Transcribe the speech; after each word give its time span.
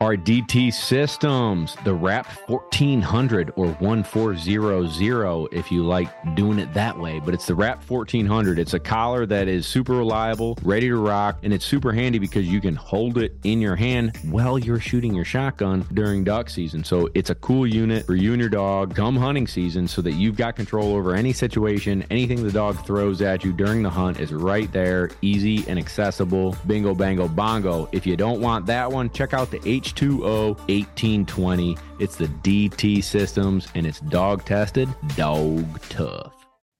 Our 0.00 0.14
DT 0.14 0.72
systems, 0.72 1.76
the 1.82 1.92
RAPT 1.92 2.48
1400 2.48 3.52
or 3.56 3.72
1400 3.80 5.48
if 5.50 5.72
you 5.72 5.82
like 5.82 6.36
doing 6.36 6.60
it 6.60 6.72
that 6.74 6.96
way, 6.96 7.18
but 7.18 7.34
it's 7.34 7.46
the 7.48 7.56
RAPT 7.56 7.90
1400. 7.90 8.60
It's 8.60 8.74
a 8.74 8.78
collar 8.78 9.26
that 9.26 9.48
is 9.48 9.66
super 9.66 9.94
reliable, 9.94 10.56
ready 10.62 10.86
to 10.86 10.94
rock, 10.94 11.40
and 11.42 11.52
it's 11.52 11.64
super 11.64 11.90
handy 11.90 12.20
because 12.20 12.46
you 12.46 12.60
can 12.60 12.76
hold 12.76 13.18
it 13.18 13.36
in 13.42 13.60
your 13.60 13.74
hand 13.74 14.16
while 14.30 14.56
you're 14.56 14.78
shooting 14.78 15.12
your 15.14 15.24
shotgun 15.24 15.84
during 15.92 16.22
duck 16.22 16.48
season. 16.48 16.84
So 16.84 17.08
it's 17.14 17.30
a 17.30 17.34
cool 17.34 17.66
unit 17.66 18.06
for 18.06 18.14
you 18.14 18.30
and 18.34 18.40
your 18.40 18.50
dog 18.50 18.94
come 18.94 19.16
hunting 19.16 19.48
season 19.48 19.88
so 19.88 20.00
that 20.02 20.12
you've 20.12 20.36
got 20.36 20.54
control 20.54 20.94
over 20.94 21.16
any 21.16 21.32
situation, 21.32 22.04
anything 22.08 22.44
the 22.44 22.52
dog 22.52 22.86
throws 22.86 23.20
at 23.20 23.42
you 23.42 23.52
during 23.52 23.82
the 23.82 23.90
hunt 23.90 24.20
is 24.20 24.32
right 24.32 24.70
there, 24.70 25.10
easy 25.22 25.64
and 25.66 25.76
accessible. 25.76 26.56
Bingo, 26.68 26.94
bango, 26.94 27.26
bongo. 27.26 27.88
If 27.90 28.06
you 28.06 28.16
don't 28.16 28.40
want 28.40 28.64
that 28.66 28.92
one, 28.92 29.10
check 29.10 29.34
out 29.34 29.50
the 29.50 29.60
H 29.68 29.87
H2O 29.94 30.56
1820. 30.68 31.76
It's 31.98 32.16
the 32.16 32.26
DT 32.26 33.02
systems 33.02 33.68
and 33.74 33.86
it's 33.86 34.00
dog 34.00 34.44
tested, 34.44 34.88
dog 35.16 35.80
tough. 35.88 36.34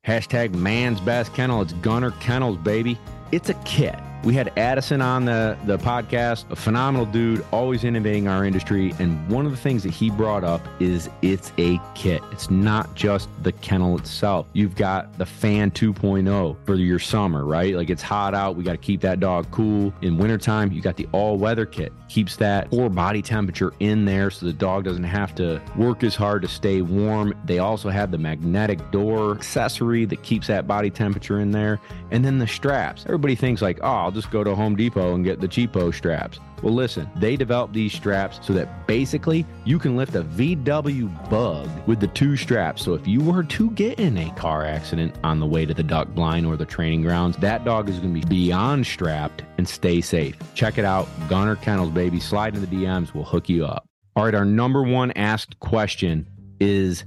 Hashtag 0.07 0.55
man's 0.55 1.01
best 1.01 1.35
kennel. 1.35 1.63
It's 1.63 1.73
Gunner 1.75 2.13
Kennels, 2.13 2.57
baby. 2.59 2.99
It's 3.31 3.51
a 3.51 3.55
kit 3.65 3.99
we 4.25 4.35
had 4.35 4.53
Addison 4.59 5.01
on 5.01 5.25
the, 5.25 5.57
the 5.65 5.79
podcast, 5.79 6.51
a 6.51 6.57
phenomenal 6.57 7.07
dude, 7.07 7.45
always 7.53 7.85
innovating 7.85 8.27
our 8.27 8.45
industry. 8.45 8.93
And 8.99 9.29
one 9.31 9.47
of 9.47 9.53
the 9.53 9.57
things 9.57 9.85
that 9.85 9.93
he 9.93 10.11
brought 10.11 10.45
up 10.45 10.61
is 10.81 11.09
it's 11.23 11.53
a 11.59 11.81
kit. 11.95 12.23
It's 12.33 12.51
not 12.51 12.95
just 12.95 13.29
the 13.43 13.53
kennel 13.53 13.97
itself. 13.97 14.49
You've 14.53 14.75
got 14.75 15.17
the 15.19 15.27
fan 15.27 15.71
2.0 15.71 16.57
for 16.67 16.75
your 16.75 16.99
summer, 16.99 17.45
right? 17.45 17.75
Like 17.75 17.91
it's 17.91 18.03
hot 18.03 18.35
out. 18.35 18.57
We 18.57 18.65
got 18.65 18.73
to 18.73 18.79
keep 18.79 19.01
that 19.03 19.21
dog 19.21 19.51
cool. 19.51 19.93
In 20.03 20.19
wintertime, 20.19 20.73
you 20.73 20.81
got 20.81 20.97
the 20.97 21.07
all 21.13 21.37
weather 21.37 21.65
kit. 21.65 21.93
Keeps 22.09 22.37
that 22.37 22.71
core 22.71 22.89
body 22.91 23.23
temperature 23.23 23.73
in 23.81 24.05
there 24.05 24.31
so 24.31 24.47
the 24.47 24.53
dog 24.53 24.85
doesn't 24.85 25.05
have 25.05 25.35
to 25.37 25.61
work 25.77 26.03
as 26.03 26.17
hard 26.17 26.43
to 26.43 26.49
stay 26.49 26.83
warm. 26.83 27.35
They 27.45 27.59
also 27.59 27.89
have 27.89 28.11
the 28.11 28.19
magnetic 28.19 28.91
door 28.91 29.33
accessory 29.33 30.07
that 30.07 30.23
keeps 30.23 30.49
that 30.49 30.67
body 30.67 30.91
temperature 30.91 31.41
in 31.41 31.51
there. 31.53 31.79
And 32.11 32.25
then 32.25 32.39
the 32.39 32.47
straps. 32.47 33.05
Everybody 33.05 33.35
thinks 33.35 33.63
like, 33.63 33.79
oh, 33.83 34.08
I'll 34.09 34.13
just 34.13 34.31
go 34.31 34.43
to 34.43 34.55
Home 34.55 34.75
Depot 34.75 35.15
and 35.15 35.23
get 35.23 35.43
the 35.43 35.47
cheapo 35.47 35.93
straps. 35.93 36.41
Well, 36.63 36.73
listen, 36.73 37.11
they 37.17 37.37
developed 37.37 37.75
these 37.75 37.93
straps 37.93 38.41
so 38.41 38.55
that 38.55 38.87
basically 38.87 39.45
you 39.67 39.79
can 39.79 39.99
lift 39.99 40.15
a 40.15 40.23
VW 40.23 41.29
bug 41.29 41.69
with 41.87 42.01
the 42.01 42.07
two 42.07 42.35
straps. 42.35 42.83
So 42.83 42.95
if 42.95 43.07
you 43.07 43.21
were 43.21 43.43
to 43.43 43.71
get 43.73 44.01
in 44.01 44.17
a 44.17 44.31
car 44.31 44.65
accident 44.65 45.15
on 45.25 45.41
the 45.41 45.47
way 45.47 45.67
to 45.67 45.75
the 45.75 45.83
duck 45.83 46.09
blind 46.15 46.47
or 46.47 46.57
the 46.57 46.65
training 46.65 47.03
grounds, 47.03 47.37
that 47.37 47.67
dog 47.67 47.91
is 47.91 47.99
going 47.99 48.15
to 48.15 48.27
be 48.27 48.27
beyond 48.27 48.87
strapped 48.87 49.43
and 49.59 49.69
stay 49.69 50.01
safe. 50.01 50.39
Check 50.55 50.79
it 50.79 50.87
out. 50.87 51.07
Gunner 51.29 51.57
Kennels, 51.57 51.91
baby. 51.91 52.19
Slide 52.19 52.55
in 52.55 52.63
the 52.63 52.67
DMs. 52.67 53.13
We'll 53.13 53.25
hook 53.25 53.51
you 53.51 53.67
up. 53.67 53.85
All 54.17 54.25
right. 54.25 54.35
Our 54.35 54.47
number 54.47 54.83
one 54.83 55.11
asked 55.17 55.61
question 55.61 56.27
is 56.61 57.05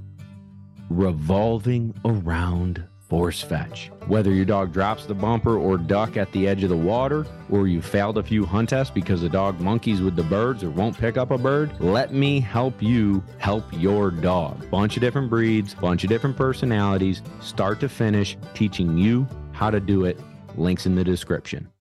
revolving 0.88 1.96
around 2.04 2.86
force 3.12 3.42
fetch. 3.42 3.90
Whether 4.06 4.32
your 4.32 4.46
dog 4.46 4.72
drops 4.72 5.04
the 5.04 5.12
bumper 5.12 5.58
or 5.58 5.76
duck 5.76 6.16
at 6.16 6.32
the 6.32 6.48
edge 6.48 6.62
of 6.62 6.70
the 6.70 6.76
water, 6.76 7.26
or 7.50 7.68
you 7.68 7.82
failed 7.82 8.16
a 8.16 8.22
few 8.22 8.46
hunt 8.46 8.70
tests 8.70 8.90
because 8.90 9.20
the 9.20 9.28
dog 9.28 9.60
monkeys 9.60 10.00
with 10.00 10.16
the 10.16 10.22
birds 10.22 10.64
or 10.64 10.70
won't 10.70 10.96
pick 10.96 11.18
up 11.18 11.30
a 11.30 11.36
bird, 11.36 11.78
let 11.78 12.14
me 12.14 12.40
help 12.40 12.82
you 12.82 13.22
help 13.36 13.64
your 13.72 14.10
dog. 14.10 14.70
Bunch 14.70 14.96
of 14.96 15.02
different 15.02 15.28
breeds, 15.28 15.74
bunch 15.74 16.04
of 16.04 16.08
different 16.08 16.38
personalities, 16.38 17.20
start 17.42 17.80
to 17.80 17.88
finish, 17.90 18.38
teaching 18.54 18.96
you 18.96 19.28
how 19.50 19.68
to 19.68 19.78
do 19.78 20.06
it. 20.06 20.18
Links 20.56 20.86
in 20.86 20.94
the 20.94 21.04
description. 21.04 21.71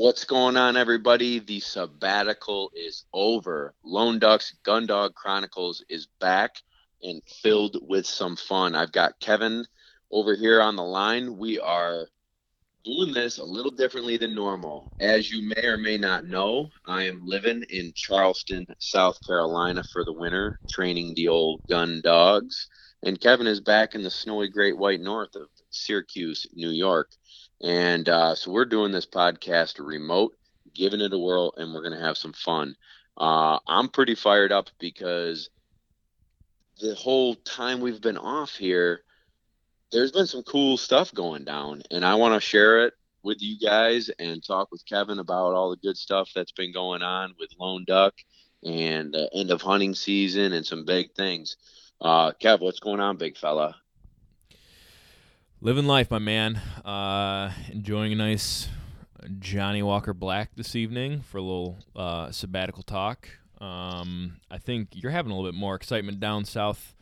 What's 0.00 0.24
going 0.24 0.56
on, 0.56 0.76
everybody? 0.76 1.40
The 1.40 1.58
sabbatical 1.58 2.70
is 2.72 3.04
over. 3.12 3.74
Lone 3.82 4.20
Ducks 4.20 4.54
Gun 4.62 4.86
Dog 4.86 5.16
Chronicles 5.16 5.84
is 5.88 6.06
back 6.20 6.54
and 7.02 7.20
filled 7.42 7.78
with 7.82 8.06
some 8.06 8.36
fun. 8.36 8.76
I've 8.76 8.92
got 8.92 9.18
Kevin 9.18 9.66
over 10.12 10.36
here 10.36 10.62
on 10.62 10.76
the 10.76 10.84
line. 10.84 11.36
We 11.36 11.58
are 11.58 12.06
doing 12.84 13.12
this 13.12 13.38
a 13.38 13.44
little 13.44 13.72
differently 13.72 14.16
than 14.16 14.36
normal. 14.36 14.92
As 15.00 15.32
you 15.32 15.42
may 15.42 15.66
or 15.66 15.76
may 15.76 15.98
not 15.98 16.26
know, 16.26 16.70
I 16.86 17.02
am 17.02 17.26
living 17.26 17.64
in 17.68 17.92
Charleston, 17.96 18.68
South 18.78 19.18
Carolina 19.26 19.82
for 19.92 20.04
the 20.04 20.12
winter, 20.12 20.60
training 20.70 21.14
the 21.16 21.26
old 21.26 21.66
gun 21.68 22.02
dogs. 22.04 22.68
And 23.02 23.20
Kevin 23.20 23.48
is 23.48 23.60
back 23.60 23.96
in 23.96 24.04
the 24.04 24.10
snowy 24.10 24.48
Great 24.48 24.78
White 24.78 25.00
North 25.00 25.34
of 25.34 25.48
Syracuse, 25.70 26.46
New 26.54 26.70
York. 26.70 27.10
And 27.62 28.08
uh, 28.08 28.34
so 28.34 28.52
we're 28.52 28.64
doing 28.64 28.92
this 28.92 29.06
podcast 29.06 29.84
remote, 29.84 30.36
giving 30.74 31.00
it 31.00 31.12
a 31.12 31.18
whirl, 31.18 31.52
and 31.56 31.72
we're 31.72 31.82
going 31.82 31.98
to 31.98 32.04
have 32.04 32.16
some 32.16 32.32
fun. 32.32 32.76
Uh, 33.16 33.58
I'm 33.66 33.88
pretty 33.88 34.14
fired 34.14 34.52
up 34.52 34.70
because 34.78 35.50
the 36.80 36.94
whole 36.94 37.34
time 37.34 37.80
we've 37.80 38.00
been 38.00 38.18
off 38.18 38.54
here, 38.54 39.02
there's 39.90 40.12
been 40.12 40.26
some 40.26 40.42
cool 40.44 40.76
stuff 40.76 41.12
going 41.12 41.44
down, 41.44 41.82
and 41.90 42.04
I 42.04 42.14
want 42.14 42.34
to 42.34 42.40
share 42.40 42.86
it 42.86 42.94
with 43.22 43.42
you 43.42 43.58
guys 43.58 44.10
and 44.18 44.44
talk 44.44 44.70
with 44.70 44.86
Kevin 44.86 45.18
about 45.18 45.54
all 45.54 45.70
the 45.70 45.76
good 45.76 45.96
stuff 45.96 46.30
that's 46.34 46.52
been 46.52 46.72
going 46.72 47.02
on 47.02 47.34
with 47.40 47.50
Lone 47.58 47.84
Duck 47.86 48.14
and 48.62 49.16
end 49.32 49.50
of 49.50 49.62
hunting 49.62 49.94
season 49.94 50.52
and 50.52 50.64
some 50.64 50.84
big 50.84 51.12
things. 51.14 51.56
Uh, 52.00 52.32
Kev, 52.40 52.60
what's 52.60 52.80
going 52.80 53.00
on, 53.00 53.16
big 53.16 53.36
fella? 53.36 53.74
Living 55.60 55.86
life, 55.86 56.08
my 56.08 56.20
man. 56.20 56.54
Uh, 56.84 57.50
enjoying 57.72 58.12
a 58.12 58.14
nice 58.14 58.68
Johnnie 59.40 59.82
Walker 59.82 60.14
Black 60.14 60.50
this 60.54 60.76
evening 60.76 61.20
for 61.22 61.38
a 61.38 61.42
little 61.42 61.78
uh, 61.96 62.30
sabbatical 62.30 62.84
talk. 62.84 63.28
Um, 63.60 64.36
I 64.48 64.58
think 64.58 64.90
you're 64.92 65.10
having 65.10 65.32
a 65.32 65.34
little 65.34 65.50
bit 65.50 65.58
more 65.58 65.74
excitement 65.74 66.20
down 66.20 66.44
south 66.44 66.94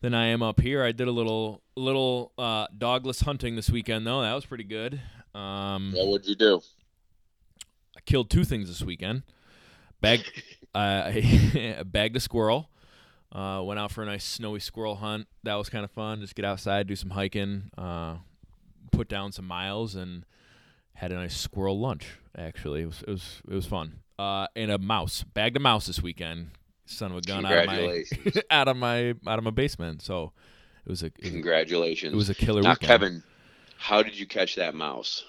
than 0.00 0.14
I 0.14 0.26
am 0.26 0.44
up 0.44 0.60
here. 0.60 0.84
I 0.84 0.92
did 0.92 1.08
a 1.08 1.10
little 1.10 1.60
little 1.74 2.30
uh, 2.38 2.68
dogless 2.78 3.24
hunting 3.24 3.56
this 3.56 3.68
weekend 3.68 4.06
though. 4.06 4.22
That 4.22 4.34
was 4.34 4.46
pretty 4.46 4.62
good. 4.64 5.00
Um, 5.34 5.92
yeah, 5.92 6.04
what'd 6.04 6.28
you 6.28 6.36
do? 6.36 6.60
I 7.96 8.00
killed 8.06 8.30
two 8.30 8.44
things 8.44 8.68
this 8.68 8.82
weekend. 8.82 9.24
Bag, 10.00 10.20
uh, 10.72 10.78
I 11.14 11.82
bagged 11.84 12.14
a 12.14 12.20
squirrel 12.20 12.68
uh, 13.32 13.62
went 13.64 13.80
out 13.80 13.90
for 13.90 14.02
a 14.02 14.06
nice 14.06 14.24
snowy 14.24 14.60
squirrel 14.60 14.96
hunt. 14.96 15.26
That 15.42 15.54
was 15.54 15.68
kind 15.68 15.84
of 15.84 15.90
fun. 15.90 16.20
Just 16.20 16.34
get 16.34 16.44
outside, 16.44 16.86
do 16.86 16.96
some 16.96 17.10
hiking, 17.10 17.70
uh, 17.78 18.16
put 18.90 19.08
down 19.08 19.32
some 19.32 19.46
miles, 19.46 19.94
and 19.94 20.24
had 20.94 21.12
a 21.12 21.14
nice 21.14 21.36
squirrel 21.36 21.80
lunch. 21.80 22.18
Actually, 22.36 22.82
it 22.82 22.86
was 22.86 23.02
it 23.02 23.10
was 23.10 23.42
it 23.48 23.54
was 23.54 23.66
fun. 23.66 24.00
Uh, 24.18 24.46
and 24.54 24.70
a 24.70 24.78
mouse. 24.78 25.24
Bagged 25.34 25.56
a 25.56 25.60
mouse 25.60 25.86
this 25.86 26.02
weekend. 26.02 26.50
Son 26.84 27.10
of 27.10 27.18
a 27.18 27.20
gun 27.22 27.46
out 27.46 27.52
of 27.52 27.66
my 27.66 28.04
out 28.50 28.68
of 28.68 28.76
my 28.76 29.14
out 29.26 29.38
of 29.38 29.44
my 29.44 29.50
basement. 29.50 30.02
So 30.02 30.32
it 30.84 30.90
was 30.90 31.02
a 31.02 31.06
it 31.06 31.22
congratulations. 31.22 32.12
it 32.12 32.16
was 32.16 32.28
a 32.28 32.34
killer. 32.34 32.60
Now, 32.60 32.70
weekend. 32.70 32.86
Kevin, 32.88 33.22
how 33.78 34.02
did 34.02 34.18
you 34.18 34.26
catch 34.26 34.56
that 34.56 34.74
mouse? 34.74 35.24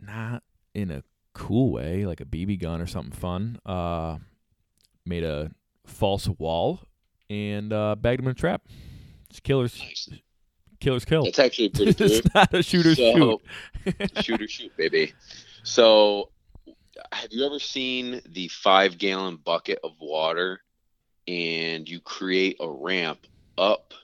Not 0.00 0.44
in 0.74 0.92
a 0.92 1.02
cool 1.32 1.72
way, 1.72 2.06
like 2.06 2.20
a 2.20 2.24
BB 2.24 2.60
gun 2.60 2.80
or 2.80 2.86
something 2.86 3.12
fun. 3.12 3.58
Uh, 3.66 4.18
made 5.04 5.24
a 5.24 5.50
false 5.84 6.28
wall 6.28 6.80
and 7.30 7.72
uh, 7.72 7.94
bagged 7.94 8.20
him 8.20 8.26
in 8.26 8.32
a 8.32 8.34
trap. 8.34 8.62
It's 9.30 9.40
killers. 9.40 9.78
Nice. 9.78 10.10
Killers 10.80 11.04
kill. 11.04 11.24
It's 11.26 11.38
actually 11.38 11.68
pretty 11.70 11.94
good. 11.94 12.10
it's 12.10 12.34
not 12.34 12.52
a 12.52 12.62
shooter 12.62 12.94
so, 12.94 13.40
shoot. 13.84 14.12
shooter 14.24 14.48
shoot, 14.48 14.76
baby. 14.76 15.14
So, 15.62 16.30
have 17.12 17.28
you 17.30 17.46
ever 17.46 17.58
seen 17.58 18.20
the 18.26 18.48
five 18.48 18.98
gallon 18.98 19.36
bucket 19.36 19.78
of 19.84 19.92
water 20.00 20.60
and 21.28 21.88
you 21.88 22.00
create 22.00 22.56
a 22.60 22.68
ramp 22.68 23.26
up 23.56 23.94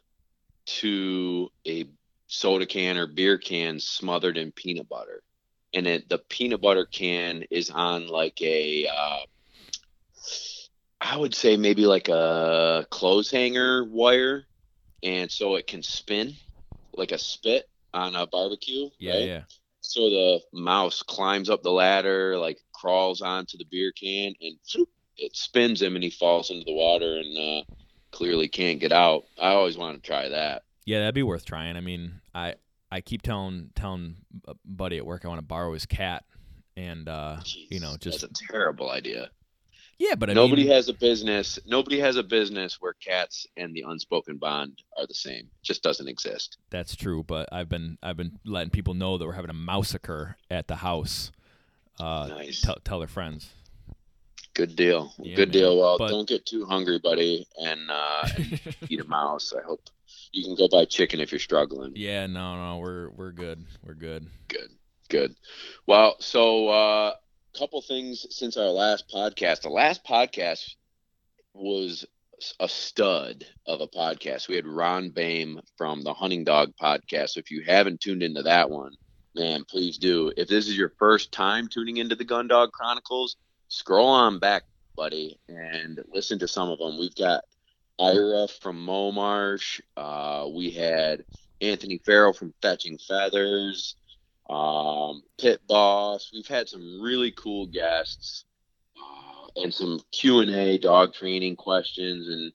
to 0.67 1.51
a 1.67 1.87
soda 2.29 2.67
can 2.67 2.97
or 2.97 3.07
beer 3.07 3.39
can 3.39 3.81
smothered 3.81 4.37
in 4.37 4.53
peanut 4.53 4.89
butter? 4.89 5.23
And 5.75 5.87
it, 5.87 6.09
the 6.09 6.19
peanut 6.19 6.61
butter 6.61 6.87
can 6.87 7.45
is 7.51 7.71
on 7.71 8.07
like 8.07 8.41
a 8.41 8.87
uh, 8.87 9.21
I 11.09 11.17
would 11.17 11.35
say 11.35 11.57
maybe 11.57 11.87
like 11.87 12.09
a 12.09 12.85
clothes 12.91 13.31
hanger 13.31 13.85
wire, 13.85 14.45
and 15.05 15.31
so 15.31 15.55
it 15.55 15.69
can 15.69 15.83
spin 15.83 16.35
like 16.95 17.13
a 17.13 17.19
spit 17.19 17.69
on 17.95 18.17
a 18.17 18.27
barbecue. 18.27 18.91
Yeah, 18.99 19.15
right? 19.15 19.29
yeah. 19.29 19.43
So 19.83 20.11
the 20.11 20.41
mouse 20.53 21.05
climbs 21.05 21.49
up 21.49 21.63
the 21.63 21.71
ladder, 21.71 22.37
like 22.37 22.59
crawls 22.73 23.23
onto 23.23 23.57
the 23.57 23.67
beer 23.71 23.93
can, 23.93 24.35
and 24.41 24.57
it 25.17 25.37
spins 25.37 25.81
him, 25.81 25.95
and 25.95 26.03
he 26.03 26.11
falls 26.11 26.51
into 26.51 26.65
the 26.65 26.75
water, 26.75 27.19
and 27.19 27.39
uh, 27.39 27.63
clearly 28.11 28.49
can't 28.49 28.81
get 28.81 28.91
out. 28.91 29.27
I 29.41 29.51
always 29.51 29.79
want 29.79 30.03
to 30.03 30.07
try 30.07 30.29
that. 30.29 30.65
Yeah, 30.87 31.01
that'd 31.01 31.15
be 31.15 31.23
worth 31.23 31.45
trying. 31.45 31.77
I 31.77 31.81
mean, 31.83 32.21
I 32.35 32.57
I 32.91 33.01
keep 33.01 33.23
telling 33.23 33.71
telling 33.77 34.17
buddy 34.65 34.97
at 34.97 35.07
work 35.07 35.25
I 35.25 35.29
want 35.29 35.39
to 35.39 35.47
borrow 35.47 35.73
his 35.73 35.87
cat, 35.87 36.25
and 36.77 37.09
uh, 37.09 37.37
Jeez, 37.43 37.71
you 37.71 37.79
know, 37.79 37.97
just 37.97 38.23
that's 38.23 38.41
a 38.43 38.53
terrible 38.53 38.91
idea 38.91 39.31
Yeah, 39.99 40.15
but 40.15 40.29
I 40.29 40.35
nobody 40.35 40.65
mean, 40.65 40.73
has 40.73 40.89
a 40.89 40.93
business. 40.93 41.59
Nobody 41.67 41.99
has 42.01 42.17
a 42.17 42.23
business 42.23 42.77
where 42.81 42.93
cats 42.95 43.47
and 43.57 43.75
the 43.75 43.85
unspoken 43.89 44.37
bond 44.37 44.83
are 44.99 45.07
the 45.07 45.15
same. 45.15 45.41
It 45.47 45.63
just 45.63 45.83
doesn't 45.83 46.07
exist. 46.09 46.59
that's 46.71 46.95
true. 46.95 47.23
But 47.23 47.49
I've 47.53 47.69
been 47.71 47.97
I've 48.03 48.17
been 48.17 48.39
letting 48.45 48.71
people 48.71 48.93
know 48.95 49.17
that 49.17 49.25
we're 49.25 49.33
having 49.33 49.51
a 49.51 49.55
massacre 49.55 50.37
at 50.51 50.69
the 50.69 50.77
house. 50.77 51.33
Uh, 51.99 52.27
Nice. 52.29 52.61
tell 52.61 52.77
tell 52.85 52.99
their 52.99 53.09
friends. 53.09 53.49
Good 54.53 54.77
deal. 54.77 55.13
Yeah, 55.19 55.37
Good 55.37 55.49
man. 55.49 55.53
deal. 55.53 55.79
Well, 55.79 55.99
But- 55.99 56.09
don't 56.09 56.29
get 56.29 56.45
too 56.47 56.65
hungry, 56.67 56.99
buddy, 56.99 57.47
and 57.59 57.91
uh, 57.91 58.29
eat 58.89 59.01
a 59.01 59.05
mouse. 59.05 59.53
I 59.59 59.63
hope 59.63 59.81
you 60.33 60.43
can 60.45 60.55
go 60.57 60.69
buy 60.69 60.85
chicken 60.87 61.21
if 61.21 61.31
you're 61.33 61.39
struggling. 61.39 61.93
yeah, 61.95 62.27
no, 62.27 62.57
no, 62.57 62.79
we're 62.79 63.11
we're 63.11 63.33
good. 63.33 63.65
We're 63.83 63.95
good. 63.95 64.27
Good. 64.49 64.71
Good. 65.09 65.37
Well, 65.87 66.17
so 66.21 66.69
uh 66.69 67.13
couple 67.57 67.81
things 67.81 68.27
since 68.31 68.57
our 68.57 68.69
last 68.69 69.09
podcast. 69.09 69.63
The 69.63 69.71
last 69.71 70.05
podcast 70.05 70.75
was 71.55 72.05
a 72.61 72.69
stud 72.69 73.47
of 73.67 73.81
a 73.81 73.89
podcast. 73.89 74.49
We 74.49 74.57
had 74.57 74.67
Ron 74.67 75.11
Boehme 75.11 75.61
from 75.79 76.03
the 76.03 76.13
Hunting 76.13 76.45
Dog 76.45 76.75
podcast. 76.81 77.31
So 77.31 77.41
if 77.41 77.51
you 77.51 77.63
haven't 77.67 78.01
tuned 78.01 78.23
into 78.23 78.43
that 78.43 78.71
one, 78.71 78.93
man, 79.35 79.65
please 79.65 79.97
do. 79.97 80.33
If 80.37 80.49
this 80.49 80.69
is 80.69 80.77
your 80.77 80.93
first 80.99 81.33
time 81.33 81.69
tuning 81.69 81.97
into 81.97 82.15
the 82.15 82.25
Gun 82.25 82.47
Dog 82.47 82.73
Chronicles, 82.73 83.37
scroll 83.69 84.09
on 84.09 84.39
back, 84.39 84.65
buddy, 84.95 85.39
and 85.49 86.01
listen 86.13 86.39
to 86.41 86.49
some 86.49 86.69
of 86.69 86.79
them. 86.79 86.99
We've 86.99 87.15
got 87.15 87.45
Ira 87.99 88.49
from 88.61 88.87
Momarsh. 88.87 89.81
Uh, 89.97 90.47
we 90.55 90.71
had 90.71 91.25
Anthony 91.63 92.03
Farrell 92.05 92.35
from 92.35 92.53
Fetching 92.61 92.99
Feathers 92.99 93.97
um, 94.49 95.23
Pit 95.39 95.61
Boss. 95.67 96.31
We've 96.33 96.47
had 96.47 96.69
some 96.69 97.01
really 97.01 97.33
cool 97.33 97.67
guests 97.67 98.45
uh, 98.97 99.63
and 99.63 99.73
some 99.73 100.01
Q 100.13 100.41
and 100.41 100.51
A 100.51 100.79
dog 100.79 101.15
training 101.15 101.57
questions, 101.57 102.29
and 102.29 102.53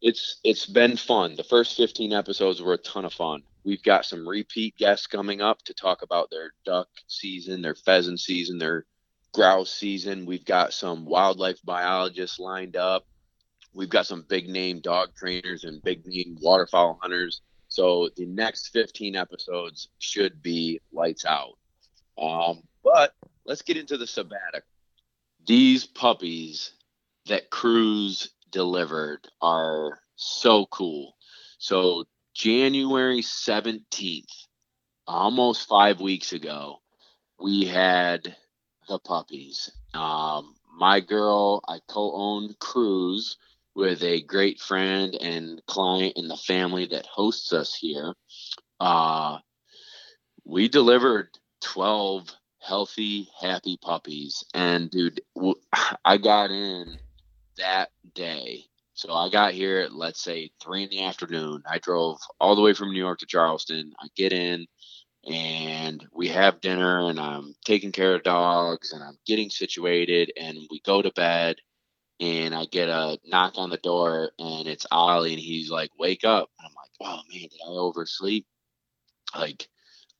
it's 0.00 0.40
it's 0.44 0.66
been 0.66 0.96
fun. 0.96 1.36
The 1.36 1.44
first 1.44 1.76
15 1.76 2.12
episodes 2.12 2.60
were 2.60 2.74
a 2.74 2.78
ton 2.78 3.04
of 3.04 3.12
fun. 3.12 3.42
We've 3.64 3.82
got 3.82 4.06
some 4.06 4.26
repeat 4.26 4.76
guests 4.76 5.06
coming 5.06 5.40
up 5.40 5.62
to 5.64 5.74
talk 5.74 6.02
about 6.02 6.30
their 6.30 6.52
duck 6.64 6.88
season, 7.06 7.60
their 7.60 7.74
pheasant 7.74 8.20
season, 8.20 8.58
their 8.58 8.86
grouse 9.32 9.70
season. 9.70 10.26
We've 10.26 10.44
got 10.44 10.72
some 10.72 11.04
wildlife 11.04 11.58
biologists 11.64 12.38
lined 12.38 12.76
up. 12.76 13.06
We've 13.74 13.88
got 13.88 14.06
some 14.06 14.24
big 14.28 14.48
name 14.48 14.80
dog 14.80 15.14
trainers 15.14 15.64
and 15.64 15.82
big 15.82 16.06
name 16.06 16.38
waterfowl 16.40 16.98
hunters. 17.02 17.42
So 17.68 18.08
the 18.16 18.26
next 18.26 18.68
15 18.68 19.14
episodes 19.14 19.88
should 19.98 20.42
be 20.42 20.80
lights 20.92 21.24
out. 21.24 21.58
Um, 22.20 22.62
but 22.82 23.14
let's 23.44 23.62
get 23.62 23.76
into 23.76 23.96
the 23.96 24.06
sabbatic. 24.06 24.62
These 25.46 25.86
puppies 25.86 26.72
that 27.26 27.50
Cruz 27.50 28.30
delivered 28.50 29.28
are 29.40 30.00
so 30.16 30.66
cool. 30.66 31.14
So 31.58 32.04
January 32.34 33.20
17th, 33.20 34.46
almost 35.06 35.68
five 35.68 36.00
weeks 36.00 36.32
ago, 36.32 36.80
we 37.40 37.64
had 37.64 38.34
the 38.88 38.98
puppies. 38.98 39.70
Um, 39.94 40.54
my 40.76 41.00
girl, 41.00 41.62
I 41.68 41.78
co-owned 41.88 42.58
Cruz 42.58 43.36
with 43.78 44.02
a 44.02 44.20
great 44.22 44.60
friend 44.60 45.14
and 45.20 45.62
client 45.68 46.14
in 46.16 46.26
the 46.26 46.36
family 46.36 46.86
that 46.86 47.06
hosts 47.06 47.52
us 47.52 47.76
here. 47.76 48.12
Uh, 48.80 49.38
we 50.44 50.68
delivered 50.68 51.28
12 51.60 52.28
healthy, 52.60 53.28
happy 53.40 53.78
puppies. 53.80 54.42
And 54.52 54.90
dude, 54.90 55.20
I 56.04 56.16
got 56.16 56.50
in 56.50 56.98
that 57.58 57.90
day. 58.16 58.64
So 58.94 59.12
I 59.12 59.30
got 59.30 59.52
here 59.52 59.78
at, 59.82 59.94
let's 59.94 60.24
say, 60.24 60.50
three 60.60 60.82
in 60.82 60.90
the 60.90 61.04
afternoon. 61.04 61.62
I 61.64 61.78
drove 61.78 62.18
all 62.40 62.56
the 62.56 62.62
way 62.62 62.74
from 62.74 62.90
New 62.90 62.98
York 62.98 63.20
to 63.20 63.26
Charleston. 63.26 63.92
I 64.00 64.08
get 64.16 64.32
in 64.32 64.66
and 65.24 66.04
we 66.12 66.26
have 66.30 66.60
dinner 66.60 67.08
and 67.08 67.20
I'm 67.20 67.54
taking 67.64 67.92
care 67.92 68.16
of 68.16 68.24
dogs 68.24 68.92
and 68.92 69.04
I'm 69.04 69.18
getting 69.24 69.50
situated 69.50 70.32
and 70.36 70.58
we 70.68 70.80
go 70.80 71.00
to 71.00 71.12
bed 71.12 71.58
and 72.20 72.54
I 72.54 72.64
get 72.66 72.88
a 72.88 73.18
knock 73.24 73.54
on 73.56 73.70
the 73.70 73.76
door 73.78 74.32
and 74.38 74.66
it's 74.66 74.86
Ollie 74.90 75.32
and 75.32 75.40
he's 75.40 75.70
like, 75.70 75.90
wake 75.98 76.24
up. 76.24 76.50
And 76.58 76.66
I'm 76.66 76.74
like, 76.74 76.90
oh 77.00 77.22
man, 77.32 77.48
did 77.48 77.60
I 77.64 77.70
oversleep? 77.70 78.46
Like, 79.36 79.68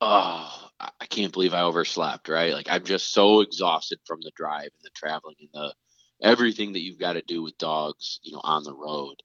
oh, 0.01 0.71
I 0.79 1.07
can't 1.07 1.33
believe 1.33 1.55
I 1.55 1.63
overslept, 1.63 2.29
right? 2.29 2.53
Like 2.53 2.69
I'm 2.71 2.85
just 2.85 3.13
so 3.13 3.41
exhausted 3.41 3.99
from 4.07 4.21
the 4.23 4.33
drive 4.37 4.65
and 4.65 4.85
the 4.85 4.91
traveling 4.95 5.37
and 5.41 5.51
the 5.53 5.75
everything 6.23 6.73
that 6.73 6.81
you've 6.81 6.99
got 6.99 7.15
to 7.15 7.23
do 7.23 7.43
with 7.43 7.59
dogs, 7.59 8.21
you 8.23 8.33
know, 8.33 8.41
on 8.45 8.65
the 8.65 8.75
road 8.75 9.17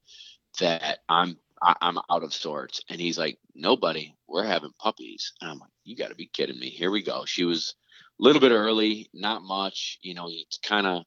that 0.59 0.99
I'm 1.09 1.37
I, 1.61 1.75
I'm 1.81 1.97
out 2.09 2.23
of 2.23 2.33
sorts. 2.33 2.81
And 2.89 2.99
he's 2.99 3.17
like, 3.17 3.37
nobody, 3.55 4.13
we're 4.27 4.43
having 4.45 4.71
puppies. 4.79 5.33
And 5.41 5.51
I'm 5.51 5.59
like, 5.59 5.71
you 5.83 5.95
got 5.95 6.09
to 6.09 6.15
be 6.15 6.27
kidding 6.27 6.59
me. 6.59 6.69
Here 6.69 6.91
we 6.91 7.01
go. 7.01 7.23
She 7.25 7.45
was 7.45 7.75
a 8.19 8.23
little 8.23 8.41
bit 8.41 8.51
early, 8.51 9.09
not 9.13 9.43
much. 9.43 9.97
You 10.01 10.13
know, 10.13 10.27
it's 10.29 10.57
kind 10.57 10.85
of 10.85 11.03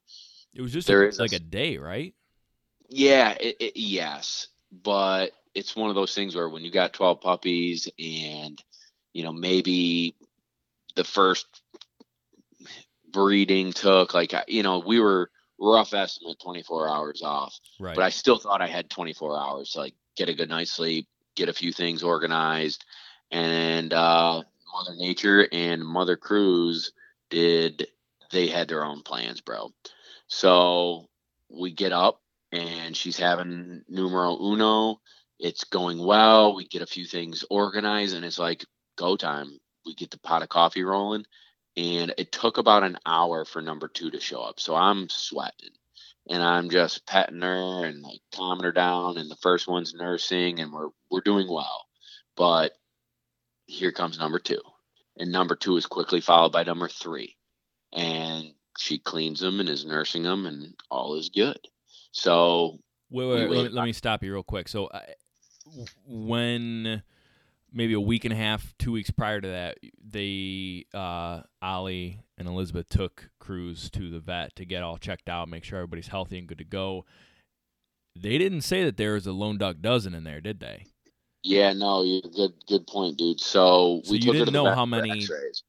It 0.57 0.61
was 0.61 0.73
just 0.73 0.87
There 0.87 1.03
a, 1.03 1.09
is 1.09 1.19
a 1.19 1.21
like 1.21 1.33
a 1.33 1.35
s- 1.35 1.41
day, 1.41 1.77
right? 1.77 2.15
yeah, 2.89 3.31
it, 3.39 3.57
it, 3.59 3.77
yes, 3.77 4.47
but 4.71 5.31
it's 5.53 5.75
one 5.75 5.89
of 5.89 5.95
those 5.95 6.15
things 6.15 6.35
where 6.35 6.49
when 6.49 6.63
you 6.65 6.71
got 6.71 6.93
12 6.93 7.21
puppies 7.21 7.87
and 7.99 8.61
you 9.13 9.23
know 9.23 9.31
maybe 9.31 10.15
the 10.95 11.03
first 11.03 11.45
breeding 13.11 13.71
took 13.71 14.13
like 14.15 14.33
you 14.47 14.63
know 14.63 14.79
we 14.79 14.99
were 14.99 15.29
rough 15.59 15.93
estimate 15.93 16.37
24 16.39 16.89
hours 16.89 17.21
off 17.23 17.57
Right. 17.79 17.95
but 17.95 18.03
I 18.03 18.09
still 18.09 18.37
thought 18.37 18.61
I 18.61 18.67
had 18.67 18.89
24 18.89 19.39
hours 19.39 19.71
to 19.71 19.79
like 19.79 19.93
get 20.15 20.29
a 20.29 20.33
good 20.33 20.49
night's 20.49 20.71
sleep, 20.71 21.07
get 21.35 21.49
a 21.49 21.53
few 21.53 21.71
things 21.71 22.01
organized, 22.03 22.83
and 23.31 23.93
uh, 23.93 24.41
Mother 24.73 24.95
Nature 24.97 25.47
and 25.51 25.85
Mother 25.85 26.17
Cruz 26.17 26.91
did. 27.29 27.87
They 28.31 28.47
had 28.47 28.67
their 28.67 28.83
own 28.83 29.03
plans, 29.03 29.39
bro. 29.41 29.71
So 30.27 31.07
we 31.49 31.73
get 31.73 31.91
up 31.91 32.21
and 32.51 32.95
she's 32.95 33.17
having 33.17 33.83
numero 33.87 34.37
uno. 34.39 35.01
It's 35.39 35.65
going 35.65 36.03
well. 36.03 36.55
We 36.55 36.67
get 36.67 36.81
a 36.81 36.87
few 36.87 37.05
things 37.05 37.45
organized, 37.49 38.15
and 38.15 38.25
it's 38.25 38.39
like 38.39 38.65
go 38.97 39.15
time. 39.15 39.59
We 39.85 39.93
get 39.93 40.09
the 40.11 40.19
pot 40.19 40.41
of 40.41 40.49
coffee 40.49 40.83
rolling, 40.83 41.25
and 41.75 42.13
it 42.17 42.31
took 42.31 42.57
about 42.57 42.83
an 42.83 42.97
hour 43.05 43.45
for 43.45 43.61
number 43.61 43.87
two 43.87 44.09
to 44.11 44.19
show 44.19 44.41
up. 44.41 44.59
So 44.59 44.75
I'm 44.75 45.09
sweating 45.09 45.71
and 46.29 46.43
I'm 46.43 46.69
just 46.69 47.05
petting 47.05 47.41
her 47.41 47.85
and 47.85 48.01
like 48.01 48.21
calming 48.33 48.65
her 48.65 48.71
down. 48.71 49.17
And 49.17 49.29
the 49.29 49.37
first 49.37 49.67
one's 49.67 49.93
nursing, 49.93 50.59
and 50.59 50.71
we're 50.71 50.89
we're 51.09 51.21
doing 51.21 51.47
well. 51.49 51.85
But 52.35 52.73
here 53.65 53.91
comes 53.91 54.19
number 54.19 54.39
two, 54.39 54.61
and 55.17 55.31
number 55.31 55.55
two 55.55 55.77
is 55.77 55.85
quickly 55.85 56.21
followed 56.21 56.51
by 56.51 56.63
number 56.63 56.87
three, 56.87 57.35
and 57.93 58.53
she 58.77 58.97
cleans 58.97 59.39
them 59.39 59.59
and 59.59 59.69
is 59.69 59.85
nursing 59.85 60.23
them, 60.23 60.45
and 60.45 60.73
all 60.89 61.15
is 61.15 61.29
good. 61.29 61.59
So 62.11 62.79
Wait, 63.09 63.25
wait, 63.27 63.39
let, 63.39 63.49
wait. 63.49 63.63
me, 63.63 63.69
let 63.69 63.85
me 63.85 63.93
stop 63.93 64.23
you 64.23 64.33
real 64.33 64.43
quick. 64.43 64.67
So, 64.67 64.87
uh, 64.87 64.99
when 66.05 67.01
maybe 67.71 67.93
a 67.93 68.01
week 68.01 68.25
and 68.25 68.33
a 68.33 68.37
half, 68.37 68.73
two 68.79 68.91
weeks 68.91 69.11
prior 69.11 69.39
to 69.39 69.47
that, 69.47 69.77
they 70.05 70.85
uh, 70.93 71.41
Ollie 71.61 72.21
and 72.37 72.47
Elizabeth 72.47 72.89
took 72.89 73.29
Cruz 73.39 73.89
to 73.91 74.09
the 74.09 74.19
vet 74.19 74.55
to 74.55 74.65
get 74.65 74.83
all 74.83 74.97
checked 74.97 75.29
out, 75.29 75.47
make 75.49 75.63
sure 75.63 75.79
everybody's 75.79 76.07
healthy 76.07 76.37
and 76.37 76.47
good 76.47 76.57
to 76.57 76.63
go. 76.63 77.05
They 78.15 78.37
didn't 78.37 78.61
say 78.61 78.83
that 78.83 78.97
there 78.97 79.13
was 79.13 79.27
a 79.27 79.31
lone 79.31 79.57
duck 79.57 79.77
dozen 79.79 80.13
in 80.13 80.23
there, 80.23 80.41
did 80.41 80.59
they? 80.59 80.85
yeah, 81.43 81.71
no, 81.71 82.03
you 82.03 82.21
good 82.35 82.53
good 82.67 82.85
point, 82.87 83.17
dude. 83.17 83.39
So, 83.39 84.01
So 84.03 84.11
we 84.11 84.17
you 84.19 84.33
didn't 84.33 84.53
know 84.53 84.73
how 84.73 84.85
many-. 84.85 85.25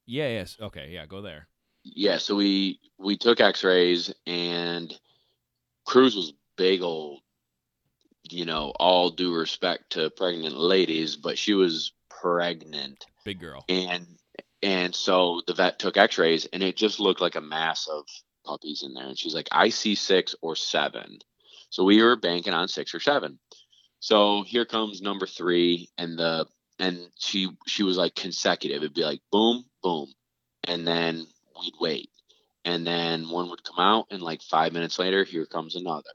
Yeah. 0.06 0.28
Yes. 0.28 0.56
Okay. 0.60 0.90
Yeah. 0.90 1.06
Go 1.06 1.22
there. 1.22 1.46
Yeah, 1.94 2.18
so 2.18 2.36
we 2.36 2.80
we 2.98 3.16
took 3.16 3.40
X-rays 3.40 4.12
and 4.26 4.92
Cruz 5.86 6.16
was 6.16 6.32
big 6.56 6.82
old, 6.82 7.20
you 8.30 8.44
know, 8.44 8.72
all 8.78 9.10
due 9.10 9.34
respect 9.34 9.90
to 9.90 10.10
pregnant 10.10 10.56
ladies, 10.56 11.16
but 11.16 11.38
she 11.38 11.54
was 11.54 11.92
pregnant 12.08 13.04
Big 13.24 13.40
girl. 13.40 13.64
and 13.68 14.06
and 14.62 14.94
so 14.94 15.42
the 15.46 15.54
vet 15.54 15.78
took 15.78 15.96
X-rays 15.96 16.46
and 16.52 16.62
it 16.62 16.76
just 16.76 16.98
looked 16.98 17.20
like 17.20 17.36
a 17.36 17.40
mass 17.40 17.86
of 17.88 18.04
puppies 18.44 18.82
in 18.82 18.94
there, 18.94 19.06
and 19.06 19.18
she's 19.18 19.34
like, 19.34 19.48
I 19.52 19.68
see 19.68 19.94
six 19.94 20.34
or 20.40 20.56
seven, 20.56 21.18
so 21.70 21.84
we 21.84 22.02
were 22.02 22.16
banking 22.16 22.54
on 22.54 22.68
six 22.68 22.94
or 22.94 23.00
seven. 23.00 23.38
So 24.00 24.42
here 24.42 24.64
comes 24.64 25.00
number 25.00 25.26
three, 25.26 25.90
and 25.98 26.18
the 26.18 26.46
and 26.78 27.08
she 27.18 27.50
she 27.66 27.82
was 27.82 27.96
like 27.96 28.14
consecutive. 28.14 28.78
It'd 28.78 28.94
be 28.94 29.04
like 29.04 29.20
boom, 29.32 29.64
boom, 29.82 30.06
and 30.64 30.86
then 30.86 31.26
we'd 31.60 31.74
wait, 31.80 32.10
and 32.64 32.86
then 32.86 33.28
one 33.28 33.50
would 33.50 33.64
come 33.64 33.78
out, 33.78 34.06
and 34.10 34.22
like 34.22 34.42
five 34.42 34.72
minutes 34.72 34.98
later, 34.98 35.24
here 35.24 35.46
comes 35.46 35.76
another. 35.76 36.10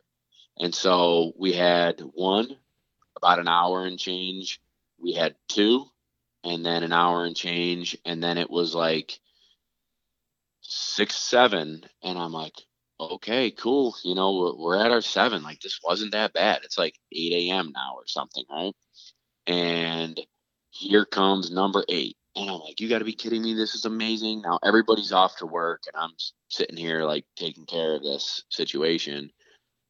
And 0.60 0.74
so 0.74 1.34
we 1.38 1.54
had 1.54 2.00
one 2.14 2.48
about 3.16 3.40
an 3.40 3.48
hour 3.48 3.86
and 3.86 3.98
change. 3.98 4.62
We 5.00 5.14
had 5.14 5.36
two, 5.48 5.86
and 6.44 6.66
then 6.66 6.84
an 6.84 6.94
hour 6.94 7.26
and 7.26 7.36
change, 7.36 7.98
and 8.06 8.24
then 8.24 8.38
it 8.38 8.50
was 8.50 8.76
like 8.76 9.20
six, 10.62 11.16
seven, 11.16 11.84
and 12.02 12.18
I'm 12.18 12.32
like, 12.32 12.56
okay, 13.00 13.52
cool. 13.52 13.96
You 14.04 14.16
know, 14.16 14.38
we're, 14.38 14.56
we're 14.56 14.86
at 14.86 14.92
our 14.92 15.02
seven. 15.02 15.44
Like 15.44 15.60
this 15.62 15.80
wasn't 15.84 16.14
that 16.14 16.34
bad. 16.34 16.62
It's 16.64 16.78
like 16.78 16.96
8 17.12 17.50
a.m. 17.50 17.72
now 17.74 17.96
or 17.96 18.08
something, 18.08 18.46
right? 18.50 18.74
And 19.48 20.20
here 20.70 21.06
comes 21.06 21.52
number 21.52 21.84
eight. 21.90 22.18
And 22.36 22.50
I'm 22.50 22.60
like, 22.60 22.80
you 22.80 22.90
got 22.90 23.00
to 23.00 23.06
be 23.06 23.14
kidding 23.14 23.44
me. 23.44 23.54
This 23.54 23.76
is 23.76 23.86
amazing. 23.86 24.42
Now 24.42 24.60
everybody's 24.64 25.12
off 25.12 25.38
to 25.38 25.46
work 25.46 25.84
and 25.88 26.02
I'm 26.02 26.14
sitting 26.50 26.78
here 26.78 27.04
like 27.04 27.26
taking 27.36 27.66
care 27.66 27.96
of 27.96 28.04
this 28.04 28.44
situation. 28.50 29.32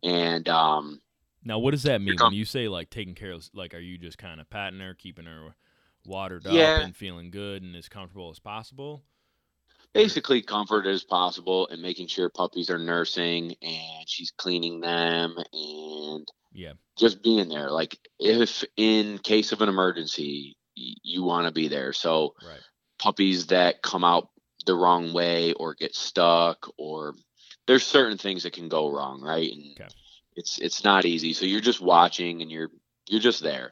And, 0.04 0.48
um, 0.50 1.00
now 1.46 1.60
what 1.60 1.72
does 1.72 1.84
that 1.84 2.02
mean 2.02 2.18
when 2.20 2.34
you 2.34 2.46
say 2.46 2.68
like 2.70 2.90
taking 2.90 3.16
care 3.16 3.32
of 3.32 3.50
like 3.54 3.74
are 3.74 3.80
you 3.80 3.98
just 3.98 4.18
kind 4.18 4.40
of 4.42 4.50
patting 4.50 4.80
her, 4.80 4.94
keeping 4.94 5.26
her 5.26 5.56
watered 6.06 6.46
Yeah. 6.46 6.80
up 6.80 6.86
and 6.86 6.96
feeling 6.96 7.32
good 7.32 7.64
and 7.64 7.76
as 7.76 7.90
comfortable 7.90 8.30
as 8.30 8.40
possible? 8.40 9.04
basically 9.94 10.42
comfort 10.42 10.88
as 10.88 11.04
possible 11.04 11.68
and 11.68 11.80
making 11.80 12.08
sure 12.08 12.28
puppies 12.28 12.68
are 12.72 12.80
nursing 12.80 13.54
and 13.62 14.08
she's 14.10 14.32
cleaning 14.32 14.80
them 14.80 15.36
and 15.54 16.28
Yeah. 16.52 16.74
just 16.98 17.22
being 17.22 17.48
there. 17.48 17.70
Like 17.70 18.00
if 18.20 18.64
in 18.76 19.20
case 19.20 19.52
of 19.52 19.62
an 19.62 19.70
emergency, 19.70 20.56
you 20.75 21.24
want 21.24 21.48
to 21.48 21.51
be 21.51 21.68
there. 21.68 21.94
So 21.94 22.36
Right. 22.44 22.62
puppies 23.00 23.48
that 23.48 23.82
come 23.82 24.03
out 24.03 24.30
the 24.65 24.75
wrong 24.75 25.13
way 25.13 25.53
or 25.53 25.74
get 25.74 25.96
stuck 25.96 26.70
or 26.77 27.15
there's 27.68 27.86
certain 27.86 28.18
things 28.18 28.44
that 28.44 28.53
can 28.53 28.70
go 28.70 28.89
wrong, 28.89 29.22
right? 29.22 29.51
And 29.51 29.72
Okay. 29.80 29.89
it's 30.36 30.58
it's 30.60 30.84
not 30.84 31.06
easy. 31.06 31.34
So 31.34 31.46
you're 31.46 31.62
just 31.62 31.82
watching 31.82 32.42
and 32.42 32.51
you're 32.51 32.70
you're 33.08 33.22
just 33.22 33.44
there. 33.44 33.72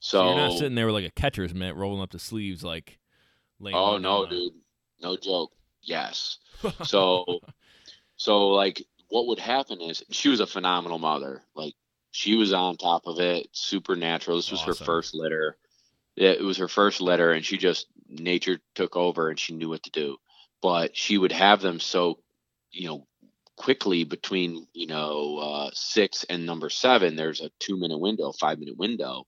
So, 0.00 0.18
So, 0.18 0.26
you're 0.26 0.36
not 0.36 0.58
sitting 0.58 0.74
there 0.74 0.86
with 0.86 0.94
like 0.94 1.04
a 1.06 1.10
catcher's 1.10 1.54
mitt 1.54 1.76
rolling 1.76 2.02
up 2.02 2.10
the 2.10 2.18
sleeves 2.18 2.64
like 2.64 2.98
oh 3.72 3.98
no, 3.98 4.26
dude, 4.26 4.52
no 5.00 5.16
joke. 5.16 5.52
Yes. 5.82 6.38
So 6.82 7.40
so 8.16 8.48
like 8.48 8.84
what 9.08 9.26
would 9.26 9.38
happen 9.38 9.80
is 9.80 10.02
she 10.10 10.28
was 10.28 10.40
a 10.40 10.46
phenomenal 10.46 10.98
mother. 10.98 11.42
Like 11.54 11.74
she 12.12 12.36
was 12.36 12.52
on 12.52 12.76
top 12.76 13.06
of 13.06 13.18
it, 13.20 13.48
supernatural. 13.52 14.36
This 14.38 14.50
was 14.50 14.62
her 14.62 14.74
first 14.74 15.14
litter. 15.14 15.56
It 16.16 16.42
was 16.42 16.58
her 16.58 16.68
first 16.68 17.00
letter 17.00 17.32
and 17.32 17.44
she 17.44 17.56
just 17.56 17.86
nature 18.08 18.58
took 18.74 18.96
over 18.96 19.30
and 19.30 19.38
she 19.38 19.54
knew 19.54 19.68
what 19.68 19.82
to 19.84 19.90
do. 19.90 20.16
But 20.60 20.96
she 20.96 21.18
would 21.18 21.32
have 21.32 21.60
them 21.60 21.80
so, 21.80 22.18
you 22.70 22.86
know, 22.88 23.06
quickly 23.56 24.04
between, 24.04 24.66
you 24.72 24.86
know, 24.86 25.38
uh, 25.38 25.70
six 25.72 26.24
and 26.24 26.46
number 26.46 26.70
seven, 26.70 27.16
there's 27.16 27.40
a 27.40 27.50
two 27.58 27.78
minute 27.78 27.98
window, 27.98 28.32
five 28.32 28.58
minute 28.58 28.76
window 28.76 29.26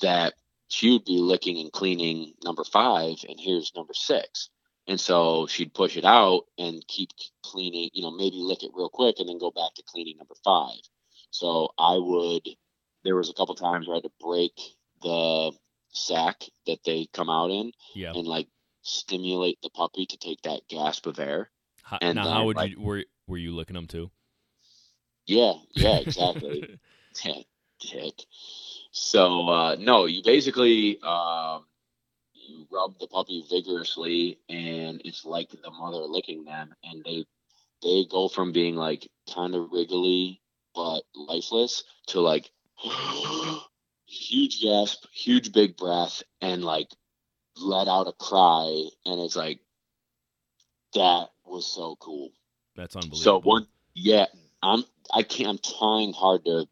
that 0.00 0.34
she 0.68 0.92
would 0.92 1.04
be 1.04 1.18
licking 1.18 1.58
and 1.58 1.72
cleaning 1.72 2.34
number 2.44 2.64
five, 2.64 3.16
and 3.28 3.38
here's 3.38 3.72
number 3.74 3.94
six. 3.94 4.50
And 4.86 5.00
so 5.00 5.46
she'd 5.46 5.74
push 5.74 5.96
it 5.96 6.04
out 6.04 6.44
and 6.56 6.86
keep 6.88 7.10
cleaning, 7.42 7.90
you 7.92 8.02
know, 8.02 8.10
maybe 8.10 8.36
lick 8.36 8.62
it 8.62 8.70
real 8.74 8.88
quick 8.88 9.16
and 9.18 9.28
then 9.28 9.38
go 9.38 9.50
back 9.50 9.74
to 9.74 9.82
cleaning 9.86 10.16
number 10.16 10.34
five. 10.44 10.80
So 11.30 11.70
I 11.78 11.96
would, 11.98 12.48
there 13.04 13.16
was 13.16 13.28
a 13.28 13.34
couple 13.34 13.54
times 13.54 13.86
where 13.86 13.96
I 13.96 13.98
had 13.98 14.04
to 14.04 14.12
break 14.20 14.52
the 15.02 15.52
sack 15.98 16.44
that 16.66 16.78
they 16.84 17.06
come 17.12 17.30
out 17.30 17.50
in 17.50 17.72
yeah. 17.94 18.12
and 18.14 18.26
like 18.26 18.48
stimulate 18.82 19.58
the 19.62 19.70
puppy 19.70 20.06
to 20.06 20.16
take 20.16 20.42
that 20.42 20.62
gasp 20.68 21.06
of 21.06 21.18
air. 21.18 21.50
How, 21.82 21.98
and 22.00 22.16
now 22.16 22.24
then, 22.24 22.32
how 22.32 22.44
would 22.46 22.56
like- 22.56 22.72
you 22.72 22.80
were 22.80 23.04
were 23.26 23.38
you 23.38 23.54
licking 23.54 23.74
them 23.74 23.86
too? 23.86 24.10
Yeah, 25.26 25.54
yeah, 25.74 25.98
exactly. 26.06 26.78
Yeah, 27.24 27.42
dick. 27.80 28.14
So 28.90 29.48
uh, 29.48 29.76
no, 29.78 30.06
you 30.06 30.22
basically 30.22 30.98
um, 31.02 31.64
you 32.32 32.66
rub 32.70 32.98
the 32.98 33.06
puppy 33.06 33.44
vigorously, 33.48 34.38
and 34.48 35.02
it's 35.04 35.24
like 35.24 35.50
the 35.50 35.70
mother 35.70 35.98
licking 35.98 36.44
them, 36.44 36.74
and 36.82 37.04
they 37.04 37.26
they 37.82 38.06
go 38.10 38.28
from 38.28 38.52
being 38.52 38.74
like 38.74 39.08
kind 39.34 39.54
of 39.54 39.70
wriggly 39.70 40.40
but 40.74 41.02
lifeless 41.14 41.82
to 42.06 42.20
like 42.20 42.50
huge 44.08 44.60
gasp, 44.62 45.04
huge 45.12 45.52
big 45.52 45.76
breath, 45.76 46.22
and 46.40 46.64
like 46.64 46.88
let 47.56 47.88
out 47.88 48.08
a 48.08 48.12
cry, 48.12 48.88
and 49.04 49.20
it's 49.20 49.36
like 49.36 49.60
that 50.94 51.28
was 51.44 51.66
so 51.72 51.96
cool. 52.00 52.30
That's 52.76 52.96
unbelievable. 52.96 53.18
So 53.18 53.40
one, 53.40 53.66
yeah, 53.94 54.26
I'm 54.62 54.84
I 55.12 55.22
can't. 55.22 55.48
I'm 55.48 55.58
trying 55.78 56.12
hard 56.12 56.44
to 56.46 56.66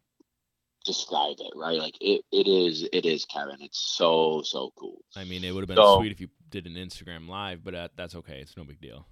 describe 0.85 1.35
it, 1.39 1.51
right? 1.55 1.79
Like 1.79 1.95
it, 2.01 2.23
it 2.31 2.47
is, 2.47 2.87
it 2.93 3.05
is 3.05 3.25
Kevin. 3.25 3.57
It's 3.61 3.79
so 3.79 4.41
so 4.43 4.71
cool. 4.77 5.03
I 5.15 5.23
mean, 5.25 5.43
it 5.43 5.51
would 5.53 5.61
have 5.61 5.67
been 5.67 5.77
So- 5.77 5.97
sweet 5.99 6.11
if 6.11 6.21
you 6.21 6.29
did 6.49 6.65
an 6.65 6.75
Instagram 6.75 7.27
live, 7.27 7.63
but 7.63 7.75
uh, 7.75 7.87
that's 7.97 8.15
okay. 8.15 8.39
It's 8.39 8.55
no 8.55 8.63
big 8.63 8.79
deal. 8.81 9.05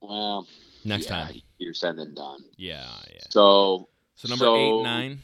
Well, 0.00 0.48
Next 0.84 1.04
yeah, 1.04 1.26
time. 1.26 1.42
you're 1.58 1.74
said 1.74 1.94
and 1.96 2.16
done. 2.16 2.40
Yeah, 2.56 2.88
yeah. 3.12 3.20
So 3.30 3.88
So 4.16 4.28
number 4.28 4.44
so- 4.46 4.56
eight, 4.56 4.82
nine. 4.82 5.20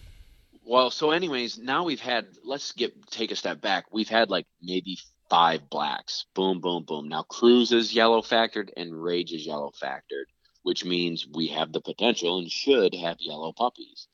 Well, 0.68 0.90
so 0.90 1.12
anyways, 1.12 1.58
now 1.58 1.84
we've 1.84 2.00
had. 2.00 2.26
Let's 2.44 2.72
get 2.72 3.10
take 3.10 3.30
a 3.30 3.36
step 3.36 3.60
back. 3.62 3.86
We've 3.90 4.08
had 4.08 4.28
like 4.28 4.46
maybe 4.60 4.98
five 5.30 5.70
blacks. 5.70 6.26
Boom, 6.34 6.60
boom, 6.60 6.84
boom. 6.84 7.08
Now 7.08 7.22
Cruz 7.22 7.72
is 7.72 7.94
yellow 7.94 8.20
factored 8.20 8.70
and 8.76 9.02
Rage 9.02 9.32
is 9.32 9.46
yellow 9.46 9.72
factored, 9.82 10.26
which 10.62 10.84
means 10.84 11.26
we 11.34 11.48
have 11.48 11.72
the 11.72 11.80
potential 11.80 12.38
and 12.38 12.50
should 12.50 12.94
have 12.94 13.16
yellow 13.20 13.52
puppies. 13.52 14.08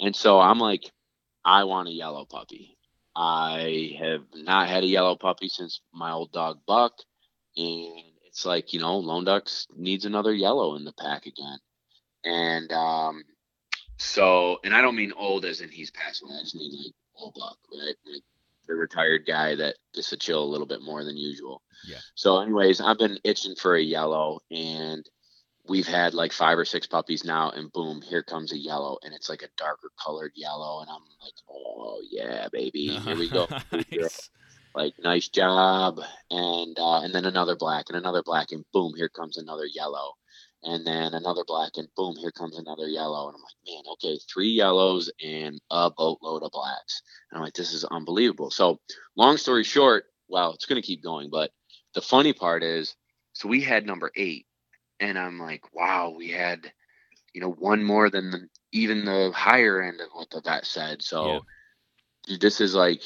And 0.00 0.14
so 0.14 0.40
I'm 0.40 0.58
like, 0.58 0.90
I 1.44 1.64
want 1.64 1.88
a 1.88 1.92
yellow 1.92 2.24
puppy. 2.24 2.76
I 3.14 3.96
have 4.00 4.22
not 4.34 4.68
had 4.68 4.82
a 4.82 4.88
yellow 4.88 5.14
puppy 5.14 5.48
since 5.48 5.80
my 5.92 6.10
old 6.12 6.32
dog 6.32 6.60
Buck, 6.66 6.94
and 7.56 8.04
it's 8.26 8.44
like 8.44 8.72
you 8.72 8.80
know, 8.80 8.98
Lone 8.98 9.24
Ducks 9.24 9.68
needs 9.76 10.04
another 10.04 10.34
yellow 10.34 10.74
in 10.74 10.84
the 10.84 10.92
pack 10.92 11.26
again. 11.26 11.58
And 12.24 12.72
um, 12.72 13.22
so, 14.02 14.58
and 14.64 14.74
I 14.74 14.80
don't 14.80 14.96
mean 14.96 15.12
old 15.16 15.44
as 15.44 15.60
in 15.60 15.70
he's 15.70 15.92
away. 16.22 16.34
I 16.34 16.42
just 16.42 16.56
mean 16.56 16.72
like 16.76 16.92
old 17.16 17.34
Buck, 17.34 17.56
right? 17.72 17.94
Like 18.04 18.22
the 18.66 18.74
retired 18.74 19.26
guy 19.26 19.54
that 19.54 19.76
gets 19.94 20.10
to 20.10 20.16
chill 20.16 20.42
a 20.42 20.44
little 20.44 20.66
bit 20.66 20.82
more 20.82 21.04
than 21.04 21.16
usual. 21.16 21.62
Yeah. 21.86 21.98
So, 22.16 22.40
anyways, 22.40 22.80
I've 22.80 22.98
been 22.98 23.18
itching 23.22 23.54
for 23.54 23.76
a 23.76 23.82
yellow, 23.82 24.40
and 24.50 25.08
we've 25.68 25.86
had 25.86 26.14
like 26.14 26.32
five 26.32 26.58
or 26.58 26.64
six 26.64 26.86
puppies 26.86 27.24
now, 27.24 27.50
and 27.50 27.72
boom, 27.72 28.02
here 28.02 28.24
comes 28.24 28.52
a 28.52 28.58
yellow, 28.58 28.98
and 29.04 29.14
it's 29.14 29.28
like 29.28 29.42
a 29.42 29.48
darker 29.56 29.90
colored 30.04 30.32
yellow, 30.34 30.80
and 30.80 30.90
I'm 30.90 31.02
like, 31.22 31.34
oh 31.48 32.00
yeah, 32.10 32.48
baby, 32.52 32.88
here 33.04 33.16
we 33.16 33.28
go. 33.28 33.46
nice. 33.72 34.30
Like 34.74 34.94
nice 34.98 35.28
job, 35.28 36.00
and 36.30 36.76
uh, 36.78 37.02
and 37.02 37.14
then 37.14 37.26
another 37.26 37.54
black, 37.54 37.86
and 37.88 37.96
another 37.96 38.22
black, 38.24 38.52
and 38.52 38.64
boom, 38.72 38.94
here 38.96 39.10
comes 39.10 39.36
another 39.36 39.66
yellow, 39.66 40.14
and 40.64 40.86
then 40.86 41.14
another 41.14 41.44
black, 41.46 41.72
and 41.76 41.88
boom, 41.96 42.16
here 42.16 42.32
comes 42.32 42.58
another 42.58 42.86
yellow, 42.86 43.28
and 43.28 43.36
I'm 43.36 43.42
like, 43.42 43.54
man, 43.66 43.84
okay, 43.94 44.18
three 44.32 44.50
yellows 44.50 45.10
and 45.22 45.60
a 45.70 45.90
boatload 45.90 46.42
of 46.42 46.52
blacks, 46.52 47.02
and 47.30 47.38
I'm 47.38 47.44
like, 47.44 47.54
this 47.54 47.72
is 47.72 47.84
unbelievable. 47.84 48.50
So, 48.50 48.80
long 49.16 49.36
story 49.36 49.64
short, 49.64 50.04
well, 50.28 50.52
it's 50.54 50.66
gonna 50.66 50.82
keep 50.82 51.02
going, 51.02 51.30
but 51.30 51.50
the 51.94 52.02
funny 52.02 52.32
part 52.32 52.62
is, 52.62 52.94
so 53.32 53.48
we 53.48 53.60
had 53.60 53.86
number 53.86 54.10
eight, 54.16 54.46
and 55.00 55.18
I'm 55.18 55.38
like, 55.38 55.74
wow, 55.74 56.14
we 56.16 56.30
had, 56.30 56.72
you 57.34 57.40
know, 57.40 57.50
one 57.50 57.82
more 57.82 58.10
than 58.10 58.30
the, 58.30 58.48
even 58.72 59.04
the 59.04 59.32
higher 59.34 59.82
end 59.82 60.00
of 60.00 60.08
what 60.12 60.30
the 60.30 60.40
vet 60.40 60.64
said. 60.66 61.02
So, 61.02 61.24
Yeah. 61.26 61.38
dude, 62.26 62.40
this 62.40 62.60
is 62.60 62.74
like 62.74 63.02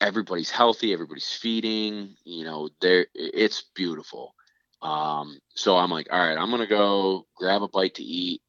everybody's 0.00 0.50
healthy, 0.50 0.92
everybody's 0.92 1.32
feeding, 1.32 2.16
you 2.24 2.44
know, 2.44 2.68
there 2.80 3.06
it's 3.14 3.64
beautiful. 3.74 4.34
Um, 4.84 5.38
so 5.54 5.76
I'm 5.76 5.90
like, 5.90 6.08
all 6.12 6.18
right, 6.18 6.38
I'm 6.38 6.50
gonna 6.50 6.66
go 6.66 7.26
grab 7.36 7.62
a 7.62 7.68
bite 7.68 7.96
to 7.96 8.04
eat, 8.04 8.42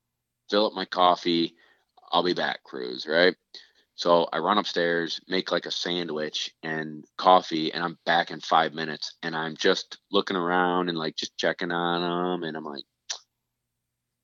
fill 0.50 0.68
up 0.68 0.74
my 0.74 0.86
coffee, 0.86 1.56
I'll 2.12 2.24
be 2.24 2.34
back, 2.34 2.64
Cruz, 2.64 3.08
right? 3.08 3.36
So 3.96 4.28
I 4.32 4.40
run 4.40 4.58
upstairs, 4.58 5.22
make 5.28 5.52
like 5.52 5.66
a 5.66 5.72
sandwich 5.72 6.54
and 6.64 7.06
coffee, 7.18 7.74
and 7.74 7.84
I'm 7.84 7.98
back 8.06 8.30
in 8.30 8.42
five 8.42 8.74
minutes. 8.74 9.16
And 9.24 9.36
I'm 9.36 9.56
just 9.56 9.98
looking 10.12 10.36
around 10.36 10.90
and 10.90 10.98
like 10.98 11.16
just 11.16 11.38
checking 11.38 11.72
on 11.72 12.02
them. 12.42 12.48
And 12.48 12.58
I'm 12.58 12.66
like, 12.66 12.84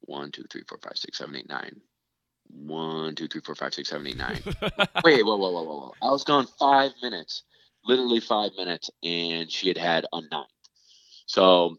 one, 0.01 0.31
two, 0.31 0.43
three, 0.51 0.63
four, 0.67 0.77
five, 0.83 0.97
six, 0.97 1.17
seven, 1.17 1.35
eight, 1.37 1.47
nine. 1.47 1.79
One, 2.49 3.15
two, 3.15 3.27
three, 3.29 3.41
four, 3.41 3.55
five, 3.55 3.73
six, 3.73 3.89
seven, 3.89 4.07
eight, 4.07 4.17
nine. 4.17 4.41
Wait, 5.05 5.25
whoa, 5.25 5.37
whoa, 5.37 5.51
whoa, 5.51 5.63
whoa, 5.63 5.79
whoa. 5.79 5.93
I 6.01 6.11
was 6.11 6.25
gone 6.25 6.47
five 6.59 6.91
minutes, 7.01 7.43
literally 7.85 8.19
five 8.19 8.51
minutes, 8.57 8.89
and 9.03 9.49
she 9.49 9.69
had 9.69 9.77
had 9.77 10.05
a 10.11 10.21
ninth. 10.21 10.47
So 11.27 11.77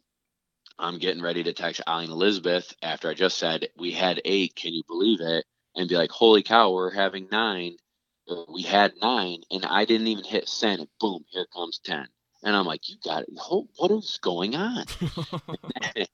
I'm 0.82 0.98
getting 0.98 1.22
ready 1.22 1.44
to 1.44 1.52
text 1.52 1.80
Allie 1.86 2.04
and 2.04 2.12
Elizabeth 2.12 2.74
after 2.82 3.08
I 3.08 3.14
just 3.14 3.38
said 3.38 3.68
we 3.78 3.92
had 3.92 4.20
eight. 4.24 4.56
Can 4.56 4.74
you 4.74 4.82
believe 4.88 5.20
it? 5.20 5.46
And 5.76 5.88
be 5.88 5.96
like, 5.96 6.10
holy 6.10 6.42
cow, 6.42 6.72
we're 6.72 6.92
having 6.92 7.28
nine. 7.32 7.76
We 8.52 8.62
had 8.62 8.94
nine, 9.00 9.42
and 9.50 9.64
I 9.64 9.84
didn't 9.84 10.08
even 10.08 10.24
hit 10.24 10.48
send. 10.48 10.80
And 10.80 10.88
boom, 11.00 11.24
here 11.30 11.46
comes 11.54 11.80
ten. 11.84 12.08
And 12.44 12.56
I'm 12.56 12.66
like, 12.66 12.88
you 12.88 12.96
got 13.04 13.22
it. 13.22 13.28
What 13.76 13.90
is 13.92 14.18
going 14.22 14.56
on? 14.56 14.84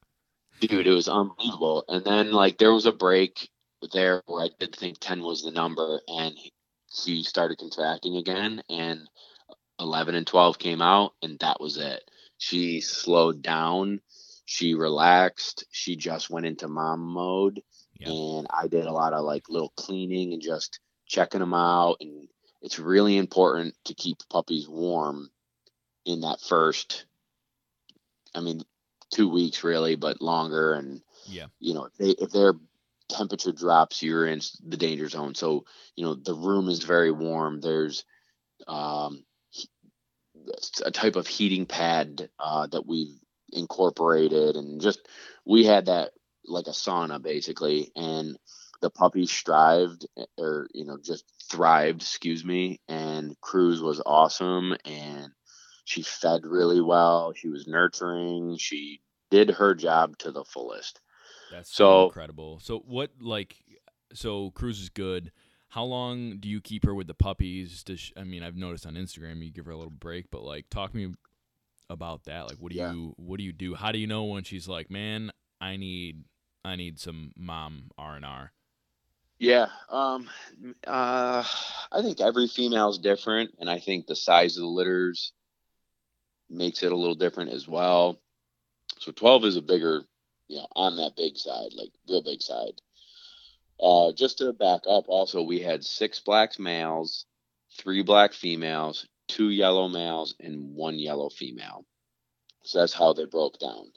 dude 0.61 0.87
it 0.87 0.93
was 0.93 1.09
unbelievable 1.09 1.85
and 1.89 2.05
then 2.05 2.33
like 2.33 2.59
there 2.59 2.73
was 2.73 2.87
a 2.87 2.93
break 2.93 3.49
there 3.93 4.23
where 4.27 4.45
i 4.45 4.51
did 4.59 4.75
think 4.75 4.99
10 4.99 5.23
was 5.23 5.43
the 5.43 5.51
number 5.51 6.01
and 6.09 6.35
he- 6.37 6.53
started 7.23 7.59
contracting 7.59 8.17
again 8.17 8.63
and 8.71 9.09
11 9.79 10.15
and 10.15 10.27
12 10.27 10.59
came 10.59 10.83
out 10.83 11.13
and 11.23 11.39
that 11.39 11.61
was 11.61 11.77
it 11.77 12.03
she 12.39 12.81
slowed 12.81 13.43
down 13.43 14.01
She 14.51 14.73
relaxed. 14.73 15.67
She 15.73 15.95
just 15.95 16.31
went 16.31 16.47
into 16.47 16.69
mom 16.69 17.01
mode, 17.01 17.63
Yeah. 18.01 18.13
and 18.13 18.47
I 18.49 18.67
did 18.67 18.87
a 18.87 18.93
lot 18.93 19.13
of 19.13 19.27
like 19.27 19.51
little 19.51 19.75
cleaning 19.77 20.33
and 20.33 20.41
just 20.41 20.81
checking 21.07 21.41
them 21.41 21.53
out. 21.53 21.99
And 22.01 22.31
it's 22.63 22.79
really 22.79 23.19
important 23.19 23.75
to 23.85 23.93
keep 23.93 24.17
puppies 24.31 24.67
warm 24.67 25.31
in 26.07 26.23
that 26.23 26.41
first. 26.41 27.05
I 28.35 28.41
mean, 28.41 28.63
two 29.11 29.29
weeks 29.29 29.63
really, 29.65 29.97
but 29.97 30.23
longer. 30.23 30.73
And 30.73 31.03
Yeah. 31.27 31.49
you 31.61 31.75
know, 31.75 31.85
if 31.85 31.95
they 31.99 32.11
if 32.13 32.31
their 32.31 32.55
temperature 33.11 33.53
drops, 33.53 34.03
you're 34.03 34.27
in 34.27 34.41
the 34.67 34.79
danger 34.79 35.11
zone. 35.11 35.35
So 35.35 35.67
you 35.95 36.07
know, 36.07 36.15
the 36.15 36.33
room 36.35 36.71
is 36.71 36.83
very 36.83 37.11
warm. 37.11 37.61
There's 37.61 38.03
um, 38.67 39.27
a 40.87 40.91
type 40.91 41.17
of 41.17 41.27
heating 41.27 41.67
pad 41.67 42.31
uh, 42.39 42.67
that 42.69 42.87
we've 42.87 43.15
incorporated, 43.53 44.57
and 44.57 44.81
just 44.81 45.01
we 45.45 45.65
had 45.65 45.87
that 45.87 46.13
like 46.45 46.67
a 46.67 46.71
sauna 46.71 47.21
basically, 47.21 47.93
and 47.97 48.39
the 48.81 48.91
puppies 48.91 49.31
strived 49.31 50.07
eh, 50.17 50.25
or 50.39 50.69
you 50.73 50.85
know 50.85 50.99
just 51.03 51.25
thrived, 51.51 52.03
excuse 52.03 52.45
me, 52.45 52.81
and 52.89 53.39
Cruz 53.41 53.81
was 53.81 54.03
awesome 54.05 54.77
and 54.85 55.33
she 55.85 56.03
fed 56.03 56.45
really 56.45 56.83
well. 56.83 57.33
She 57.35 57.49
was 57.49 57.67
nurturing. 57.67 58.59
She 58.59 59.01
did 59.31 59.49
her 59.51 59.75
job 59.75 60.19
to 60.19 60.31
the 60.31 60.45
fullest. 60.45 61.01
That's 61.51 61.75
so 61.75 62.07
incredible. 62.07 62.61
So 62.61 62.81
what 62.81 63.11
like 63.21 63.57
so 64.13 64.51
Cruz 64.51 64.81
is 64.81 64.91
good. 64.91 65.33
How 65.71 65.85
long 65.85 66.39
do 66.39 66.49
you 66.49 66.61
keep 66.61 66.85
her 66.85 66.95
with 66.95 67.07
the 67.07 67.15
puppies? 67.15 67.83
Does 67.83 68.01
she, 68.01 68.13
I 68.17 68.25
mean 68.25 68.43
I've 68.43 68.57
noticed 68.57 68.87
on 68.87 68.95
Instagram 68.95 69.43
you 69.43 69.51
give 69.51 69.65
her 69.65 69.73
a 69.73 69.77
little 69.77 69.91
break, 69.91 70.31
but 70.31 70.43
like 70.43 70.69
talk 70.69 70.93
to 70.93 70.97
me 70.97 71.15
about 71.91 72.25
that. 72.25 72.47
Like 72.49 72.59
what 72.59 72.73
do 72.73 72.79
Yeah. 72.79 72.93
you 72.93 73.15
what 73.17 73.39
do 73.39 73.45
you 73.45 73.53
do? 73.53 73.75
How 73.75 73.93
do 73.93 73.99
you 73.99 74.07
know 74.07 74.25
when 74.25 74.45
she's 74.45 74.69
like, 74.69 74.91
"Man, 74.91 75.31
I 75.61 75.77
need 75.77 76.25
I 76.65 76.77
need 76.77 76.99
some 76.99 77.33
mom 77.37 77.91
R&R." 77.99 78.53
Yeah. 79.39 79.69
Um 79.89 80.29
uh 80.87 81.45
I 81.93 82.03
think 82.03 82.21
every 82.21 82.49
female 82.49 82.91
is 82.91 82.99
different 82.99 83.55
and 83.59 83.71
I 83.71 83.79
think 83.79 84.07
the 84.07 84.17
size 84.17 84.57
of 84.57 84.63
the 84.63 84.69
litters 84.69 85.33
makes 86.51 86.83
it 86.83 86.93
a 86.93 86.97
little 86.97 87.15
different 87.15 87.53
as 87.53 87.67
well. 87.69 88.21
So 88.99 89.13
12 89.13 89.45
is 89.45 89.57
a 89.57 89.63
bigger, 89.63 90.03
you 90.49 90.59
know, 90.59 90.67
on 90.75 90.97
that 90.97 91.17
big 91.17 91.37
side, 91.37 91.73
like 91.75 91.91
real 92.09 92.23
big 92.23 92.43
side. 92.43 92.81
Uh 93.81 94.13
just 94.13 94.39
to 94.39 94.53
back 94.53 94.83
up 94.89 95.05
also 95.09 95.43
we 95.43 95.61
had 95.61 95.85
six 95.85 96.21
black 96.21 96.59
males, 96.59 97.27
three 97.79 98.03
black 98.03 98.33
females, 98.33 99.07
two 99.29 99.51
yellow 99.51 99.89
males 99.89 100.35
and 100.41 100.75
one 100.75 100.99
yellow 100.99 101.29
female. 101.29 101.85
So 102.63 102.81
that's 102.81 102.93
how 102.93 103.13
they 103.13 103.25
broke 103.25 103.59
down. 103.59 103.87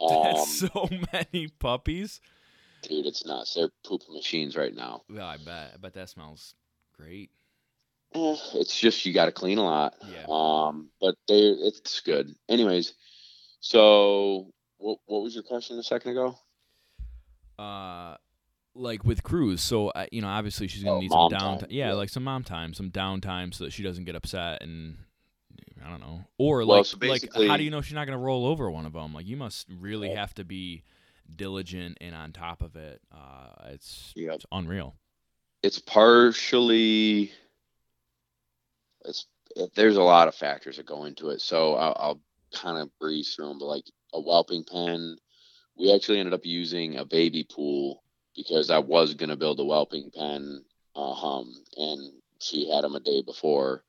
Um, 0.00 0.22
That's 0.22 0.58
so 0.60 0.88
many 1.12 1.48
puppies. 1.58 2.20
dude, 2.82 3.04
it's 3.04 3.26
nuts. 3.26 3.54
They're 3.54 3.70
poop 3.84 4.02
machines 4.08 4.54
right 4.54 4.72
now. 4.72 5.02
Yeah, 5.12 5.26
I 5.26 5.38
bet. 5.38 5.72
I 5.74 5.76
bet 5.76 5.94
that 5.94 6.08
smells 6.08 6.54
great. 6.96 7.30
Eh, 8.14 8.36
it's 8.54 8.78
just 8.78 9.04
you 9.04 9.12
got 9.12 9.24
to 9.24 9.32
clean 9.32 9.58
a 9.58 9.64
lot. 9.64 9.94
Yeah. 10.08 10.24
Um, 10.28 10.90
but 11.00 11.16
they 11.26 11.40
it's 11.40 11.98
good. 11.98 12.32
Anyways, 12.48 12.94
so 13.58 14.52
what 14.76 14.98
what 15.06 15.24
was 15.24 15.34
your 15.34 15.42
question 15.42 15.76
a 15.80 15.82
second 15.82 16.12
ago? 16.12 16.38
uh 17.58 18.16
like 18.78 19.04
with 19.04 19.22
Cruz, 19.22 19.60
so 19.60 19.88
uh, 19.88 20.06
you 20.12 20.22
know, 20.22 20.28
obviously 20.28 20.68
she's 20.68 20.82
gonna 20.84 20.96
Oh, 20.96 21.00
need 21.00 21.10
some 21.10 21.30
downtime. 21.30 21.66
Yeah, 21.70 21.88
yeah. 21.88 21.92
like 21.94 22.08
some 22.08 22.24
mom 22.24 22.44
time, 22.44 22.72
some 22.74 22.90
downtime, 22.90 23.52
so 23.54 23.64
that 23.64 23.72
she 23.72 23.82
doesn't 23.82 24.04
get 24.04 24.14
upset 24.14 24.62
and 24.62 24.96
I 25.84 25.90
don't 25.90 26.00
know. 26.00 26.24
Or 26.38 26.58
Well, 26.58 26.78
like, 26.78 26.86
so 26.86 26.98
like, 27.00 27.48
how 27.48 27.56
do 27.56 27.62
you 27.64 27.70
know 27.70 27.80
she's 27.80 27.94
not 27.94 28.06
gonna 28.06 28.18
roll 28.18 28.46
over 28.46 28.70
one 28.70 28.86
of 28.86 28.92
them? 28.92 29.12
Like, 29.14 29.26
you 29.26 29.36
must 29.36 29.66
really 29.70 30.08
Well- 30.08 30.16
have 30.16 30.34
to 30.34 30.44
be 30.44 30.82
diligent 31.34 31.98
and 32.00 32.14
on 32.14 32.32
top 32.32 32.62
of 32.62 32.74
it. 32.76 33.00
Uh, 33.12 33.70
it's 33.72 34.12
Yep. 34.16 34.34
it's 34.36 34.46
unreal. 34.50 34.96
It's 35.62 35.78
partially 35.78 37.32
it's 39.04 39.26
it, 39.56 39.74
there's 39.74 39.96
a 39.96 40.02
lot 40.02 40.28
of 40.28 40.34
factors 40.34 40.76
that 40.76 40.86
go 40.86 41.04
into 41.04 41.30
it. 41.30 41.40
So 41.40 41.74
I'll, 41.74 41.96
I'll 41.98 42.20
kind 42.54 42.78
of 42.78 42.90
breeze 42.98 43.34
through 43.34 43.48
them. 43.48 43.58
But 43.58 43.66
like 43.66 43.84
a 44.14 44.20
whelping 44.20 44.64
pen, 44.64 45.16
we 45.76 45.92
actually 45.94 46.18
ended 46.18 46.34
up 46.34 46.44
using 46.44 46.96
a 46.96 47.04
baby 47.04 47.44
pool 47.44 48.02
because 48.38 48.70
I 48.70 48.78
was 48.78 49.14
gonna 49.14 49.36
build 49.36 49.58
a 49.58 49.64
whelping 49.64 50.12
pen, 50.14 50.64
hum, 50.94 51.52
and 51.76 52.12
she 52.40 52.70
had 52.70 52.84
them 52.84 52.94
a 52.94 53.00
day 53.00 53.20
before, 53.20 53.82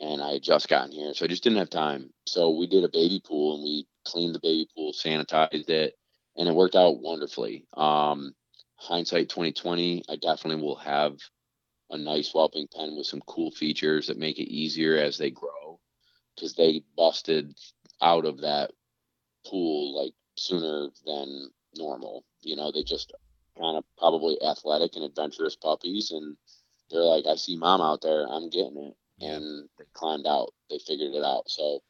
and 0.00 0.22
I 0.22 0.32
had 0.32 0.42
just 0.42 0.68
gotten 0.68 0.90
here, 0.90 1.12
so 1.12 1.26
I 1.26 1.28
just 1.28 1.42
didn't 1.44 1.58
have 1.58 1.68
time. 1.68 2.10
So 2.26 2.48
we 2.48 2.66
did 2.66 2.82
a 2.82 2.88
baby 2.88 3.20
pool, 3.22 3.56
and 3.56 3.62
we 3.62 3.86
cleaned 4.06 4.34
the 4.34 4.40
baby 4.40 4.66
pool, 4.74 4.94
sanitized 4.94 5.68
it, 5.68 5.98
and 6.36 6.48
it 6.48 6.54
worked 6.54 6.76
out 6.76 7.00
wonderfully. 7.00 7.66
Um, 7.76 8.34
hindsight 8.76 9.28
2020, 9.28 10.04
I 10.08 10.16
definitely 10.16 10.62
will 10.62 10.76
have 10.76 11.18
a 11.90 11.98
nice 11.98 12.32
whelping 12.32 12.68
pen 12.74 12.96
with 12.96 13.06
some 13.06 13.20
cool 13.26 13.50
features 13.50 14.06
that 14.06 14.16
make 14.16 14.38
it 14.38 14.50
easier 14.50 14.96
as 14.96 15.18
they 15.18 15.30
grow, 15.30 15.78
because 16.34 16.54
they 16.54 16.82
busted 16.96 17.54
out 18.00 18.24
of 18.24 18.40
that 18.40 18.70
pool 19.46 19.94
like 20.02 20.14
sooner 20.38 20.88
than 21.04 21.50
normal. 21.76 22.24
You 22.40 22.56
know, 22.56 22.72
they 22.72 22.82
just 22.82 23.12
kind 23.58 23.76
of 23.76 23.84
probably 23.98 24.38
athletic 24.42 24.92
and 24.96 25.04
adventurous 25.04 25.56
puppies, 25.56 26.10
and 26.10 26.36
they're 26.90 27.02
like, 27.02 27.24
I 27.26 27.36
see 27.36 27.56
mom 27.56 27.80
out 27.80 28.02
there, 28.02 28.26
I'm 28.28 28.50
getting 28.50 28.76
it, 28.78 28.96
Yeah. 29.18 29.36
and 29.36 29.68
they 29.78 29.84
climbed 29.92 30.26
out, 30.26 30.52
they 30.68 30.78
figured 30.78 31.14
it 31.14 31.24
out. 31.24 31.48
So, 31.50 31.80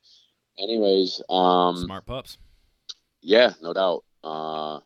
anyways, 0.59 1.23
um, 1.29 1.77
Smart 1.77 2.07
pups. 2.07 2.38
yeah, 3.23 3.53
no 3.62 3.73
doubt. 3.73 4.05
Uh, 4.23 4.81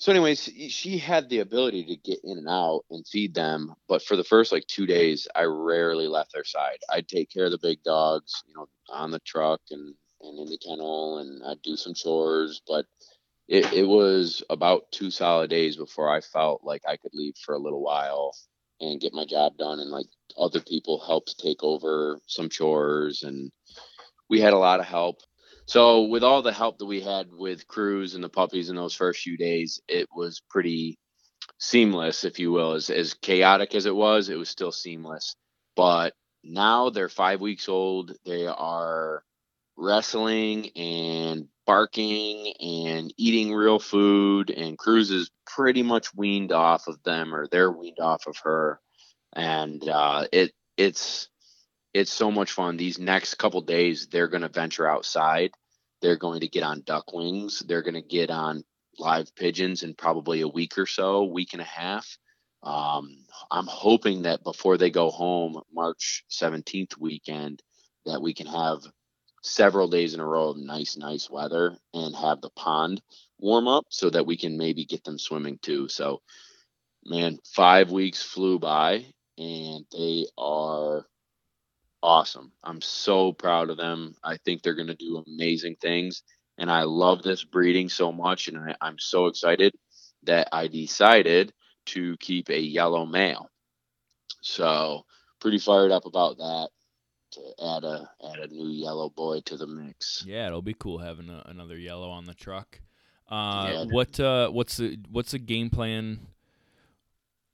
so, 0.00 0.12
anyways, 0.12 0.42
she 0.68 0.98
had 0.98 1.28
the 1.28 1.40
ability 1.40 1.84
to 1.86 1.96
get 1.96 2.20
in 2.22 2.38
and 2.38 2.48
out 2.48 2.84
and 2.90 3.06
feed 3.06 3.34
them, 3.34 3.74
but 3.88 4.02
for 4.02 4.16
the 4.16 4.22
first 4.24 4.52
like 4.52 4.66
two 4.66 4.86
days, 4.86 5.26
I 5.34 5.42
rarely 5.44 6.06
left 6.06 6.32
their 6.32 6.44
side. 6.44 6.78
I'd 6.90 7.08
take 7.08 7.30
care 7.30 7.46
of 7.46 7.50
the 7.50 7.58
big 7.58 7.82
dogs, 7.82 8.44
you 8.46 8.54
know, 8.54 8.68
on 8.90 9.10
the 9.10 9.18
truck 9.20 9.60
and 9.70 9.94
and 10.20 10.36
in 10.38 10.46
the 10.46 10.58
kennel, 10.58 11.18
and 11.18 11.42
I'd 11.44 11.62
do 11.62 11.76
some 11.76 11.94
chores. 11.94 12.60
But 12.66 12.86
it, 13.48 13.72
it 13.72 13.84
was 13.84 14.42
about 14.50 14.92
two 14.92 15.10
solid 15.10 15.50
days 15.50 15.76
before 15.76 16.10
I 16.10 16.20
felt 16.20 16.62
like 16.64 16.82
I 16.86 16.96
could 16.96 17.12
leave 17.14 17.34
for 17.44 17.54
a 17.54 17.58
little 17.58 17.82
while 17.82 18.36
and 18.80 19.00
get 19.00 19.14
my 19.14 19.24
job 19.24 19.56
done, 19.56 19.80
and 19.80 19.90
like 19.90 20.06
other 20.36 20.60
people 20.60 21.00
helped 21.04 21.38
take 21.38 21.64
over 21.64 22.20
some 22.26 22.48
chores, 22.48 23.22
and 23.22 23.50
we 24.28 24.40
had 24.40 24.52
a 24.52 24.58
lot 24.58 24.80
of 24.80 24.86
help. 24.86 25.16
So 25.66 26.02
with 26.04 26.22
all 26.22 26.42
the 26.42 26.52
help 26.52 26.78
that 26.78 26.86
we 26.86 27.00
had 27.00 27.28
with 27.32 27.66
Cruz 27.66 28.14
and 28.14 28.22
the 28.22 28.28
puppies 28.28 28.70
in 28.70 28.76
those 28.76 28.94
first 28.94 29.22
few 29.22 29.36
days, 29.36 29.80
it 29.88 30.08
was 30.14 30.40
pretty 30.48 30.98
seamless, 31.58 32.24
if 32.24 32.38
you 32.38 32.52
will. 32.52 32.72
As 32.72 32.90
as 32.90 33.14
chaotic 33.14 33.74
as 33.74 33.86
it 33.86 33.94
was, 33.94 34.28
it 34.28 34.36
was 34.38 34.48
still 34.48 34.72
seamless. 34.72 35.34
But 35.76 36.14
now 36.44 36.90
they're 36.90 37.08
five 37.08 37.40
weeks 37.40 37.68
old. 37.68 38.14
They 38.24 38.46
are 38.46 39.22
wrestling 39.76 40.70
and 40.76 41.48
barking 41.68 42.54
and 42.62 43.12
eating 43.18 43.52
real 43.52 43.78
food. 43.78 44.48
And 44.48 44.78
Cruz 44.78 45.10
is 45.10 45.30
pretty 45.46 45.82
much 45.82 46.14
weaned 46.14 46.50
off 46.50 46.88
of 46.88 47.02
them, 47.02 47.34
or 47.34 47.46
they're 47.46 47.70
weaned 47.70 48.00
off 48.00 48.26
of 48.26 48.38
her. 48.38 48.80
And 49.34 49.86
uh, 49.86 50.24
it 50.32 50.52
it's 50.78 51.28
it's 51.92 52.10
so 52.10 52.30
much 52.30 52.52
fun. 52.52 52.78
These 52.78 52.98
next 52.98 53.34
couple 53.34 53.60
days, 53.60 54.08
they're 54.10 54.28
going 54.28 54.42
to 54.42 54.48
venture 54.48 54.88
outside. 54.88 55.50
They're 56.00 56.16
going 56.16 56.40
to 56.40 56.48
get 56.48 56.62
on 56.62 56.82
duck 56.86 57.12
wings. 57.12 57.62
They're 57.66 57.82
going 57.82 57.94
to 57.94 58.02
get 58.02 58.30
on 58.30 58.64
live 58.98 59.34
pigeons 59.36 59.82
in 59.82 59.94
probably 59.94 60.40
a 60.40 60.48
week 60.48 60.78
or 60.78 60.86
so, 60.86 61.24
week 61.24 61.52
and 61.52 61.60
a 61.60 61.66
half. 61.66 62.16
Um, 62.62 63.24
I'm 63.50 63.66
hoping 63.66 64.22
that 64.22 64.42
before 64.42 64.78
they 64.78 64.90
go 64.90 65.10
home, 65.10 65.60
March 65.72 66.24
17th 66.30 66.98
weekend, 66.98 67.62
that 68.06 68.22
we 68.22 68.32
can 68.32 68.46
have 68.46 68.80
several 69.48 69.88
days 69.88 70.14
in 70.14 70.20
a 70.20 70.26
row 70.26 70.50
of 70.50 70.56
nice, 70.56 70.96
nice 70.96 71.30
weather 71.30 71.76
and 71.94 72.14
have 72.14 72.40
the 72.40 72.50
pond 72.50 73.00
warm 73.38 73.68
up 73.68 73.86
so 73.88 74.10
that 74.10 74.26
we 74.26 74.36
can 74.36 74.58
maybe 74.58 74.84
get 74.84 75.04
them 75.04 75.18
swimming 75.18 75.58
too. 75.62 75.88
So, 75.88 76.20
man, 77.04 77.38
five 77.44 77.90
weeks 77.90 78.22
flew 78.22 78.58
by 78.58 79.06
and 79.38 79.84
they 79.92 80.26
are 80.36 81.06
awesome. 82.02 82.52
I'm 82.62 82.80
so 82.80 83.32
proud 83.32 83.70
of 83.70 83.76
them. 83.76 84.14
I 84.22 84.36
think 84.36 84.62
they're 84.62 84.74
going 84.74 84.88
to 84.88 84.94
do 84.94 85.24
amazing 85.26 85.76
things. 85.80 86.22
And 86.58 86.70
I 86.70 86.82
love 86.82 87.22
this 87.22 87.44
breeding 87.44 87.88
so 87.88 88.12
much. 88.12 88.48
And 88.48 88.58
I, 88.58 88.74
I'm 88.80 88.98
so 88.98 89.26
excited 89.26 89.72
that 90.24 90.48
I 90.52 90.66
decided 90.66 91.52
to 91.86 92.16
keep 92.18 92.50
a 92.50 92.60
yellow 92.60 93.06
male. 93.06 93.48
So, 94.42 95.04
pretty 95.40 95.58
fired 95.58 95.92
up 95.92 96.04
about 96.04 96.38
that 96.38 96.68
to 97.56 97.64
add 97.64 97.84
a 97.84 98.10
add 98.32 98.38
a 98.38 98.54
new 98.54 98.68
yellow 98.68 99.08
boy 99.10 99.40
to 99.46 99.56
the 99.56 99.66
mix. 99.66 100.24
Yeah, 100.26 100.46
it'll 100.46 100.62
be 100.62 100.74
cool 100.74 100.98
having 100.98 101.28
a, 101.30 101.42
another 101.46 101.76
yellow 101.78 102.10
on 102.10 102.24
the 102.24 102.34
truck. 102.34 102.80
Uh, 103.30 103.70
Yeah. 103.72 103.84
what 103.84 104.18
uh, 104.20 104.48
what's 104.50 104.76
the 104.78 104.98
what's 105.10 105.32
the 105.32 105.38
game 105.38 105.70
plan? 105.70 106.20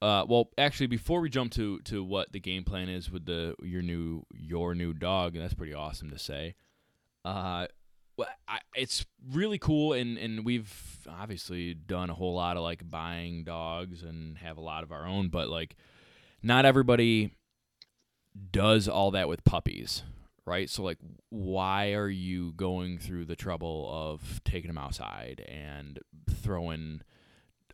Uh, 0.02 0.24
well, 0.28 0.50
actually, 0.58 0.86
before 0.86 1.20
we 1.20 1.30
jump 1.30 1.52
to 1.52 1.78
to 1.80 2.04
what 2.04 2.30
the 2.32 2.40
game 2.40 2.64
plan 2.64 2.88
is 2.88 3.10
with 3.10 3.24
the 3.26 3.54
your 3.62 3.82
new 3.82 4.24
your 4.34 4.74
new 4.74 4.92
dog, 4.92 5.34
and 5.34 5.42
that's 5.42 5.54
pretty 5.54 5.74
awesome 5.74 6.10
to 6.10 6.18
say. 6.18 6.54
Uh, 7.24 7.66
well, 8.16 8.28
I, 8.46 8.60
it's 8.74 9.06
really 9.32 9.58
cool, 9.58 9.94
and 9.94 10.18
and 10.18 10.44
we've 10.44 10.72
obviously 11.08 11.74
done 11.74 12.10
a 12.10 12.14
whole 12.14 12.34
lot 12.34 12.56
of 12.56 12.62
like 12.62 12.88
buying 12.88 13.44
dogs 13.44 14.02
and 14.02 14.36
have 14.38 14.58
a 14.58 14.60
lot 14.60 14.82
of 14.84 14.92
our 14.92 15.06
own, 15.06 15.28
but 15.28 15.48
like 15.48 15.74
not 16.42 16.66
everybody 16.66 17.32
does 18.50 18.88
all 18.88 19.10
that 19.12 19.28
with 19.28 19.44
puppies, 19.44 20.02
right? 20.44 20.68
So 20.68 20.82
like, 20.82 20.98
why 21.30 21.92
are 21.92 22.08
you 22.08 22.52
going 22.52 22.98
through 22.98 23.26
the 23.26 23.36
trouble 23.36 23.88
of 23.92 24.42
taking 24.44 24.68
them 24.68 24.78
outside 24.78 25.44
and 25.48 25.98
throwing 26.30 27.02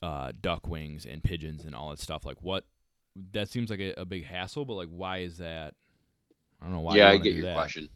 uh, 0.02 0.32
duck 0.40 0.66
wings 0.66 1.06
and 1.06 1.22
pigeons 1.22 1.64
and 1.64 1.74
all 1.74 1.90
that 1.90 1.98
stuff? 1.98 2.24
Like, 2.24 2.42
what? 2.42 2.64
That 3.32 3.48
seems 3.48 3.70
like 3.70 3.80
a, 3.80 3.94
a 3.96 4.04
big 4.04 4.24
hassle, 4.24 4.64
but 4.64 4.74
like, 4.74 4.88
why 4.88 5.18
is 5.18 5.38
that? 5.38 5.74
I 6.60 6.64
don't 6.64 6.74
know 6.74 6.80
why. 6.80 6.96
yeah, 6.96 7.08
I 7.08 7.16
get 7.16 7.34
your 7.34 7.46
that. 7.46 7.54
question. 7.54 7.88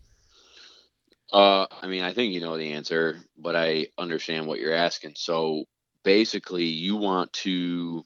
Uh, 1.33 1.67
I 1.83 1.87
mean, 1.87 2.03
I 2.03 2.13
think 2.13 2.33
you 2.33 2.41
know 2.41 2.57
the 2.57 2.73
answer, 2.73 3.21
but 3.37 3.57
I 3.57 3.89
understand 3.99 4.47
what 4.47 4.61
you're 4.61 4.75
asking. 4.75 5.15
So 5.17 5.65
basically, 6.03 6.65
you 6.65 6.97
want 6.97 7.33
to 7.33 8.05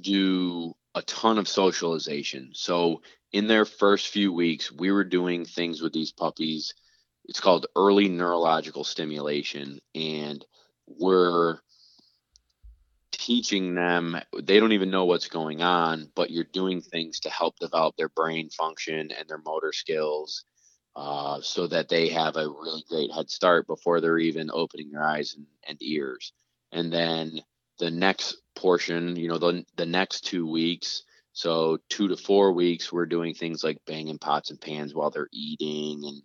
do 0.00 0.74
a 0.94 1.02
ton 1.02 1.38
of 1.38 1.48
socialization. 1.48 2.50
So 2.54 3.02
in 3.32 3.46
their 3.46 3.64
first 3.64 4.08
few 4.08 4.32
weeks, 4.32 4.72
we 4.72 4.90
were 4.90 5.04
doing 5.04 5.44
things 5.44 5.80
with 5.80 5.92
these 5.92 6.12
puppies. 6.12 6.74
It's 7.26 7.40
called 7.40 7.66
early 7.76 8.08
neurological 8.08 8.84
stimulation, 8.84 9.80
and 9.94 10.44
we're 10.86 11.58
teaching 13.12 13.74
them 13.74 14.16
they 14.42 14.58
don't 14.58 14.72
even 14.72 14.90
know 14.90 15.04
what's 15.04 15.28
going 15.28 15.62
on 15.62 16.08
but 16.14 16.30
you're 16.30 16.44
doing 16.44 16.80
things 16.80 17.20
to 17.20 17.28
help 17.28 17.58
develop 17.58 17.94
their 17.96 18.08
brain 18.08 18.48
function 18.48 19.10
and 19.10 19.28
their 19.28 19.42
motor 19.44 19.72
skills 19.72 20.44
uh, 20.96 21.40
so 21.40 21.66
that 21.66 21.88
they 21.88 22.08
have 22.08 22.36
a 22.36 22.48
really 22.48 22.82
great 22.88 23.12
head 23.12 23.28
start 23.28 23.66
before 23.66 24.00
they're 24.00 24.18
even 24.18 24.50
opening 24.52 24.90
their 24.90 25.04
eyes 25.04 25.34
and, 25.34 25.46
and 25.68 25.78
ears 25.82 26.32
and 26.72 26.92
then 26.92 27.40
the 27.78 27.90
next 27.90 28.36
portion 28.60 29.16
you 29.16 29.28
know 29.28 29.38
the, 29.38 29.64
the 29.76 29.86
next 29.86 30.22
two 30.26 30.46
weeks 30.46 31.04
so 31.32 31.78
two 31.88 32.08
to 32.08 32.16
four 32.16 32.52
weeks 32.52 32.92
we're 32.92 33.06
doing 33.06 33.34
things 33.34 33.64
like 33.64 33.78
banging 33.86 34.18
pots 34.18 34.50
and 34.50 34.60
pans 34.60 34.94
while 34.94 35.10
they're 35.10 35.28
eating 35.32 36.02
and 36.04 36.22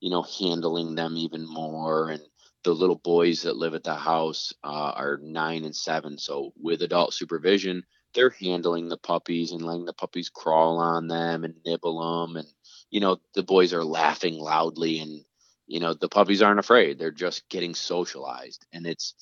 you 0.00 0.10
know 0.10 0.22
handling 0.22 0.94
them 0.94 1.16
even 1.16 1.46
more 1.46 2.10
and 2.10 2.22
the 2.64 2.74
little 2.74 2.96
boys 2.96 3.42
that 3.42 3.56
live 3.56 3.74
at 3.74 3.84
the 3.84 3.94
house 3.94 4.52
uh, 4.64 4.92
are 4.94 5.18
nine 5.22 5.64
and 5.64 5.74
seven. 5.74 6.18
So 6.18 6.52
with 6.60 6.82
adult 6.82 7.14
supervision, 7.14 7.84
they're 8.14 8.30
handling 8.30 8.88
the 8.88 8.98
puppies 8.98 9.52
and 9.52 9.62
letting 9.62 9.84
the 9.84 9.92
puppies 9.92 10.28
crawl 10.28 10.78
on 10.78 11.08
them 11.08 11.44
and 11.44 11.54
nibble 11.64 12.26
them. 12.26 12.36
And, 12.36 12.48
you 12.90 13.00
know, 13.00 13.18
the 13.34 13.42
boys 13.42 13.72
are 13.72 13.84
laughing 13.84 14.34
loudly 14.38 14.98
and, 14.98 15.24
you 15.66 15.80
know, 15.80 15.94
the 15.94 16.08
puppies 16.08 16.42
aren't 16.42 16.58
afraid. 16.60 16.98
They're 16.98 17.10
just 17.10 17.48
getting 17.48 17.74
socialized. 17.74 18.66
And 18.72 18.86
it's, 18.86 19.14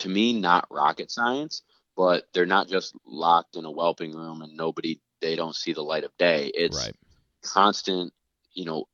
to 0.00 0.08
me, 0.08 0.38
not 0.38 0.68
rocket 0.70 1.10
science, 1.10 1.62
but 1.96 2.26
they're 2.32 2.46
not 2.46 2.68
just 2.68 2.94
locked 3.06 3.56
in 3.56 3.64
a 3.64 3.70
whelping 3.70 4.12
room 4.14 4.42
and 4.42 4.56
nobody, 4.56 5.00
they 5.20 5.34
don't 5.36 5.56
see 5.56 5.72
the 5.72 5.82
light 5.82 6.04
of 6.04 6.16
day. 6.18 6.50
It's 6.54 6.76
Right. 6.76 6.96
constant, 7.42 8.12
you 8.52 8.64
know, 8.64 8.86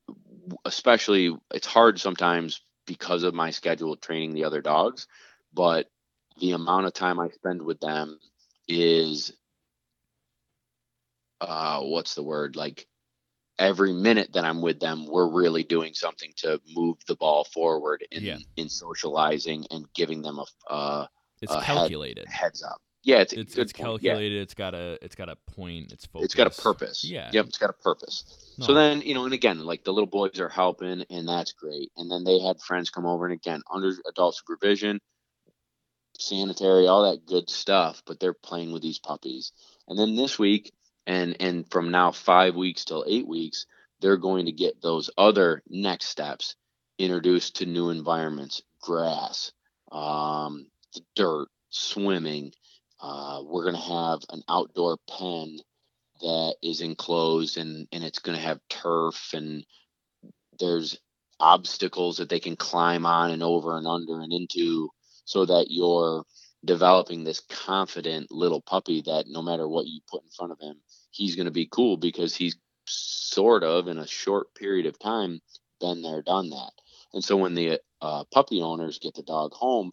especially 0.65 1.37
it's 1.53 1.67
hard 1.67 1.99
sometimes 2.01 2.61
because 2.87 3.23
of 3.23 3.35
my 3.35 3.51
schedule 3.51 3.97
training 3.97 4.35
the 4.35 4.45
other 4.45 4.61
dogs, 4.61 5.07
but 5.53 5.91
the 6.39 6.53
amount 6.53 6.87
of 6.87 6.93
time 6.93 7.19
I 7.21 7.29
spend 7.31 7.63
with 7.63 7.81
them 7.81 8.19
is 8.69 9.33
uh 11.41 11.81
what's 11.83 12.15
the 12.15 12.23
word 12.23 12.55
like 12.55 12.87
every 13.59 13.93
minute 13.93 14.33
that 14.33 14.45
I'm 14.45 14.63
with 14.63 14.79
them 14.81 15.07
we're 15.07 15.29
really 15.29 15.65
doing 15.65 15.93
something 15.95 16.33
to 16.39 16.61
move 16.69 16.97
the 17.07 17.17
ball 17.17 17.45
forward 17.45 18.07
in 18.13 18.23
Yeah. 18.23 18.39
in 18.57 18.69
socializing 18.69 19.67
and 19.71 19.93
giving 19.95 20.23
them 20.23 20.39
a 20.39 20.73
uh, 20.73 21.07
It's 21.41 21.53
head- 21.53 21.65
calculated. 21.65 22.27
heads 22.29 22.63
up. 22.63 22.81
Yeah, 23.05 23.19
it's 23.19 23.33
It's 23.33 23.57
it's 23.57 23.73
point. 23.73 24.03
Yeah. 24.03 24.13
calculated. 24.13 24.43
It's 24.43 24.55
got 24.55 24.75
a 24.75 24.99
it's 25.05 25.17
got 25.17 25.29
a 25.29 25.37
point. 25.55 25.93
It's 25.93 26.07
focused. 26.07 26.25
It's 26.25 26.35
got 26.35 26.47
a 26.47 26.63
purpose. 26.63 27.05
Yeah. 27.05 27.31
Yep, 27.33 27.47
it's 27.47 27.59
got 27.59 27.71
a 27.71 27.75
purpose. 27.75 28.55
No. 28.59 28.67
So 28.67 28.75
then, 28.75 29.01
you 29.03 29.15
know, 29.15 29.25
and 29.25 29.35
again, 29.35 29.59
like 29.65 29.83
the 29.85 29.93
little 29.93 30.07
boys 30.09 30.39
are 30.39 30.49
helping, 30.49 31.05
and 31.11 31.27
that's 31.29 31.53
great. 31.53 31.91
And 31.97 32.11
then 32.11 32.23
they 32.25 32.39
had 32.39 32.61
friends 32.61 32.91
come 32.91 33.07
over, 33.07 33.25
and 33.27 33.35
again, 33.35 33.63
under 33.73 33.93
adult 34.09 34.37
supervision, 34.37 35.01
sanitary, 36.19 36.87
all 36.87 37.11
that 37.11 37.27
good 37.27 37.51
stuff. 37.51 38.03
But 38.07 38.21
they're 38.21 38.35
playing 38.35 38.73
with 38.73 38.83
these 38.83 39.01
puppies. 39.01 39.53
And 39.89 39.99
then 39.99 40.15
this 40.15 40.39
week, 40.39 40.73
and 41.07 41.37
and 41.41 41.69
from 41.71 41.91
now 41.91 42.13
five 42.13 42.55
weeks 42.55 42.85
till 42.85 43.05
eight 43.09 43.27
weeks, 43.27 43.67
they're 44.01 44.17
going 44.17 44.47
to 44.47 44.53
get 44.53 44.81
those 44.81 45.11
other 45.19 45.63
next 45.69 46.07
steps, 46.07 46.55
introduced 46.99 47.57
to 47.57 47.67
new 47.67 47.91
environments, 47.91 48.63
grass, 48.81 49.51
um, 49.91 50.67
dirt, 51.17 51.49
swimming. 51.71 52.53
Uh, 53.03 53.43
we're 53.45 53.65
going 53.65 53.75
to 53.75 53.81
have 53.81 54.21
an 54.31 54.43
outdoor 54.49 54.97
pen 55.09 55.59
that 56.21 56.55
is 56.63 56.81
enclosed 56.81 57.57
and 57.59 57.89
and 57.91 58.05
it's 58.05 58.21
going 58.21 58.39
to 58.39 58.45
have 58.45 58.61
turf 58.71 59.31
and 59.35 59.67
there's 60.61 60.99
obstacles 61.41 62.19
that 62.19 62.29
they 62.29 62.39
can 62.39 62.55
climb 62.55 63.05
on 63.05 63.33
and 63.33 63.43
over 63.43 63.77
and 63.77 63.89
under 63.89 64.21
and 64.21 64.33
into 64.33 64.89
so 65.25 65.45
that 65.45 65.67
you're 65.69 66.25
developing 66.65 67.25
this 67.25 67.41
confident 67.51 68.31
little 68.31 68.61
puppy 68.61 69.03
that 69.03 69.25
no 69.27 69.43
matter 69.43 69.67
what 69.67 69.87
you 69.87 70.01
put 70.09 70.23
in 70.23 70.31
front 70.31 70.53
of 70.53 70.61
him 70.61 70.77
he's 71.11 71.35
going 71.35 71.47
to 71.47 71.51
be 71.51 71.69
cool 71.69 71.97
because 71.97 72.37
he's 72.37 72.57
sort 72.87 73.65
of 73.65 73.89
in 73.89 73.99
a 73.99 74.07
short 74.07 74.55
period 74.55 74.87
of 74.87 74.99
time 74.99 75.41
been 75.83 76.03
there 76.03 76.23
done 76.23 76.51
that. 76.51 76.73
And 77.13 77.23
so 77.23 77.37
when 77.37 77.55
the 77.55 77.81
uh, 78.01 78.25
puppy 78.33 78.63
owners 78.63 78.99
get 78.99 79.15
the 79.15 79.23
dog 79.23 79.53
home 79.53 79.93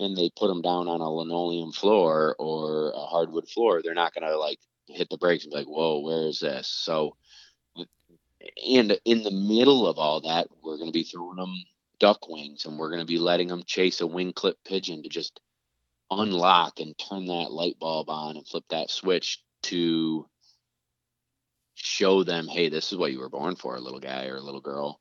and 0.00 0.16
they 0.16 0.30
put 0.36 0.48
them 0.48 0.62
down 0.62 0.88
on 0.88 1.00
a 1.00 1.10
linoleum 1.10 1.72
floor 1.72 2.34
or 2.38 2.90
a 2.90 3.06
hardwood 3.06 3.48
floor 3.48 3.80
they're 3.82 3.94
not 3.94 4.14
going 4.14 4.26
to 4.26 4.36
like 4.36 4.58
hit 4.94 5.08
the 5.10 5.18
brakes 5.18 5.44
and 5.44 5.52
be 5.52 5.58
like, 5.58 5.66
whoa, 5.66 6.00
where 6.00 6.26
is 6.28 6.40
this? 6.40 6.68
So, 6.68 7.16
and 7.76 8.98
in 9.04 9.22
the 9.22 9.30
middle 9.30 9.86
of 9.86 9.98
all 9.98 10.22
that, 10.22 10.48
we're 10.62 10.76
going 10.76 10.88
to 10.88 10.92
be 10.92 11.04
throwing 11.04 11.36
them 11.36 11.54
duck 11.98 12.28
wings 12.28 12.64
and 12.64 12.78
we're 12.78 12.88
going 12.88 13.00
to 13.00 13.06
be 13.06 13.18
letting 13.18 13.48
them 13.48 13.62
chase 13.66 14.00
a 14.00 14.06
wing 14.06 14.32
clip 14.32 14.56
pigeon 14.64 15.02
to 15.02 15.08
just 15.08 15.40
unlock 16.10 16.80
and 16.80 16.96
turn 16.98 17.26
that 17.26 17.52
light 17.52 17.78
bulb 17.78 18.08
on 18.08 18.36
and 18.36 18.46
flip 18.48 18.64
that 18.70 18.90
switch 18.90 19.42
to 19.62 20.26
show 21.74 22.24
them, 22.24 22.48
hey, 22.48 22.68
this 22.68 22.92
is 22.92 22.98
what 22.98 23.12
you 23.12 23.20
were 23.20 23.28
born 23.28 23.56
for, 23.56 23.76
a 23.76 23.80
little 23.80 24.00
guy 24.00 24.26
or 24.26 24.36
a 24.36 24.42
little 24.42 24.60
girl. 24.60 25.00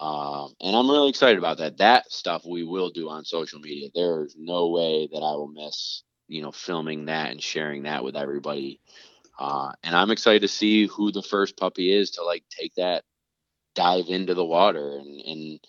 Um, 0.00 0.54
and 0.62 0.74
I'm 0.74 0.90
really 0.90 1.10
excited 1.10 1.38
about 1.38 1.58
that. 1.58 1.76
That 1.76 2.10
stuff 2.10 2.42
we 2.46 2.64
will 2.64 2.88
do 2.88 3.10
on 3.10 3.24
social 3.26 3.60
media. 3.60 3.90
There's 3.94 4.34
no 4.38 4.68
way 4.68 5.08
that 5.12 5.18
I 5.18 5.32
will 5.32 5.52
miss, 5.52 6.02
you 6.26 6.40
know, 6.40 6.52
filming 6.52 7.04
that 7.06 7.30
and 7.30 7.42
sharing 7.42 7.82
that 7.82 8.02
with 8.02 8.16
everybody. 8.16 8.80
Uh, 9.38 9.72
and 9.82 9.94
I'm 9.94 10.10
excited 10.10 10.42
to 10.42 10.48
see 10.48 10.86
who 10.86 11.12
the 11.12 11.22
first 11.22 11.58
puppy 11.58 11.92
is 11.92 12.12
to 12.12 12.24
like 12.24 12.44
take 12.50 12.74
that 12.76 13.04
dive 13.74 14.06
into 14.08 14.34
the 14.34 14.44
water 14.44 14.96
and, 14.98 15.20
and 15.20 15.60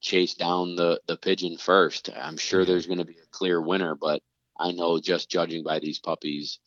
chase 0.00 0.34
down 0.34 0.76
the, 0.76 1.00
the 1.06 1.16
pigeon 1.16 1.56
first. 1.56 2.10
I'm 2.14 2.36
sure 2.36 2.64
there's 2.64 2.86
going 2.86 2.98
to 2.98 3.04
be 3.04 3.18
a 3.18 3.30
clear 3.30 3.60
winner, 3.60 3.94
but 3.94 4.22
I 4.58 4.72
know 4.72 5.00
just 5.00 5.30
judging 5.30 5.64
by 5.64 5.78
these 5.78 5.98
puppies, 5.98 6.58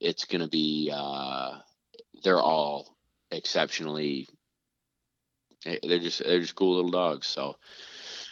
it's 0.00 0.24
going 0.24 0.40
to 0.40 0.48
be, 0.48 0.90
uh, 0.94 1.58
they're 2.22 2.40
all 2.40 2.96
exceptionally, 3.30 4.28
they're 5.64 5.98
just, 5.98 6.22
they're 6.24 6.40
just 6.40 6.54
cool 6.54 6.76
little 6.76 6.90
dogs. 6.90 7.26
So 7.26 7.56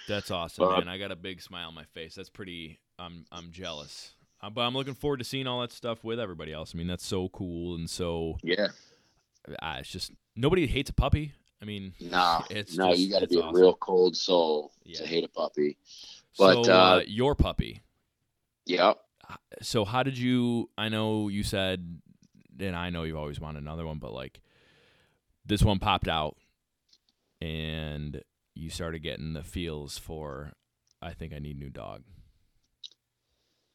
That's 0.08 0.30
awesome, 0.30 0.64
Uh, 0.64 0.78
man. 0.78 0.88
I 0.88 0.98
got 0.98 1.10
a 1.12 1.16
big 1.16 1.40
smile 1.40 1.68
on 1.68 1.74
my 1.74 1.84
face. 1.84 2.14
That's 2.14 2.30
pretty. 2.30 2.78
I'm 2.98 3.24
I'm 3.32 3.50
jealous. 3.50 4.12
Uh, 4.40 4.50
but 4.50 4.62
I'm 4.62 4.74
looking 4.74 4.94
forward 4.94 5.18
to 5.18 5.24
seeing 5.24 5.46
all 5.46 5.60
that 5.60 5.72
stuff 5.72 6.02
with 6.04 6.18
everybody 6.20 6.52
else. 6.52 6.72
I 6.74 6.78
mean, 6.78 6.86
that's 6.88 7.06
so 7.06 7.28
cool 7.28 7.74
and 7.76 7.88
so. 7.88 8.38
yeah, 8.42 8.68
Uh, 9.48 9.76
it's 9.78 9.88
just 9.90 10.10
nobody 10.36 10.66
hates 10.66 10.90
a 10.90 10.92
puppy. 10.92 11.32
I 11.60 11.64
mean, 11.64 11.94
no, 12.00 12.42
It's 12.50 12.76
no, 12.76 12.90
just- 12.90 13.00
you 13.00 13.10
got 13.10 13.20
to 13.20 13.28
be 13.28 13.36
awesome. 13.36 13.54
a 13.56 13.58
real 13.60 13.74
cold 13.74 14.16
soul 14.16 14.72
Yeah. 14.84 14.98
to 14.98 15.06
hate 15.06 15.24
a 15.24 15.28
puppy. 15.28 15.78
But, 16.36 16.64
so 16.64 16.72
uh, 16.72 16.76
uh, 16.76 17.02
your 17.06 17.34
puppy. 17.36 17.82
yeah. 18.66 18.94
So 19.62 19.84
how 19.84 20.02
did 20.02 20.18
you? 20.18 20.68
I 20.76 20.88
know 20.88 21.28
you 21.28 21.42
said, 21.44 22.00
and 22.58 22.74
I 22.76 22.90
know 22.90 23.04
you've 23.04 23.16
always 23.16 23.38
wanted 23.40 23.62
another 23.62 23.86
one, 23.86 23.98
but 23.98 24.12
like 24.12 24.40
this 25.46 25.62
one 25.62 25.78
popped 25.78 26.08
out, 26.08 26.36
and 27.42 28.22
you 28.54 28.70
started 28.70 29.02
getting 29.02 29.32
the 29.32 29.42
feels 29.42 29.98
for. 29.98 30.52
I 31.00 31.12
think 31.12 31.32
I 31.32 31.40
need 31.40 31.58
new 31.58 31.70
dog. 31.70 32.04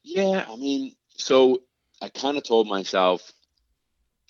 Yeah, 0.04 0.46
I 0.50 0.56
mean, 0.56 0.96
so 1.10 1.64
I 2.02 2.08
kind 2.08 2.38
of 2.38 2.44
told 2.44 2.68
myself 2.68 3.34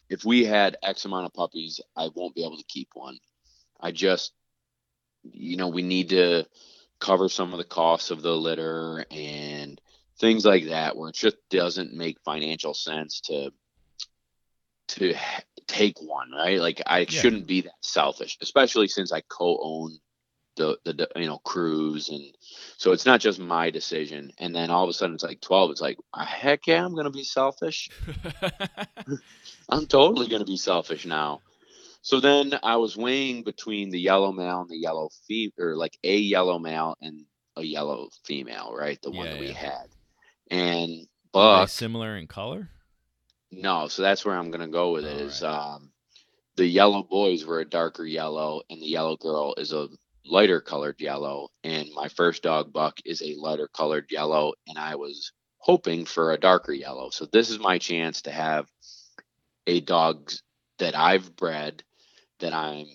if 0.10 0.26
we 0.26 0.44
had 0.44 0.78
X 0.82 1.06
amount 1.06 1.28
of 1.28 1.34
puppies, 1.34 1.80
I 1.96 2.10
won't 2.16 2.34
be 2.34 2.44
able 2.44 2.58
to 2.58 2.64
keep 2.68 2.90
one. 2.96 3.20
I 3.80 3.92
just, 3.92 4.32
you 5.24 5.56
know, 5.56 5.68
we 5.68 5.84
need 5.84 6.10
to 6.10 6.48
cover 7.00 7.30
some 7.30 7.54
of 7.54 7.60
the 7.60 7.66
costs 7.66 8.10
of 8.10 8.24
the 8.24 8.36
litter 8.36 9.06
and 9.12 9.80
things 10.20 10.46
like 10.46 10.70
that, 10.70 10.98
where 10.98 11.10
it 11.10 11.16
just 11.16 11.38
doesn't 11.52 11.94
make 11.94 12.18
financial 12.26 12.74
sense 12.74 13.22
to 13.22 13.52
to 14.88 15.14
take 15.68 16.00
one, 16.02 16.32
right? 16.32 16.60
Like 16.60 16.82
I 16.86 17.06
shouldn't 17.06 17.48
be 17.48 17.62
that 17.62 17.72
selfish, 17.82 18.38
especially 18.42 18.88
since 18.88 19.12
I 19.12 19.22
co-own 19.22 19.98
the 20.56 20.78
the 20.86 21.08
you 21.16 21.28
know 21.28 21.40
Cruz. 21.40 22.10
And 22.10 22.24
so 22.78 22.92
it's 22.92 23.06
not 23.06 23.20
just 23.22 23.40
my 23.40 23.70
decision. 23.70 24.32
And 24.40 24.56
then 24.56 24.70
all 24.70 24.84
of 24.84 24.90
a 24.90 24.94
sudden 24.94 25.16
it's 25.16 25.24
like 25.24 25.42
12 25.42 25.72
it's 25.72 25.82
like 25.82 25.98
"Ah, 26.14 26.26
heck 26.26 26.68
yeah 26.68 26.84
i'm 26.84 26.96
gonna 26.96 27.12
be 27.12 27.24
selfish. 27.24 27.90
I'm 29.70 29.86
totally 29.88 30.28
gonna 30.28 30.46
be 30.46 30.58
selfish 30.58 31.06
now. 31.06 31.42
So 32.02 32.20
then 32.20 32.54
i 32.64 32.78
was 32.78 32.98
weighing 32.98 33.44
between 33.44 33.90
the 33.90 34.00
yellow 34.00 34.32
male 34.32 34.62
and 34.62 34.70
the 34.70 34.78
yellow 34.78 35.10
female 35.28 35.52
or 35.60 35.76
like 35.76 35.98
a 36.04 36.18
yellow 36.18 36.60
male 36.60 36.96
and 37.02 37.26
a 37.56 37.64
yellow 37.64 38.10
female 38.26 38.74
right? 38.76 39.00
The 39.02 39.12
one 39.12 39.28
Yeah, 39.28 39.34
that 39.34 39.40
we 39.40 39.52
had. 39.52 39.88
And 40.50 41.08
buck 41.32 41.70
similar 41.70 42.16
in 42.16 42.28
color? 42.28 42.70
No 43.52 43.88
so 43.88 44.02
that's 44.04 44.26
where 44.26 44.36
i'm 44.38 44.52
gonna 44.52 44.68
go 44.70 44.94
with 44.94 45.06
it. 45.06 45.18
All 45.18 45.22
Is 45.22 45.44
um 45.44 45.92
the 46.58 46.68
yellow 46.68 47.04
boys 47.04 47.46
were 47.46 47.62
a 47.62 47.70
darker 47.70 48.06
yellow 48.06 48.62
and 48.70 48.82
the 48.82 48.88
yellow 48.88 49.18
girl 49.18 49.56
is 49.58 49.74
a 49.74 49.90
lighter 50.26 50.62
colored 50.62 51.02
yellow. 51.02 51.50
And 51.66 51.90
my 51.96 52.10
first 52.10 52.44
dog 52.44 52.74
buck 52.74 53.00
is 53.06 53.24
a 53.24 53.36
lighter 53.40 53.70
colored 53.70 54.08
yellow 54.12 54.54
and 54.68 54.78
i 54.80 54.96
was 54.96 55.34
hoping 55.60 56.06
for 56.06 56.34
a 56.34 56.40
darker 56.40 56.74
yellow. 56.74 57.10
So 57.12 57.28
this 57.28 57.50
is 57.52 57.60
my 57.60 57.80
chance 57.80 58.24
to 58.24 58.32
have 58.32 58.68
a 59.68 59.82
dog 59.82 60.32
that 60.80 60.96
i've 60.96 61.36
bred 61.36 61.84
that 62.40 62.54
i'm 62.54 62.88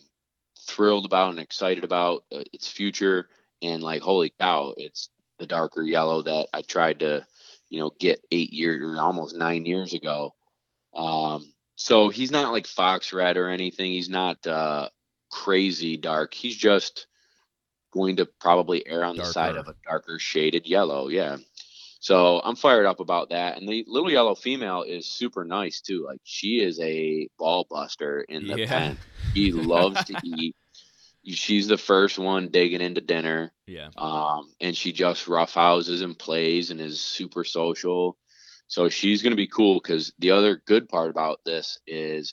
thrilled 0.68 1.06
about 1.06 1.30
and 1.32 1.40
excited 1.40 1.84
about 1.84 2.24
uh, 2.34 2.44
its 2.52 2.68
future. 2.68 3.28
And 3.62 3.82
like 3.82 4.02
holy 4.02 4.34
cow 4.40 4.74
it's 4.76 5.10
the 5.38 5.46
darker 5.46 5.82
yellow 5.82 6.22
that 6.22 6.48
i 6.54 6.62
tried 6.62 7.00
to 7.00 7.26
you 7.70 7.80
know 7.80 7.92
get 8.00 8.24
eight 8.32 8.52
years 8.52 8.82
or 8.82 9.00
almost 9.00 9.36
nine 9.36 9.66
years 9.66 9.94
ago 9.94 10.34
um 10.94 11.52
so 11.76 12.08
he's 12.10 12.30
not 12.30 12.52
like 12.52 12.66
fox 12.66 13.12
red 13.12 13.36
or 13.36 13.48
anything. 13.48 13.92
He's 13.92 14.08
not 14.10 14.46
uh 14.46 14.88
crazy 15.30 15.96
dark. 15.96 16.34
He's 16.34 16.56
just 16.56 17.06
going 17.92 18.16
to 18.16 18.26
probably 18.40 18.86
err 18.86 19.04
on 19.04 19.16
the 19.16 19.24
side 19.24 19.56
of 19.56 19.68
a 19.68 19.74
darker 19.86 20.18
shaded 20.18 20.66
yellow 20.66 21.08
yeah. 21.08 21.36
So 22.00 22.40
i'm 22.44 22.56
fired 22.56 22.86
up 22.86 23.00
about 23.00 23.30
that. 23.30 23.58
And 23.58 23.68
the 23.68 23.84
little 23.86 24.10
yellow 24.10 24.34
female 24.34 24.82
is 24.82 25.06
super 25.06 25.44
nice 25.44 25.80
too. 25.80 26.04
Like 26.06 26.20
she 26.24 26.60
is 26.60 26.78
a 26.80 27.28
ball 27.38 27.66
buster 27.68 28.22
in 28.22 28.46
the 28.48 28.58
Yeah. 28.58 28.66
pen. 28.66 28.98
She 29.34 29.50
loves 29.52 30.04
to 30.04 30.14
eat. 30.26 30.54
She's 31.24 31.66
the 31.66 31.78
first 31.78 32.18
one 32.18 32.48
digging 32.48 32.82
into 32.82 33.00
dinner. 33.00 33.50
Yeah. 33.66 33.88
um, 33.96 34.52
and 34.60 34.76
she 34.76 34.92
just 34.92 35.26
roughhouses 35.28 36.02
and 36.02 36.18
plays 36.18 36.70
and 36.70 36.80
is 36.80 37.00
super 37.00 37.44
social. 37.44 38.18
So 38.72 38.88
she's 38.88 39.20
going 39.20 39.32
to 39.32 39.36
be 39.36 39.48
cool 39.48 39.74
because 39.74 40.14
the 40.18 40.30
other 40.30 40.56
good 40.56 40.88
part 40.88 41.10
about 41.10 41.40
this 41.44 41.78
is 41.86 42.32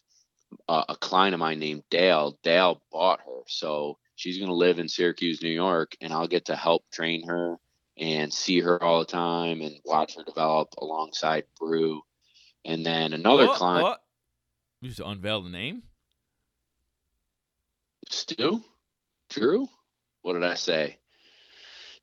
uh, 0.70 0.86
a 0.88 0.96
client 0.96 1.34
of 1.34 1.42
mine 1.42 1.60
named 1.60 1.84
Dale. 1.90 2.40
Dale 2.44 2.82
bought 2.94 3.20
her, 3.20 3.42
so 3.48 3.98
she's 4.16 4.38
going 4.38 4.48
to 4.48 4.56
live 4.56 4.80
in 4.80 4.88
Syracuse, 4.88 5.44
New 5.44 5.50
York, 5.50 5.98
and 6.00 6.14
I'll 6.14 6.30
get 6.30 6.46
to 6.46 6.56
help 6.56 6.86
train 6.94 7.28
her 7.28 7.58
and 7.98 8.34
see 8.34 8.62
her 8.62 8.82
all 8.82 9.00
the 9.00 9.06
time 9.06 9.60
and 9.60 9.82
watch 9.84 10.16
her 10.16 10.24
develop 10.24 10.70
alongside 10.78 11.44
Brew. 11.60 12.04
And 12.64 12.86
then 12.86 13.12
another 13.12 13.50
Oh, 13.50 13.54
client, 13.56 13.88
oh. 13.90 13.96
You 14.80 14.88
just 14.88 15.02
unveil 15.02 15.42
the 15.42 15.50
name? 15.50 15.84
Stu, 18.10 18.64
Drew. 19.30 19.68
What 20.22 20.36
did 20.36 20.46
I 20.46 20.54
say? 20.54 21.00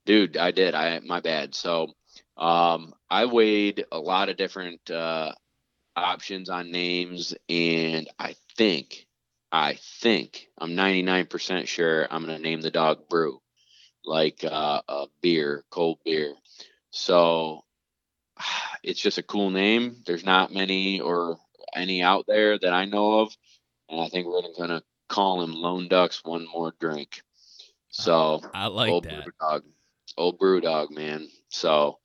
Dude, 0.05 0.37
I 0.37 0.51
did. 0.51 0.75
I 0.75 1.01
my 1.01 1.21
bad. 1.21 1.55
So, 1.55 1.95
um, 2.37 2.95
I 3.09 3.27
weighed 3.27 3.85
a 3.91 3.99
lot 3.99 4.29
of 4.29 4.37
different 4.37 4.91
uh, 4.91 5.33
options 5.95 6.49
on 6.51 6.71
names, 6.71 7.35
and 7.49 8.09
I 8.19 8.37
think, 8.57 9.07
I 9.51 9.79
think, 10.03 10.49
I'm 10.59 10.73
99% 10.73 11.67
sure 11.67 12.07
I'm 12.11 12.23
gonna 12.23 12.39
name 12.39 12.61
the 12.61 12.71
dog 12.71 13.09
Brew, 13.09 13.41
like 14.05 14.45
uh, 14.45 14.83
a 14.89 15.07
beer, 15.23 15.65
cold 15.71 15.99
beer. 16.05 16.35
So, 16.91 17.65
it's 18.83 19.01
just 19.01 19.19
a 19.19 19.23
cool 19.23 19.51
name. 19.51 20.03
There's 20.07 20.25
not 20.25 20.53
many 20.53 21.01
or 21.01 21.39
any 21.75 22.03
out 22.03 22.27
there 22.27 22.59
that 22.59 22.73
I 22.73 22.85
know 22.85 23.21
of, 23.21 23.37
and 23.89 24.01
I 24.01 24.09
think 24.09 24.27
we're 24.27 24.43
gonna 24.59 24.83
call 25.09 25.43
him 25.43 25.53
Lone 25.55 25.89
Ducks 25.89 26.23
One 26.25 26.47
More 26.47 26.75
Drink. 26.79 27.23
So 27.91 28.43
I 28.53 28.67
like 28.67 28.91
old 28.91 29.05
that. 29.05 29.25
brew 29.25 29.33
dog, 29.41 29.65
old 30.19 30.39
brew 30.39 30.61
dog, 30.61 30.91
man. 30.91 31.29
So 31.49 31.99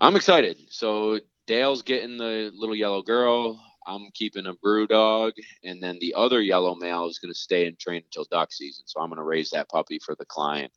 I'm 0.00 0.16
excited. 0.16 0.58
So 0.70 1.20
Dale's 1.46 1.82
getting 1.82 2.16
the 2.16 2.50
little 2.54 2.74
yellow 2.76 3.02
girl. 3.02 3.60
I'm 3.86 4.08
keeping 4.14 4.46
a 4.46 4.54
brew 4.54 4.86
dog, 4.86 5.32
and 5.64 5.82
then 5.82 5.98
the 6.00 6.14
other 6.14 6.40
yellow 6.40 6.74
male 6.74 7.06
is 7.06 7.18
going 7.18 7.32
to 7.32 7.38
stay 7.38 7.66
and 7.66 7.78
train 7.78 8.02
until 8.04 8.24
duck 8.30 8.52
season. 8.52 8.84
So 8.86 9.00
I'm 9.00 9.08
going 9.08 9.16
to 9.16 9.24
raise 9.24 9.50
that 9.50 9.68
puppy 9.68 9.98
for 9.98 10.14
the 10.14 10.26
client. 10.26 10.70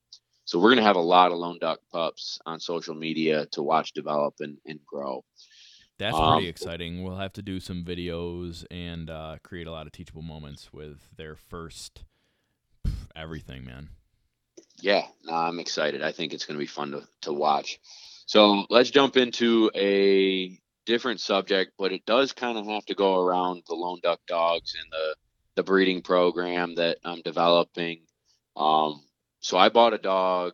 So 0.46 0.58
we're 0.58 0.70
going 0.70 0.78
to 0.78 0.84
have 0.84 0.96
a 0.96 1.02
lot 1.02 1.32
of 1.32 1.38
lone 1.38 1.60
duck 1.60 1.80
pups 1.92 2.40
on 2.46 2.60
social 2.60 2.96
media 2.96 3.46
to 3.52 3.62
watch 3.62 3.94
develop 3.94 4.36
and, 4.40 4.58
and 4.66 4.80
grow. 4.86 5.24
That's 6.00 6.16
Um, 6.16 6.34
pretty 6.34 6.48
exciting. 6.50 7.04
We'll 7.04 7.18
have 7.18 7.34
to 7.34 7.42
do 7.42 7.60
some 7.60 7.84
videos 7.84 8.66
and 8.72 9.10
uh, 9.10 9.38
create 9.44 9.68
a 9.68 9.72
lot 9.72 9.86
of 9.86 9.92
teachable 9.94 10.24
moments 10.24 10.74
with 10.74 11.02
their 11.16 11.36
first 11.36 12.04
everything, 13.16 13.64
man. 13.64 13.90
yeah, 14.82 15.06
no, 15.24 15.34
I'm 15.34 15.60
excited. 15.60 16.02
I 16.02 16.12
think 16.12 16.34
it's 16.34 16.46
going 16.46 16.56
to 16.58 16.64
be 16.64 16.68
fun 16.68 16.92
to, 16.92 17.08
to 17.22 17.32
watch. 17.34 17.80
So 18.26 18.66
let's 18.70 18.90
jump 18.90 19.18
into 19.18 19.70
a 19.76 20.58
different 20.86 21.20
subject, 21.20 21.74
but 21.78 21.92
it 21.92 22.06
does 22.06 22.34
kind 22.34 22.58
of 22.58 22.66
have 22.68 22.86
to 22.86 22.96
go 22.96 23.20
around 23.20 23.64
the 23.68 23.76
lone 23.76 24.00
duck 24.02 24.20
dogs 24.28 24.76
and 24.82 24.92
the 24.92 25.16
the 25.56 25.64
breeding 25.64 26.02
program 26.02 26.76
that 26.76 26.98
I'm 27.06 27.22
developing. 27.22 28.02
Um, 28.56 29.04
so 29.40 29.58
I 29.58 29.70
bought 29.70 29.94
a 29.94 30.00
dog. 30.00 30.54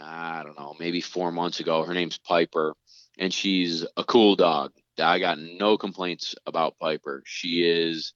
I 0.00 0.42
don't 0.42 0.58
know, 0.58 0.74
maybe 0.78 1.00
four 1.00 1.30
months 1.30 1.60
ago. 1.60 1.84
Her 1.84 1.94
name's 1.94 2.18
Piper, 2.18 2.74
and 3.16 3.32
she's 3.32 3.86
a 3.96 4.02
cool 4.02 4.34
dog. 4.34 4.72
I 4.98 5.18
got 5.20 5.38
no 5.38 5.78
complaints 5.78 6.34
about 6.46 6.78
Piper. 6.78 7.22
She 7.26 7.62
is 7.62 8.12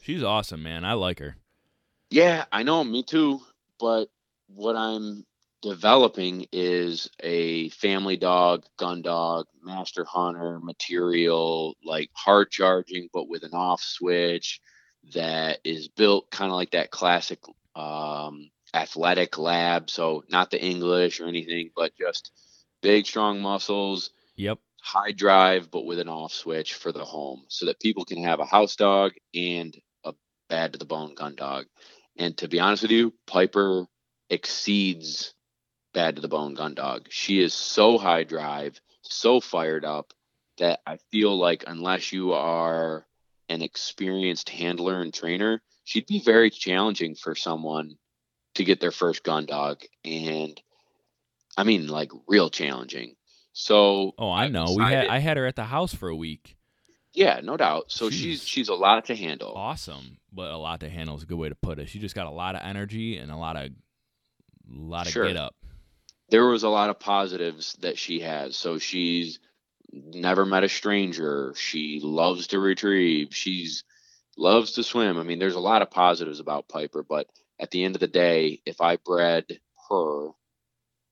She's 0.00 0.22
awesome, 0.22 0.62
man. 0.62 0.84
I 0.84 0.94
like 0.94 1.18
her. 1.18 1.36
Yeah, 2.10 2.44
I 2.50 2.62
know, 2.62 2.82
me 2.82 3.02
too. 3.02 3.40
But 3.78 4.08
what 4.48 4.76
I'm 4.76 5.24
developing 5.62 6.46
is 6.52 7.10
a 7.22 7.68
family 7.70 8.16
dog, 8.16 8.64
gun 8.78 9.02
dog, 9.02 9.46
master 9.62 10.04
hunter 10.04 10.58
material, 10.60 11.76
like 11.84 12.10
hard 12.14 12.50
charging, 12.50 13.08
but 13.12 13.28
with 13.28 13.42
an 13.42 13.52
off 13.52 13.80
switch 13.82 14.60
that 15.14 15.58
is 15.64 15.88
built 15.88 16.30
kind 16.30 16.50
of 16.50 16.56
like 16.56 16.72
that 16.72 16.90
classic 16.90 17.40
um, 17.74 18.50
athletic 18.74 19.38
lab. 19.38 19.90
So 19.90 20.24
not 20.30 20.50
the 20.50 20.62
English 20.62 21.20
or 21.20 21.26
anything, 21.26 21.70
but 21.76 21.92
just 21.98 22.30
big, 22.82 23.06
strong 23.06 23.40
muscles, 23.40 24.10
Yep. 24.36 24.58
high 24.82 25.12
drive, 25.12 25.70
but 25.70 25.84
with 25.84 25.98
an 25.98 26.08
off 26.08 26.32
switch 26.32 26.74
for 26.74 26.92
the 26.92 27.04
home 27.04 27.44
so 27.48 27.66
that 27.66 27.80
people 27.80 28.04
can 28.04 28.24
have 28.24 28.40
a 28.40 28.46
house 28.46 28.76
dog 28.76 29.12
and 29.34 29.76
a 30.04 30.14
bad 30.48 30.72
to 30.72 30.78
the 30.78 30.84
bone 30.86 31.14
gun 31.14 31.34
dog. 31.34 31.66
And 32.16 32.36
to 32.38 32.48
be 32.48 32.60
honest 32.60 32.82
with 32.82 32.90
you, 32.92 33.12
Piper 33.26 33.86
exceeds 34.30 35.34
bad 35.92 36.16
to 36.16 36.22
the 36.22 36.28
bone 36.28 36.54
gun 36.54 36.74
dog. 36.74 37.06
She 37.10 37.40
is 37.40 37.52
so 37.54 37.98
high 37.98 38.24
drive, 38.24 38.80
so 39.02 39.40
fired 39.40 39.84
up 39.84 40.12
that 40.58 40.80
I 40.86 40.98
feel 41.10 41.36
like 41.36 41.64
unless 41.66 42.12
you 42.12 42.32
are 42.32 43.06
an 43.48 43.62
experienced 43.62 44.48
handler 44.50 45.00
and 45.00 45.12
trainer, 45.12 45.62
she'd 45.84 46.06
be 46.06 46.20
very 46.20 46.50
challenging 46.50 47.14
for 47.14 47.34
someone 47.34 47.96
to 48.54 48.64
get 48.64 48.80
their 48.80 48.90
first 48.92 49.24
gun 49.24 49.46
dog. 49.46 49.80
And 50.04 50.60
I 51.56 51.64
mean, 51.64 51.88
like 51.88 52.10
real 52.28 52.50
challenging. 52.50 53.16
So 53.52 54.12
Oh, 54.18 54.30
I 54.30 54.48
know. 54.48 54.66
We 54.76 54.82
had 54.84 55.08
I 55.08 55.18
had 55.18 55.36
her 55.36 55.46
at 55.46 55.56
the 55.56 55.64
house 55.64 55.92
for 55.94 56.08
a 56.08 56.14
week. 56.16 56.56
yeah, 57.12 57.40
no 57.42 57.56
doubt. 57.56 57.90
So 57.90 58.08
she's 58.10 58.20
She's- 58.20 58.44
she's 58.44 58.68
a 58.68 58.74
lot 58.74 59.06
to 59.06 59.16
handle. 59.16 59.52
Awesome, 59.56 60.18
but 60.32 60.52
a 60.52 60.56
lot 60.56 60.80
to 60.80 60.88
handle 60.88 61.16
is 61.16 61.24
a 61.24 61.26
good 61.26 61.38
way 61.38 61.48
to 61.48 61.54
put 61.56 61.78
it. 61.80 61.88
She 61.88 61.98
just 61.98 62.14
got 62.14 62.26
a 62.26 62.30
lot 62.30 62.54
of 62.54 62.60
energy 62.64 63.16
and 63.16 63.32
a 63.32 63.36
lot 63.36 63.56
of 63.56 63.70
lot 64.68 65.06
of 65.06 65.12
Sure. 65.12 65.26
get 65.26 65.36
up. 65.36 65.56
There 66.30 66.46
was 66.46 66.62
a 66.62 66.68
lot 66.68 66.90
of 66.90 67.00
positives 67.00 67.74
that 67.80 67.98
she 67.98 68.20
has. 68.20 68.56
So 68.56 68.78
she's 68.78 69.38
never 69.92 70.46
met 70.46 70.64
a 70.64 70.68
stranger. 70.68 71.54
She 71.56 72.00
loves 72.02 72.48
to 72.48 72.58
retrieve. 72.58 73.34
She's 73.34 73.84
loves 74.36 74.72
to 74.72 74.82
swim. 74.82 75.18
I 75.18 75.22
mean, 75.22 75.38
there's 75.38 75.54
a 75.54 75.60
lot 75.60 75.82
of 75.82 75.90
positives 75.90 76.40
about 76.40 76.68
Piper, 76.68 77.02
but 77.02 77.26
at 77.58 77.70
the 77.70 77.84
end 77.84 77.94
of 77.94 78.00
the 78.00 78.06
day, 78.06 78.60
if 78.64 78.80
I 78.80 78.96
bred 78.96 79.60
her 79.88 80.28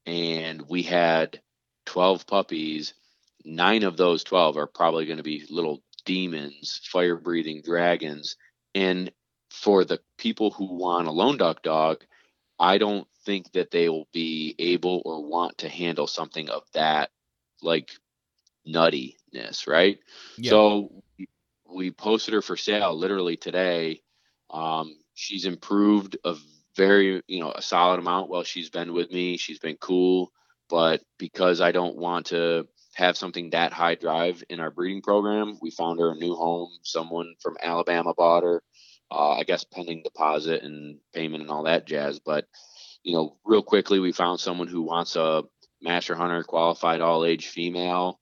and 0.07 0.63
we 0.63 0.83
had 0.83 1.41
12 1.87 2.27
puppies, 2.27 2.95
nine 3.45 3.83
of 3.83 3.97
those 3.97 4.25
12 4.25 4.57
are 4.57 4.67
probably 4.67 5.05
going 5.05 5.19
to 5.19 5.23
be 5.23 5.45
little 5.51 5.83
demons, 6.05 6.81
fire 6.85 7.17
breathing 7.17 7.61
dragons. 7.63 8.37
And 8.75 9.11
for 9.51 9.85
the 9.85 10.01
people 10.17 10.51
who 10.51 10.77
want 10.77 11.09
a 11.09 11.13
lone 11.13 11.37
duck 11.37 11.63
dog, 11.63 12.05
I 12.59 12.79
don't 12.79 13.07
think 13.29 13.53
that 13.53 13.71
they 13.71 13.91
will 13.91 14.09
be 14.11 14.55
able 14.59 15.03
or 15.05 15.23
want 15.23 15.59
to 15.59 15.69
handle 15.69 16.07
something 16.07 16.49
of 16.49 16.63
that 16.73 17.11
like 17.61 17.91
nuttiness, 18.67 19.67
right? 19.67 19.99
Yeah. 20.39 20.51
So 20.51 21.03
we- 21.19 21.29
we 21.67 21.91
posted 21.91 22.33
her 22.33 22.41
for 22.41 22.57
sale 22.57 22.95
literally 22.97 23.37
today. 23.37 24.03
Um, 24.49 24.99
she's 25.13 25.45
improved 25.45 26.17
a 26.25 26.37
very, 26.75 27.23
you 27.27 27.41
know, 27.41 27.53
a 27.53 27.61
solid 27.61 27.99
amount 27.99 28.31
while 28.31 28.45
she's 28.45 28.71
been 28.71 28.95
with 28.95 29.11
me. 29.11 29.37
She's 29.37 29.59
been 29.59 29.77
cool, 29.77 30.33
but 30.71 31.03
because 31.19 31.61
I 31.61 31.71
don't 31.73 31.97
want 31.97 32.29
to 32.29 32.67
have 32.95 33.19
something 33.19 33.51
that 33.51 33.75
high 33.75 33.97
drive 33.97 34.43
in 34.49 34.59
our 34.59 34.71
breeding 34.71 35.03
program, 35.03 35.59
we 35.61 35.71
found 35.71 36.01
her 36.01 36.13
a 36.13 36.17
new 36.17 36.35
home. 36.35 36.71
Someone 36.83 37.35
from 37.43 37.59
Alabama 37.63 38.15
bought 38.15 38.45
her. 38.45 38.63
Uh, 39.11 39.33
I 39.33 39.45
guess 39.45 39.65
pending 39.65 40.03
deposit 40.03 40.63
and 40.63 40.99
payment 41.13 41.43
and 41.43 41.51
all 41.51 41.65
that 41.65 41.87
jazz. 41.87 42.21
But 42.21 42.47
you 43.03 43.13
know, 43.15 43.37
real 43.45 43.63
quickly, 43.63 43.99
we 44.01 44.13
found 44.13 44.41
someone 44.41 44.69
who 44.69 44.83
wants 44.83 45.17
a 45.17 45.45
master 45.81 46.15
hunter 46.15 46.43
qualified 46.43 47.01
all 47.01 47.25
age 47.25 47.49
female 47.49 48.19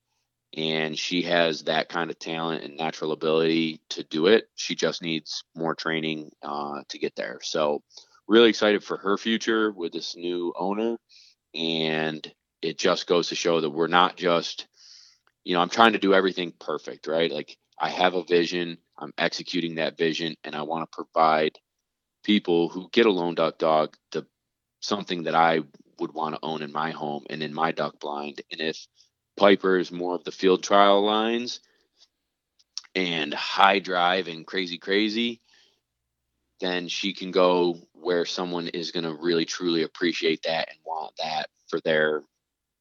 and 0.57 0.99
she 0.99 1.23
has 1.23 1.65
that 1.65 1.89
kind 1.89 2.11
of 2.11 2.19
talent 2.19 2.65
and 2.65 2.77
natural 2.77 3.13
ability 3.13 3.81
to 3.91 4.03
do 4.05 4.27
it. 4.27 4.49
She 4.55 4.75
just 4.75 5.03
needs 5.03 5.45
more 5.55 5.75
training 5.75 6.31
uh, 6.43 6.83
to 6.89 6.99
get 6.99 7.15
there. 7.15 7.39
So, 7.43 7.83
really 8.27 8.49
excited 8.49 8.83
for 8.83 8.97
her 8.97 9.19
future 9.19 9.71
with 9.71 9.93
this 9.93 10.17
new 10.17 10.53
owner. 10.59 10.97
And 11.55 12.27
it 12.63 12.79
just 12.79 13.07
goes 13.07 13.29
to 13.29 13.35
show 13.35 13.61
that 13.61 13.71
we're 13.71 13.87
not 13.87 14.17
just, 14.17 14.67
you 15.45 15.55
know, 15.55 15.61
I'm 15.61 15.69
trying 15.69 15.93
to 15.93 15.99
do 15.99 16.15
everything 16.15 16.53
perfect, 16.59 17.07
right? 17.07 17.31
Like, 17.31 17.57
I 17.79 17.91
have 17.91 18.15
a 18.15 18.25
vision, 18.25 18.79
I'm 18.99 19.13
executing 19.19 19.77
that 19.77 19.99
vision, 19.99 20.37
and 20.43 20.55
I 20.55 20.63
want 20.63 20.91
to 20.91 20.97
provide 20.97 21.59
people 22.25 22.71
who 22.71 22.89
get 22.93 23.07
a 23.07 23.13
lone 23.13 23.35
duck 23.35 23.59
dog 23.59 23.97
the 24.11 24.27
something 24.87 25.25
that 25.25 25.35
I 25.35 25.61
would 25.99 26.13
want 26.13 26.35
to 26.35 26.41
own 26.43 26.63
in 26.63 26.73
my 26.73 26.91
home 26.91 27.25
and 27.31 27.43
in 27.43 27.53
my 27.53 27.73
duck 27.73 27.99
blind. 28.01 28.43
And 28.51 28.61
if 28.61 28.87
Piper 29.37 29.79
is 29.79 29.91
more 29.91 30.15
of 30.15 30.25
the 30.25 30.33
field 30.33 30.63
trial 30.63 31.05
lines 31.05 31.61
and 32.95 33.33
high 33.35 33.79
drive 33.79 34.29
and 34.29 34.47
crazy, 34.47 34.79
crazy, 34.79 35.41
then 36.61 36.89
she 36.89 37.13
can 37.13 37.31
go 37.31 37.79
where 37.93 38.25
someone 38.25 38.69
is 38.69 38.93
going 38.93 39.05
to 39.05 39.15
really 39.15 39.45
truly 39.45 39.83
appreciate 39.83 40.43
that 40.45 40.69
and 40.71 40.79
want 40.87 41.13
that 41.19 41.49
for 41.69 41.81
their, 41.81 42.23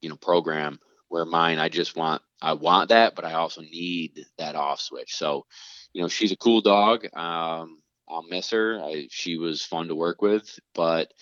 you 0.01 0.09
know, 0.09 0.15
program. 0.15 0.79
Where 1.07 1.25
mine, 1.25 1.59
I 1.59 1.69
just 1.69 1.95
want, 1.95 2.23
I 2.41 2.53
want 2.53 2.89
that, 2.89 3.15
but 3.15 3.25
I 3.25 3.33
also 3.33 3.61
need 3.61 4.25
that 4.37 4.55
off 4.55 4.81
switch. 4.81 5.15
So, 5.15 5.45
you 5.93 6.01
know, 6.01 6.07
she's 6.07 6.31
a 6.31 6.37
cool 6.37 6.61
dog. 6.61 7.05
Um, 7.15 7.79
I'll 8.09 8.23
miss 8.27 8.49
her. 8.49 8.81
I, 8.81 9.07
she 9.11 9.37
was 9.37 9.63
fun 9.63 9.87
to 9.89 9.95
work 9.95 10.21
with, 10.21 10.59
but 10.73 11.13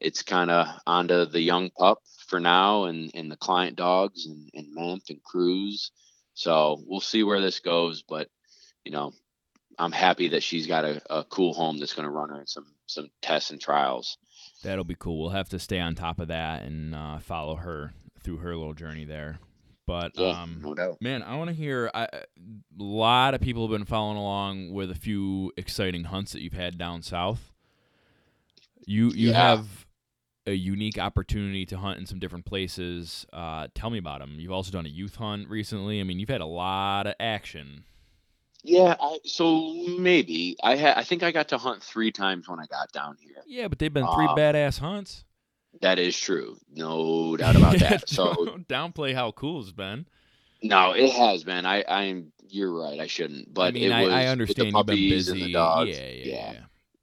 it's 0.00 0.22
kind 0.22 0.50
of 0.50 0.66
onto 0.86 1.26
the 1.26 1.40
young 1.40 1.70
pup 1.70 1.98
for 2.26 2.40
now 2.40 2.84
and, 2.84 3.10
and 3.14 3.30
the 3.30 3.36
client 3.36 3.76
dogs 3.76 4.26
and, 4.26 4.48
and 4.54 4.74
Memph 4.76 5.10
and 5.10 5.22
Cruz. 5.22 5.92
So 6.34 6.82
we'll 6.86 7.00
see 7.00 7.22
where 7.22 7.40
this 7.40 7.60
goes. 7.60 8.02
But, 8.02 8.28
you 8.84 8.92
know, 8.92 9.12
I'm 9.78 9.92
happy 9.92 10.28
that 10.28 10.42
she's 10.42 10.66
got 10.66 10.84
a, 10.84 11.02
a 11.10 11.24
cool 11.24 11.52
home 11.52 11.78
that's 11.78 11.92
going 11.94 12.04
to 12.06 12.10
run 12.10 12.30
her 12.30 12.40
in 12.40 12.46
some, 12.46 12.66
some 12.86 13.10
tests 13.20 13.50
and 13.50 13.60
trials. 13.60 14.16
That'll 14.62 14.84
be 14.84 14.96
cool. 14.98 15.20
We'll 15.20 15.30
have 15.30 15.48
to 15.50 15.58
stay 15.58 15.80
on 15.80 15.94
top 15.94 16.18
of 16.20 16.28
that 16.28 16.62
and 16.62 16.94
uh, 16.94 17.18
follow 17.18 17.56
her 17.56 17.92
through 18.22 18.38
her 18.38 18.56
little 18.56 18.74
journey 18.74 19.04
there. 19.04 19.38
But 19.86 20.12
yeah, 20.14 20.40
um, 20.42 20.60
no 20.62 20.74
doubt. 20.74 20.98
man, 21.00 21.22
I 21.22 21.36
want 21.36 21.48
to 21.50 21.56
hear. 21.56 21.90
I, 21.92 22.04
a 22.04 22.22
lot 22.78 23.34
of 23.34 23.40
people 23.40 23.62
have 23.66 23.76
been 23.76 23.86
following 23.86 24.18
along 24.18 24.72
with 24.72 24.90
a 24.90 24.94
few 24.94 25.50
exciting 25.56 26.04
hunts 26.04 26.32
that 26.32 26.42
you've 26.42 26.52
had 26.52 26.78
down 26.78 27.02
south. 27.02 27.52
You 28.86 29.10
you 29.10 29.30
Yeah. 29.30 29.56
have 29.56 29.86
a 30.50 30.54
unique 30.56 30.98
opportunity 30.98 31.64
to 31.66 31.78
hunt 31.78 31.98
in 31.98 32.06
some 32.06 32.18
different 32.18 32.44
places. 32.44 33.26
Uh, 33.32 33.68
tell 33.74 33.90
me 33.90 33.98
about 33.98 34.20
them. 34.20 34.36
You've 34.38 34.52
also 34.52 34.70
done 34.70 34.86
a 34.86 34.90
youth 34.90 35.16
hunt 35.16 35.48
recently. 35.48 36.00
I 36.00 36.04
mean, 36.04 36.18
you've 36.18 36.28
had 36.28 36.40
a 36.40 36.46
lot 36.46 37.06
of 37.06 37.14
action. 37.20 37.84
Yeah, 38.62 38.94
I, 39.00 39.18
so 39.24 39.72
maybe 39.98 40.56
I 40.62 40.76
had. 40.76 40.96
I 40.98 41.02
think 41.04 41.22
I 41.22 41.32
got 41.32 41.48
to 41.48 41.58
hunt 41.58 41.82
three 41.82 42.12
times 42.12 42.46
when 42.48 42.60
I 42.60 42.66
got 42.66 42.92
down 42.92 43.16
here. 43.20 43.42
Yeah, 43.46 43.68
but 43.68 43.78
they've 43.78 43.92
been 43.92 44.06
three 44.14 44.26
Um, 44.26 44.36
badass 44.36 44.78
hunts. 44.80 45.24
That 45.80 45.98
is 45.98 46.18
true, 46.18 46.58
no 46.74 47.36
doubt 47.36 47.56
about 47.56 47.80
Yeah, 47.80 47.90
that. 47.90 48.08
So 48.08 48.34
don't 48.44 48.68
downplay 48.68 49.14
how 49.14 49.32
cool 49.32 49.60
it's 49.62 49.72
been. 49.72 50.06
no, 50.62 50.92
it 50.92 51.10
has 51.12 51.44
been. 51.44 51.64
I, 51.64 51.84
I'm. 51.88 52.32
You're 52.48 52.72
right. 52.72 52.98
I 53.00 53.06
shouldn't. 53.06 53.54
But 53.54 53.68
I 53.68 53.70
mean, 53.72 53.92
it 53.92 53.92
I, 53.92 54.02
was 54.02 54.12
I 54.12 54.26
understand 54.26 54.72
you've 54.74 54.86
been 54.86 55.08
busy. 55.08 55.38
Yeah, 55.40 55.82
yeah, 55.84 56.08
yeah. 56.08 56.52
yeah. 56.52 56.60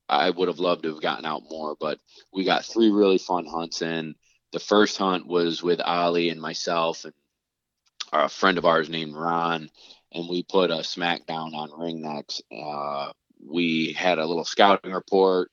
I 0.09 0.29
would 0.29 0.47
have 0.47 0.59
loved 0.59 0.83
to 0.83 0.89
have 0.93 1.01
gotten 1.01 1.25
out 1.25 1.43
more, 1.49 1.75
but 1.79 1.99
we 2.33 2.43
got 2.43 2.65
three 2.65 2.89
really 2.89 3.17
fun 3.17 3.45
hunts 3.45 3.81
in. 3.81 4.15
The 4.53 4.59
first 4.59 4.97
hunt 4.97 5.27
was 5.27 5.61
with 5.61 5.81
Ollie 5.81 6.29
and 6.29 6.41
myself 6.41 7.03
and 7.03 7.13
a 8.13 8.29
friend 8.29 8.57
of 8.57 8.65
ours 8.65 8.89
named 8.89 9.15
Ron, 9.15 9.69
and 10.13 10.29
we 10.29 10.43
put 10.43 10.71
a 10.71 10.77
smackdown 10.77 11.53
on 11.53 11.69
ringnecks. 11.71 12.41
Uh, 12.51 13.11
we 13.45 13.93
had 13.93 14.17
a 14.17 14.25
little 14.25 14.45
scouting 14.45 14.93
report, 14.93 15.51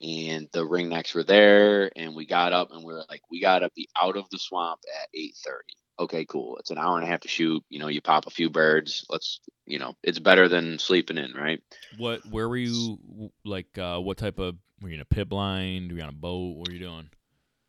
and 0.00 0.48
the 0.52 0.64
ringnecks 0.64 1.14
were 1.14 1.24
there, 1.24 1.90
and 1.96 2.14
we 2.14 2.26
got 2.26 2.52
up 2.52 2.70
and 2.70 2.84
we 2.84 2.92
were 2.92 3.04
like, 3.08 3.22
we 3.30 3.40
got 3.40 3.60
to 3.60 3.70
be 3.74 3.88
out 4.00 4.16
of 4.16 4.28
the 4.30 4.38
swamp 4.38 4.80
at 5.02 5.08
8:30. 5.18 5.85
Okay, 5.98 6.26
cool. 6.26 6.58
It's 6.58 6.70
an 6.70 6.78
hour 6.78 6.96
and 6.96 7.04
a 7.04 7.10
half 7.10 7.20
to 7.20 7.28
shoot. 7.28 7.64
You 7.70 7.78
know, 7.78 7.88
you 7.88 8.02
pop 8.02 8.26
a 8.26 8.30
few 8.30 8.50
birds. 8.50 9.06
Let's, 9.08 9.40
you 9.64 9.78
know, 9.78 9.94
it's 10.02 10.18
better 10.18 10.48
than 10.48 10.78
sleeping 10.78 11.16
in, 11.16 11.32
right? 11.32 11.62
What? 11.96 12.26
Where 12.26 12.48
were 12.48 12.56
you? 12.56 13.30
Like, 13.44 13.78
uh, 13.78 13.98
what 13.98 14.18
type 14.18 14.38
of? 14.38 14.56
Were 14.82 14.90
you 14.90 14.96
in 14.96 15.00
a 15.00 15.06
pit 15.06 15.28
blind? 15.28 15.90
Were 15.90 15.98
you 15.98 16.02
on 16.02 16.10
a 16.10 16.12
boat? 16.12 16.56
What 16.56 16.68
were 16.68 16.74
you 16.74 16.80
doing? 16.80 17.08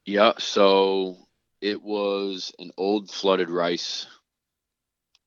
Yeah, 0.05 0.33
so 0.39 1.17
it 1.61 1.81
was 1.81 2.53
an 2.59 2.71
old 2.77 3.09
flooded 3.09 3.49
rice 3.49 4.07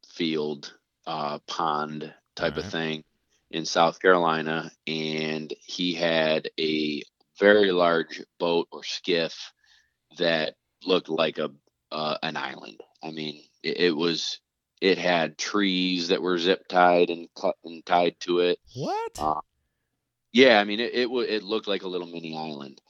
field, 0.07 0.75
uh, 1.07 1.39
pond 1.47 2.13
type 2.37 2.57
of 2.57 2.71
thing 2.71 3.05
in 3.51 3.65
South 3.65 4.01
Carolina, 4.01 4.71
and 4.87 5.53
he 5.61 5.95
had 5.95 6.51
a 6.59 7.03
very 7.39 7.73
large 7.73 8.23
boat 8.39 8.69
or 8.71 8.85
skiff 8.85 9.53
that 10.19 10.55
looked 10.85 11.09
like 11.09 11.39
a 11.39 11.51
uh, 11.91 12.17
an 12.23 12.37
island. 12.37 12.81
I 13.03 13.11
mean, 13.11 13.43
it, 13.63 13.81
it 13.81 13.97
was 13.97 14.41
it 14.81 14.99
had 14.99 15.37
trees 15.39 16.09
that 16.09 16.23
were 16.23 16.39
zip 16.39 16.67
tied 16.69 17.11
and 17.11 17.29
cut 17.35 17.57
and 17.65 17.85
tied 17.85 18.19
to 18.21 18.41
it. 18.41 18.59
What? 18.75 19.13
Uh, 19.19 19.41
yeah, 20.33 20.59
I 20.61 20.65
mean, 20.65 20.81
it 20.81 20.95
it, 20.95 21.11
wa- 21.11 21.21
it 21.21 21.43
looked 21.43 21.69
like 21.69 21.83
a 21.83 21.89
little 21.89 22.07
mini 22.07 22.37
island, 22.37 22.81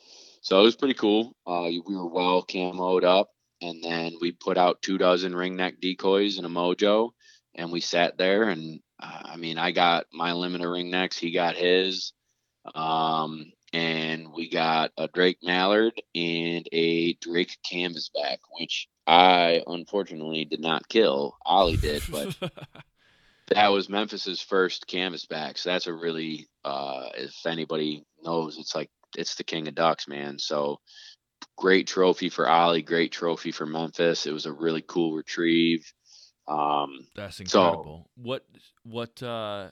so 0.40 0.61
it 0.61 0.64
was 0.64 0.77
pretty 0.77 0.94
cool. 0.94 1.35
Uh, 1.46 1.68
we 1.87 1.96
were 1.96 2.07
well 2.07 2.42
camoed 2.42 3.05
up, 3.05 3.31
and 3.62 3.83
then 3.83 4.14
we 4.20 4.33
put 4.33 4.59
out 4.59 4.83
two 4.83 4.99
dozen 4.99 5.33
ringneck 5.33 5.81
decoys 5.81 6.37
and 6.37 6.46
a 6.46 6.51
mojo, 6.51 7.11
and 7.55 7.73
we 7.73 7.81
sat 7.81 8.18
there. 8.18 8.44
And 8.44 8.81
uh, 9.03 9.23
I 9.25 9.37
mean, 9.37 9.59
I 9.59 9.73
got 9.73 10.07
my 10.12 10.33
limit 10.33 10.61
of 10.61 10.68
ringnecks, 10.68 11.18
he 11.18 11.33
got 11.33 11.57
his, 11.57 12.12
um, 12.75 13.53
and 13.72 14.33
we 14.33 14.48
got 14.50 14.90
a 14.98 15.09
Drake 15.09 15.38
mallard 15.42 15.92
and 16.14 16.66
a 16.72 17.14
Drake 17.14 17.56
canvasback, 17.70 18.38
which 18.59 18.88
I 19.06 19.62
unfortunately 19.66 20.44
did 20.44 20.61
not 20.61 20.88
kill. 20.88 21.37
Ollie 21.44 21.76
did, 21.76 22.02
but 22.11 22.37
that 23.48 23.68
was 23.68 23.88
Memphis's 23.88 24.40
first 24.40 24.87
canvasback. 24.87 25.59
So 25.59 25.70
that's 25.70 25.87
a 25.87 25.92
really, 25.94 26.48
uh, 26.64 27.09
if 27.14 27.35
anybody 27.46 28.04
knows, 28.22 28.59
it's 28.59 28.74
like 28.74 28.90
it's 29.16 29.35
the 29.37 29.44
king 29.44 29.66
of 29.68 29.74
ducks, 29.74 30.06
man. 30.09 30.38
So 30.38 30.80
great 31.56 31.87
trophy 31.87 32.28
for 32.28 32.48
Ollie, 32.48 32.83
great 32.83 33.12
trophy 33.12 33.50
for 33.52 33.66
Memphis. 33.66 34.26
It 34.26 34.33
was 34.33 34.46
a 34.46 34.52
really 34.52 34.83
cool 34.87 35.14
retrieve. 35.14 35.85
Um, 36.48 37.06
That's 37.14 37.37
So- 37.37 37.42
incredible. 37.42 38.11
what? 38.16 38.44
What? 38.85 39.22
Uh, 39.22 39.70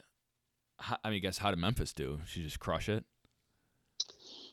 how, 0.81 0.97
I 1.03 1.09
mean, 1.11 1.17
I 1.17 1.19
guess 1.21 1.39
how 1.39 1.51
did 1.51 1.59
Memphis 1.59 1.93
do? 1.93 2.21
She 2.27 2.43
just 2.43 2.61
crush 2.61 2.89
it. 2.89 3.05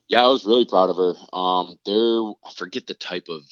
Yeah, 0.07 0.23
I 0.23 0.27
was 0.27 0.45
really 0.45 0.65
proud 0.65 0.89
of 0.89 0.97
her. 0.97 1.13
Um, 1.35 1.77
there, 1.85 2.21
I 2.45 2.53
forget 2.55 2.87
the 2.87 2.93
type 2.93 3.27
of, 3.29 3.43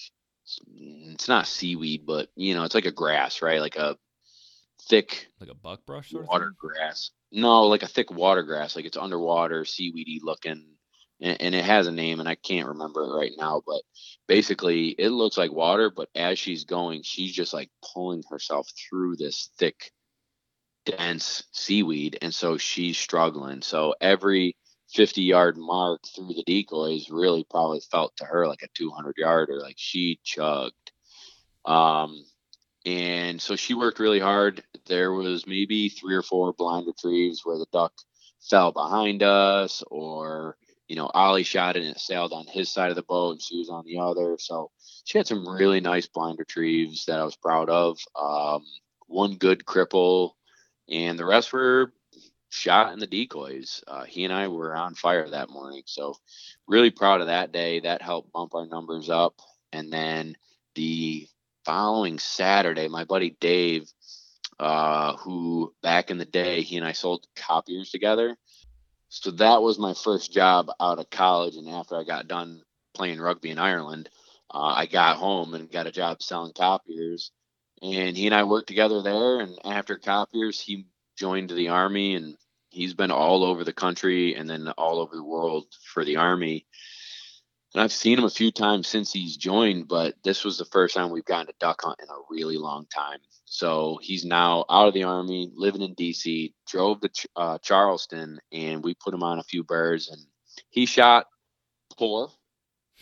it's 0.78 1.28
not 1.28 1.48
seaweed, 1.48 2.06
but 2.06 2.30
you 2.36 2.54
know, 2.54 2.64
it's 2.64 2.76
like 2.76 2.86
a 2.86 2.92
grass, 2.92 3.42
right? 3.42 3.60
Like 3.62 3.76
a 3.76 3.98
thick 4.84 5.28
Like 5.40 5.50
a 5.50 5.56
buck 5.56 5.86
brush 5.86 6.12
sort 6.12 6.28
water 6.28 6.48
thing? 6.48 6.56
grass. 6.58 7.12
No, 7.32 7.64
like 7.64 7.84
a 7.84 7.88
thick 7.88 8.12
water 8.12 8.44
grass, 8.44 8.76
like 8.76 8.86
it's 8.86 8.98
underwater, 8.98 9.66
seaweedy 9.66 10.20
looking, 10.22 10.66
and, 11.22 11.42
and 11.42 11.56
it 11.56 11.66
has 11.66 11.88
a 11.88 11.92
name, 11.92 12.20
and 12.20 12.30
I 12.30 12.36
can't 12.36 12.68
remember 12.68 13.04
it 13.04 13.16
right 13.18 13.32
now. 13.38 13.64
But 13.66 13.82
basically, 14.28 14.90
it 14.90 15.10
looks 15.10 15.38
like 15.38 15.52
water, 15.52 15.90
but 15.90 16.10
as 16.14 16.38
she's 16.38 16.66
going, 16.66 17.02
she's 17.04 17.34
just 17.34 17.54
like 17.54 17.70
pulling 17.94 18.24
herself 18.30 18.70
through 18.78 19.16
this 19.16 19.50
thick, 19.58 19.92
dense 20.86 21.46
seaweed, 21.52 22.20
and 22.22 22.34
so 22.34 22.58
she's 22.58 22.98
struggling. 22.98 23.62
So 23.64 23.96
every 24.00 24.56
50 24.94 25.22
yard 25.22 25.58
mark 25.58 26.02
through 26.06 26.34
the 26.34 26.44
decoys 26.46 27.10
really 27.10 27.46
probably 27.50 27.82
felt 27.92 28.16
to 28.18 28.26
her 28.26 28.48
like 28.48 28.62
a 28.62 28.68
200 28.76 29.16
yarder, 29.18 29.60
like 29.60 29.76
she 29.78 30.20
chugged. 30.24 30.92
Um, 31.66 32.26
and 32.86 33.42
so 33.42 33.56
she 33.56 33.74
worked 33.74 34.00
really 34.00 34.20
hard. 34.20 34.64
There 34.88 35.12
was 35.12 35.48
maybe 35.48 35.90
three 35.90 36.16
or 36.16 36.22
four 36.22 36.54
blind 36.54 36.88
retrieves 36.88 37.42
where 37.44 37.58
the 37.58 37.66
duck 37.72 37.94
fell 38.42 38.72
behind 38.72 39.24
us, 39.24 39.84
or 39.90 40.58
you 40.88 40.98
know, 40.98 41.10
Ollie 41.14 41.44
shot 41.44 41.78
and 41.78 41.86
it 41.86 42.00
sailed 42.00 42.34
on 42.34 42.46
his 42.46 42.70
side 42.70 42.90
of 42.90 42.96
the 42.96 43.04
boat, 43.04 43.32
and 43.32 43.42
she 43.42 43.58
was 43.58 43.70
on 43.70 43.86
the 43.86 44.00
other. 44.00 44.38
So 44.38 44.70
she 45.06 45.18
had 45.18 45.28
some 45.28 45.48
really 45.48 45.80
nice 45.80 46.08
blind 46.08 46.40
retrieves 46.40 47.06
that 47.06 47.20
I 47.20 47.24
was 47.24 47.38
proud 47.38 47.70
of. 47.70 47.98
Um, 48.20 48.64
one 49.08 49.36
good 49.36 49.66
cripple, 49.66 50.32
and 50.90 51.18
the 51.18 51.26
rest 51.26 51.54
were 51.54 51.94
shot 52.54 52.94
in 52.94 53.00
the 53.00 53.08
decoys. 53.08 53.84
Uh, 53.88 54.04
he 54.04 54.24
and 54.26 54.34
I 54.34 54.48
were 54.48 54.76
on 54.76 54.94
fire 54.94 55.28
that 55.28 55.50
morning. 55.50 55.82
So 55.88 56.16
really 56.68 56.92
proud 56.92 57.22
of 57.22 57.28
that 57.28 57.52
day. 57.52 57.80
That 57.80 58.04
helped 58.04 58.32
bump 58.32 58.54
our 58.54 58.68
numbers 58.68 59.10
up. 59.10 59.42
And 59.72 59.92
then 59.92 60.38
the 60.76 61.28
following 61.66 62.20
Saturday, 62.20 62.88
my 62.88 63.06
buddy 63.06 63.36
Dave, 63.40 63.90
uh, 64.60 65.18
who 65.18 65.74
back 65.82 66.12
in 66.12 66.20
the 66.20 66.26
day, 66.26 66.62
he 66.62 66.78
and 66.78 66.86
I 66.86 66.92
sold 66.92 67.26
copiers 67.36 67.90
together. 67.90 68.38
So 69.10 69.32
that 69.32 69.64
was 69.64 69.80
my 69.80 69.96
first 69.96 70.32
job 70.32 70.70
out 70.80 71.00
of 71.00 71.10
college. 71.10 71.56
And 71.56 71.68
after 71.68 71.98
I 71.98 72.04
got 72.04 72.28
done 72.28 72.62
playing 72.94 73.20
rugby 73.20 73.50
in 73.50 73.58
Ireland, 73.58 74.10
uh, 74.54 74.74
I 74.76 74.86
got 74.86 75.18
home 75.18 75.56
and 75.56 75.72
got 75.72 75.88
a 75.88 75.92
job 75.92 76.22
selling 76.22 76.54
copiers. 76.54 77.32
And 77.82 78.16
he 78.16 78.28
and 78.28 78.36
I 78.36 78.44
worked 78.44 78.68
together 78.68 79.02
there. 79.02 79.40
And 79.40 79.58
after 79.66 79.98
copiers, 79.98 80.62
he 80.62 80.86
joined 81.18 81.50
the 81.50 81.70
army 81.70 82.16
and 82.16 82.38
he's 82.74 82.94
been 82.94 83.12
all 83.12 83.44
over 83.44 83.64
the 83.64 83.74
country 83.74 84.36
and 84.36 84.50
then 84.50 84.68
all 84.78 85.00
over 85.00 85.16
the 85.16 85.24
world 85.24 85.68
for 85.94 86.04
the 86.04 86.18
army. 86.18 86.66
And 87.74 87.82
I've 87.82 87.92
seen 87.92 88.20
him 88.20 88.26
a 88.26 88.30
few 88.30 88.52
times 88.52 88.88
since 88.88 89.12
he's 89.12 89.38
joined, 89.38 89.88
but 89.88 90.16
this 90.24 90.44
was 90.44 90.58
the 90.58 90.66
first 90.66 90.96
time 90.96 91.10
we've 91.10 91.26
gotten 91.26 91.48
to 91.48 91.54
duck 91.60 91.82
hunt 91.84 92.00
in 92.02 92.10
a 92.10 92.22
really 92.30 92.58
long 92.58 92.86
time. 92.86 93.20
So 93.46 94.00
he's 94.02 94.26
now 94.26 94.66
out 94.70 94.88
of 94.88 94.94
the 94.94 95.04
army, 95.04 95.52
living 95.56 95.82
in 95.82 95.96
DC, 95.96 96.54
drove 96.68 97.02
to 97.02 97.10
uh, 97.36 97.58
Charleston, 97.60 98.40
and 98.52 98.84
we 98.84 98.96
put 98.96 99.14
him 99.14 99.24
on 99.24 99.40
a 99.40 99.44
few 99.44 99.64
birds, 99.64 100.10
and 100.10 100.22
he 100.70 100.86
shot 100.86 101.28
poor. 101.98 102.30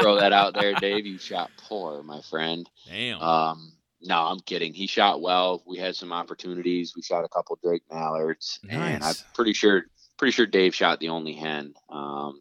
throw 0.00 0.18
that 0.18 0.32
out 0.32 0.54
there, 0.54 0.74
Dave. 0.74 1.06
You 1.06 1.18
shot 1.18 1.50
poor, 1.68 2.02
my 2.02 2.20
friend. 2.22 2.68
Damn. 2.86 3.20
Um, 3.20 3.72
no, 4.06 4.16
I'm 4.18 4.40
kidding. 4.40 4.72
He 4.72 4.86
shot 4.86 5.20
well. 5.20 5.62
We 5.66 5.78
had 5.78 5.96
some 5.96 6.12
opportunities. 6.12 6.94
We 6.96 7.02
shot 7.02 7.24
a 7.24 7.28
couple 7.28 7.58
Drake 7.62 7.82
mallards, 7.90 8.60
and 8.68 9.02
I'm 9.04 9.14
pretty 9.34 9.52
sure 9.52 9.84
pretty 10.18 10.32
sure 10.32 10.46
Dave 10.46 10.74
shot 10.74 11.00
the 11.00 11.10
only 11.10 11.34
hen. 11.34 11.74
Um, 11.90 12.40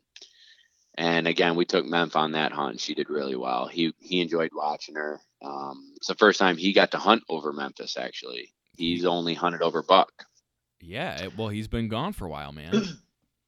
and 0.97 1.28
again, 1.28 1.55
we 1.55 1.66
took 1.66 1.86
Memph 1.86 2.16
on 2.16 2.32
that 2.34 2.53
hunt. 2.53 2.80
She 2.80 2.93
did 2.95 3.09
really 3.09 3.36
well. 3.36 3.68
He 3.68 3.93
he 3.99 4.22
enjoyed 4.22 4.51
watching 4.53 4.95
her. 4.95 5.20
Um, 5.41 5.93
it's 5.97 6.07
the 6.07 6.16
first 6.16 6.39
time 6.39 6.57
he 6.57 6.74
got 6.74 6.91
to 6.91 6.97
hunt 6.97 7.24
over 7.30 7.51
Memphis. 7.51 7.97
Actually, 7.97 8.53
he's 8.78 9.05
only 9.05 9.34
hunted 9.34 9.61
over 9.61 9.84
buck. 9.84 10.11
yeah. 10.80 11.28
Well, 11.38 11.49
he's 11.49 11.68
been 11.68 11.89
gone 11.89 12.13
for 12.13 12.26
a 12.26 12.30
while, 12.30 12.51
man. 12.51 12.84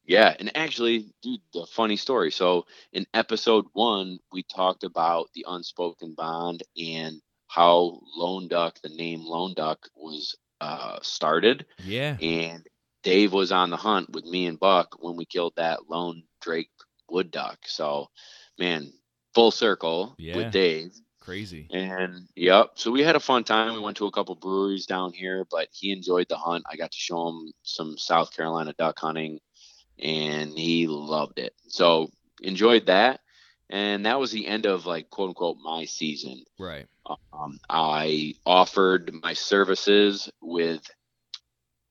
Yeah, 0.08 0.34
and 0.40 0.50
actually, 0.56 1.12
dude, 1.22 1.40
the 1.52 1.66
funny 1.70 1.96
story. 1.96 2.30
So 2.30 2.64
in 2.94 3.04
episode 3.12 3.66
one, 3.74 4.18
we 4.32 4.42
talked 4.42 4.82
about 4.82 5.28
the 5.34 5.44
unspoken 5.46 6.14
bond 6.16 6.62
and 6.78 7.20
how 7.48 8.00
Lone 8.16 8.46
Duck, 8.48 8.78
the 8.82 8.88
name 8.90 9.22
Lone 9.24 9.54
Duck, 9.54 9.88
was 9.96 10.36
uh, 10.60 10.98
started. 11.02 11.66
Yeah. 11.84 12.16
And 12.20 12.66
Dave 13.02 13.32
was 13.32 13.52
on 13.52 13.70
the 13.70 13.76
hunt 13.76 14.10
with 14.10 14.24
me 14.24 14.46
and 14.46 14.58
Buck 14.60 14.96
when 15.00 15.16
we 15.16 15.24
killed 15.24 15.54
that 15.56 15.88
lone 15.88 16.22
Drake 16.40 16.70
wood 17.08 17.30
duck. 17.30 17.58
So, 17.66 18.08
man, 18.58 18.92
full 19.34 19.50
circle 19.50 20.14
Yeah. 20.18 20.36
with 20.36 20.52
Dave. 20.52 20.92
Crazy. 21.20 21.68
And 21.70 22.26
yep, 22.36 22.70
so 22.76 22.90
we 22.90 23.02
had 23.02 23.16
a 23.16 23.20
fun 23.20 23.44
time. 23.44 23.74
We 23.74 23.80
went 23.80 23.98
to 23.98 24.06
a 24.06 24.10
couple 24.10 24.34
breweries 24.34 24.86
down 24.86 25.12
here, 25.12 25.44
but 25.50 25.68
he 25.72 25.92
enjoyed 25.92 26.26
the 26.28 26.36
hunt. 26.36 26.64
I 26.70 26.76
got 26.76 26.90
to 26.90 26.98
show 26.98 27.28
him 27.28 27.52
some 27.62 27.98
South 27.98 28.34
Carolina 28.34 28.74
duck 28.78 28.98
hunting, 28.98 29.38
and 29.98 30.50
he 30.58 30.86
loved 30.86 31.38
it. 31.38 31.52
So 31.68 32.10
enjoyed 32.42 32.86
that. 32.86 33.20
And 33.70 34.06
that 34.06 34.18
was 34.18 34.30
the 34.30 34.46
end 34.46 34.66
of 34.66 34.86
like 34.86 35.10
quote 35.10 35.28
unquote 35.30 35.58
my 35.62 35.84
season. 35.84 36.44
Right. 36.58 36.86
Um, 37.32 37.58
I 37.68 38.34
offered 38.46 39.12
my 39.22 39.32
services 39.34 40.30
with 40.40 40.82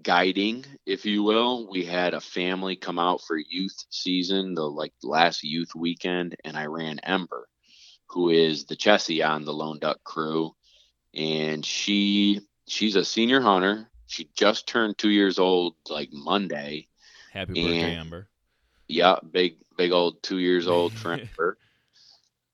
guiding, 0.01 0.65
if 0.85 1.05
you 1.05 1.23
will. 1.23 1.69
We 1.69 1.85
had 1.85 2.13
a 2.13 2.21
family 2.21 2.75
come 2.75 2.99
out 2.99 3.21
for 3.21 3.37
youth 3.37 3.75
season, 3.89 4.53
the 4.53 4.63
like 4.63 4.93
last 5.03 5.43
youth 5.43 5.73
weekend, 5.75 6.35
and 6.43 6.57
I 6.57 6.65
ran 6.65 6.99
Ember, 6.99 7.47
who 8.07 8.29
is 8.29 8.65
the 8.65 8.75
Chessie 8.75 9.27
on 9.27 9.45
the 9.45 9.53
Lone 9.53 9.79
Duck 9.79 10.03
crew, 10.03 10.55
and 11.13 11.65
she 11.65 12.41
she's 12.67 12.95
a 12.95 13.05
senior 13.05 13.41
hunter. 13.41 13.89
She 14.07 14.29
just 14.35 14.67
turned 14.67 14.97
two 14.97 15.09
years 15.09 15.37
old 15.39 15.75
like 15.89 16.09
Monday. 16.13 16.87
Happy 17.31 17.53
birthday, 17.53 17.91
And- 17.91 17.99
Ember. 17.99 18.27
Yeah, 18.87 19.17
big 19.29 19.57
big 19.77 19.91
old 19.91 20.23
two 20.23 20.37
years 20.37 20.67
old 20.67 20.93
for 20.93 21.11
Ember. 21.13 21.57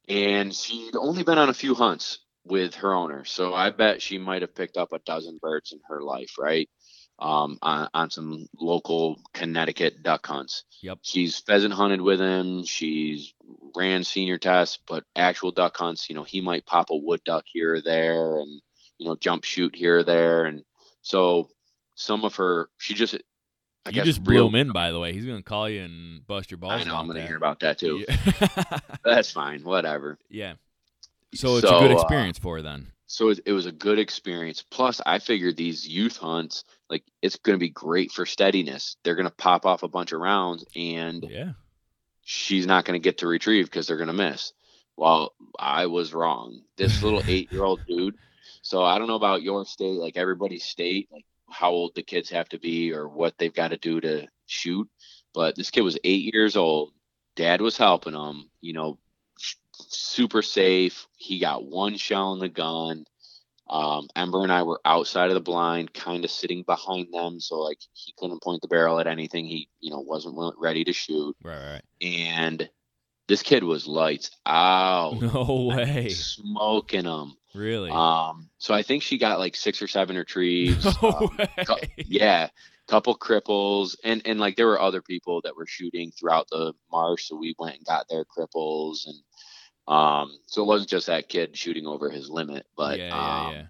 And 0.07 0.53
she'd 0.53 0.95
only 0.95 1.23
been 1.23 1.37
on 1.37 1.49
a 1.49 1.53
few 1.53 1.75
hunts 1.75 2.19
with 2.45 2.75
her 2.75 2.93
owner. 2.93 3.23
So 3.25 3.53
I 3.53 3.69
bet 3.69 4.01
she 4.01 4.17
might 4.17 4.41
have 4.41 4.55
picked 4.55 4.77
up 4.77 4.91
a 4.91 4.99
dozen 4.99 5.39
birds 5.41 5.71
in 5.71 5.79
her 5.87 6.01
life, 6.01 6.35
right? 6.37 6.69
Um, 7.19 7.57
on, 7.61 7.87
on 7.93 8.09
some 8.09 8.47
local 8.59 9.21
Connecticut 9.33 10.03
duck 10.03 10.25
hunts. 10.25 10.65
Yep. 10.81 10.99
She's 11.03 11.39
pheasant 11.39 11.73
hunted 11.73 12.01
with 12.01 12.19
him. 12.19 12.65
She's 12.65 13.33
ran 13.75 14.03
senior 14.03 14.37
tests, 14.37 14.79
but 14.87 15.05
actual 15.15 15.51
duck 15.51 15.77
hunts, 15.77 16.09
you 16.09 16.15
know, 16.15 16.23
he 16.23 16.41
might 16.41 16.65
pop 16.65 16.89
a 16.89 16.97
wood 16.97 17.21
duck 17.23 17.45
here 17.47 17.75
or 17.75 17.81
there 17.81 18.39
and, 18.39 18.61
you 18.97 19.07
know, 19.07 19.15
jump 19.15 19.45
shoot 19.45 19.75
here 19.75 19.99
or 19.99 20.03
there. 20.03 20.45
And 20.45 20.63
so 21.01 21.49
some 21.95 22.25
of 22.25 22.35
her, 22.35 22.67
she 22.77 22.93
just, 22.93 23.15
I 23.85 23.89
you 23.89 24.03
just 24.03 24.23
blew 24.23 24.35
real- 24.35 24.47
him 24.47 24.55
in, 24.55 24.71
by 24.71 24.91
the 24.91 24.99
way. 24.99 25.11
He's 25.13 25.25
gonna 25.25 25.41
call 25.43 25.69
you 25.69 25.81
and 25.83 26.25
bust 26.25 26.51
your 26.51 26.57
balls. 26.57 26.81
I 26.81 26.83
know, 26.85 26.95
I'm 26.95 27.05
going 27.07 27.17
to 27.21 27.27
hear 27.27 27.35
about 27.37 27.59
that 27.61 27.77
too. 27.79 28.05
Yeah. 28.07 28.79
That's 29.03 29.31
fine, 29.31 29.63
whatever. 29.63 30.17
yeah. 30.29 30.53
So 31.33 31.57
it's 31.57 31.65
a 31.65 31.69
So, 31.69 31.79
good 31.79 31.91
uh, 31.91 31.95
experience 31.95 32.37
for 32.39 32.57
her 32.57 32.61
then. 32.61 32.91
so 33.07 33.29
it, 33.29 33.39
it 33.45 33.51
was 33.53 33.65
a 33.65 33.71
good 33.71 33.97
experience. 33.99 34.63
Plus, 34.69 35.01
I 35.05 35.19
figured 35.19 35.57
these 35.57 35.87
youth 35.87 36.15
hunts, 36.17 36.63
like 36.89 37.03
it's 37.21 37.35
going 37.37 37.55
to 37.55 37.59
be 37.59 37.69
great 37.69 38.11
for 38.11 38.25
steadiness. 38.25 38.97
They're 39.03 39.15
going 39.15 39.27
to 39.27 39.33
pop 39.35 39.65
off 39.65 39.83
a 39.83 39.87
bunch 39.87 40.11
of 40.13 40.21
rounds, 40.21 40.63
and 40.75 41.23
Yeah. 41.29 41.51
she's 42.23 42.65
not 42.67 42.85
going 42.85 42.99
to 42.99 43.03
get 43.03 43.17
to 43.17 43.27
retrieve 43.27 43.65
because 43.65 43.87
they're 43.87 43.97
going 43.97 44.07
to 44.07 44.13
miss. 44.13 44.53
Well, 44.95 45.33
I 45.59 45.87
was 45.87 46.13
wrong. 46.13 46.61
This 46.77 47.01
little 47.01 47.21
eight-year-old 47.27 47.81
dude. 47.87 48.15
So 48.61 48.83
I 48.83 48.97
don't 48.99 49.07
know 49.07 49.15
about 49.15 49.41
your 49.41 49.65
state, 49.65 49.97
like 49.99 50.15
everybody's 50.15 50.63
state, 50.63 51.09
like 51.11 51.25
how 51.53 51.71
old 51.71 51.95
the 51.95 52.03
kids 52.03 52.29
have 52.31 52.49
to 52.49 52.59
be 52.59 52.91
or 52.93 53.07
what 53.07 53.37
they've 53.37 53.53
got 53.53 53.69
to 53.69 53.77
do 53.77 54.01
to 54.01 54.27
shoot. 54.47 54.89
But 55.33 55.55
this 55.55 55.71
kid 55.71 55.81
was 55.81 55.97
eight 56.03 56.33
years 56.33 56.55
old. 56.57 56.91
Dad 57.35 57.61
was 57.61 57.77
helping 57.77 58.13
him. 58.13 58.49
You 58.61 58.73
know, 58.73 58.97
super 59.77 60.41
safe. 60.41 61.07
He 61.17 61.39
got 61.39 61.65
one 61.65 61.97
shell 61.97 62.33
in 62.33 62.39
the 62.39 62.49
gun. 62.49 63.05
Um, 63.69 64.07
Ember 64.15 64.43
and 64.43 64.51
I 64.51 64.63
were 64.63 64.81
outside 64.85 65.29
of 65.29 65.35
the 65.35 65.41
blind, 65.41 65.93
kind 65.93 66.23
of 66.25 66.29
sitting 66.31 66.63
behind 66.63 67.07
them, 67.13 67.39
so 67.39 67.59
like 67.59 67.79
he 67.93 68.13
couldn't 68.17 68.43
point 68.43 68.61
the 68.61 68.67
barrel 68.67 68.99
at 68.99 69.07
anything. 69.07 69.45
He, 69.45 69.69
you 69.79 69.89
know, 69.89 69.99
wasn't 70.01 70.35
ready 70.59 70.83
to 70.83 70.93
shoot. 70.93 71.35
Right. 71.41 71.57
Right. 71.73 71.81
And 72.01 72.69
this 73.27 73.41
kid 73.41 73.63
was 73.63 73.87
lights 73.87 74.31
out, 74.45 75.13
No 75.21 75.71
way. 75.75 76.09
smoking 76.09 77.05
them. 77.05 77.37
Really? 77.53 77.91
Um, 77.91 78.49
so 78.57 78.73
I 78.73 78.81
think 78.83 79.03
she 79.03 79.17
got 79.17 79.39
like 79.39 79.55
six 79.55 79.81
or 79.81 79.87
seven 79.87 80.15
retrieves. 80.17 80.83
no 81.01 81.09
um, 81.09 81.37
cou- 81.65 81.77
yeah, 81.97 82.49
couple 82.87 83.15
cripples, 83.17 83.95
and 84.03 84.21
and 84.25 84.39
like 84.39 84.55
there 84.55 84.67
were 84.67 84.81
other 84.81 85.01
people 85.01 85.41
that 85.43 85.55
were 85.55 85.67
shooting 85.67 86.11
throughout 86.11 86.47
the 86.49 86.73
marsh, 86.91 87.25
so 87.27 87.35
we 87.35 87.55
went 87.59 87.77
and 87.77 87.85
got 87.85 88.07
their 88.09 88.25
cripples, 88.25 89.05
and 89.05 89.15
um, 89.87 90.31
so 90.47 90.61
it 90.63 90.65
wasn't 90.65 90.89
just 90.89 91.07
that 91.07 91.29
kid 91.29 91.55
shooting 91.57 91.85
over 91.87 92.09
his 92.09 92.29
limit, 92.29 92.65
but 92.75 92.97
yeah. 92.99 93.07
Yeah. 93.09 93.45
um, 93.47 93.53
Yeah. 93.53 93.65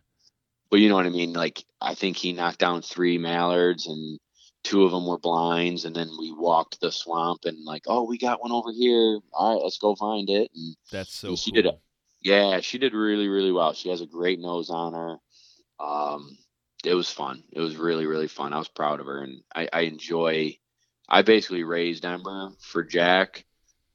but 0.70 0.80
you 0.80 0.90
know 0.90 0.96
what 0.96 1.06
I 1.06 1.10
mean. 1.10 1.34
Like 1.34 1.64
I 1.82 1.96
think 1.96 2.18
he 2.18 2.34
knocked 2.34 2.60
down 2.60 2.82
three 2.82 3.18
mallards, 3.18 3.88
and 3.88 4.20
two 4.64 4.84
of 4.86 4.92
them 4.92 5.06
were 5.06 5.20
blinds, 5.20 5.84
and 5.84 5.94
then 5.96 6.10
we 6.18 6.32
walked 6.32 6.80
the 6.80 6.92
swamp, 6.92 7.42
and 7.46 7.66
like, 7.66 7.84
oh, 7.88 8.04
we 8.04 8.18
got 8.18 8.42
one 8.42 8.52
over 8.54 8.72
here. 8.72 9.20
All 9.34 9.56
right, 9.56 9.64
let's 9.64 9.78
go 9.78 9.94
find 9.96 10.30
it, 10.30 10.52
and 10.56 10.76
That's 10.92 11.14
so. 11.14 11.36
she 11.36 11.52
cool. 11.52 11.62
did 11.62 11.66
a- 11.66 11.78
yeah, 12.24 12.62
she 12.62 12.78
did 12.78 12.94
really, 12.94 13.28
really 13.28 13.52
well. 13.52 13.74
She 13.74 13.90
has 13.90 14.02
a 14.02 14.06
great 14.06 14.40
nose 14.40 14.70
on 14.70 14.94
her. 14.94 15.18
Um, 15.80 16.38
it 16.86 16.94
was 16.94 17.12
fun. 17.12 17.44
It 17.52 17.60
was 17.60 17.76
really, 17.76 18.06
really 18.06 18.28
fun. 18.28 18.54
I 18.54 18.58
was 18.58 18.70
proud 18.70 19.00
of 19.00 19.06
her, 19.08 19.22
and 19.22 19.42
I, 19.54 19.68
I 19.72 19.82
enjoy. 19.82 20.58
I 21.08 21.22
basically 21.22 21.64
raised 21.64 22.06
Ember 22.06 22.52
for 22.60 22.84
Jack. 22.84 23.46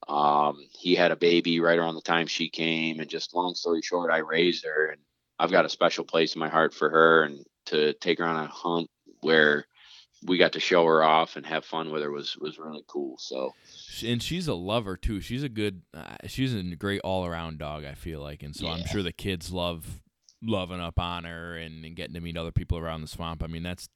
Um, 0.06 0.58
he 0.78 0.94
had 0.94 1.10
a 1.10 1.16
baby 1.16 1.60
right 1.60 1.78
around 1.78 1.94
the 1.94 2.02
time 2.02 2.26
she 2.26 2.50
came, 2.50 3.00
and 3.00 3.08
just 3.08 3.34
long 3.34 3.54
story 3.54 3.82
short, 3.82 4.10
I 4.10 4.18
raised 4.18 4.64
her, 4.64 4.90
and 4.90 5.00
I've 5.38 5.50
got 5.50 5.64
a 5.64 5.70
special 5.70 6.04
place 6.04 6.34
in 6.34 6.40
my 6.40 6.48
heart 6.48 6.74
for 6.74 6.90
her, 6.90 7.24
and 7.24 7.44
to 7.66 7.94
take 7.94 8.18
her 8.18 8.24
on 8.24 8.44
a 8.44 8.46
hunt 8.46 8.88
where 9.20 9.66
we 10.24 10.38
got 10.38 10.52
to 10.52 10.60
show 10.60 10.84
her 10.84 11.02
off 11.02 11.36
and 11.36 11.46
have 11.46 11.64
fun 11.64 11.90
with 11.90 12.02
her 12.02 12.10
was 12.10 12.36
was 12.36 12.58
really 12.58 12.84
cool. 12.86 13.16
So 13.18 13.54
and 14.02 14.22
she's 14.22 14.48
a 14.48 14.54
lover 14.54 14.96
too. 14.96 15.20
She's 15.20 15.42
a 15.42 15.48
good. 15.48 15.82
Uh, 15.94 16.16
she's 16.26 16.54
a 16.54 16.62
great 16.76 17.00
all 17.02 17.26
around 17.26 17.58
dog. 17.58 17.84
I 17.84 17.94
feel 17.94 18.20
like, 18.20 18.42
and 18.42 18.54
so 18.54 18.66
I'm 18.68 18.84
sure 18.86 19.02
the 19.02 19.12
kids 19.12 19.52
love 19.52 20.02
loving 20.42 20.80
up 20.80 20.98
on 21.00 21.24
her 21.24 21.56
and, 21.56 21.84
and 21.84 21.96
getting 21.96 22.14
to 22.14 22.20
meet 22.20 22.36
other 22.36 22.52
people 22.52 22.78
around 22.78 23.00
the 23.02 23.08
swamp. 23.08 23.42
I 23.42 23.46
mean, 23.46 23.62
that's. 23.62 23.88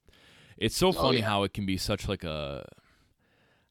It's 0.57 0.77
so 0.77 0.89
Oh, 0.89 0.91
funny 0.91 1.17
yeah. 1.19 1.25
how 1.25 1.43
it 1.43 1.53
can 1.53 1.65
be 1.65 1.77
such 1.77 2.07
like 2.07 2.23
a. 2.23 2.65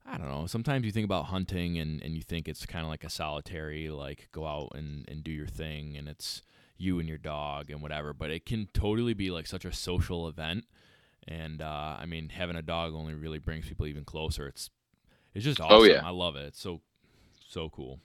I 0.04 0.18
don't 0.18 0.28
know. 0.28 0.46
Sometimes 0.46 0.84
you 0.84 0.90
think 0.90 1.04
about 1.04 1.26
hunting 1.26 1.78
and, 1.78 2.02
and 2.02 2.14
you 2.16 2.22
think 2.22 2.48
it's 2.48 2.66
kind 2.66 2.84
of 2.84 2.90
like 2.90 3.04
a 3.04 3.08
solitary, 3.10 3.88
like 3.88 4.28
go 4.32 4.44
out 4.46 4.72
and, 4.74 5.04
and 5.08 5.22
do 5.22 5.30
your 5.30 5.46
thing 5.46 5.96
and 5.96 6.08
it's 6.08 6.42
you 6.76 6.98
and 6.98 7.08
your 7.08 7.18
dog 7.18 7.70
and 7.70 7.80
whatever. 7.80 8.12
But 8.12 8.30
it 8.30 8.44
can 8.44 8.68
totally 8.74 9.14
be 9.14 9.30
like 9.30 9.46
such 9.46 9.64
a 9.64 9.72
social 9.72 10.26
event. 10.26 10.64
And 11.28 11.62
uh, 11.62 11.96
I 12.00 12.04
mean, 12.06 12.30
having 12.30 12.56
a 12.56 12.62
dog 12.62 12.94
only 12.94 13.14
really 13.14 13.38
brings 13.38 13.68
people 13.68 13.86
even 13.86 14.04
closer. 14.04 14.48
It's 14.48 14.70
it's 15.34 15.44
just 15.44 15.60
Oh, 15.60 15.64
awesome. 15.64 15.90
yeah. 15.90 16.06
I 16.06 16.10
love 16.10 16.36
it. 16.36 16.46
It's 16.46 16.60
so 16.60 16.80
so 17.48 17.68
cool. 17.70 18.00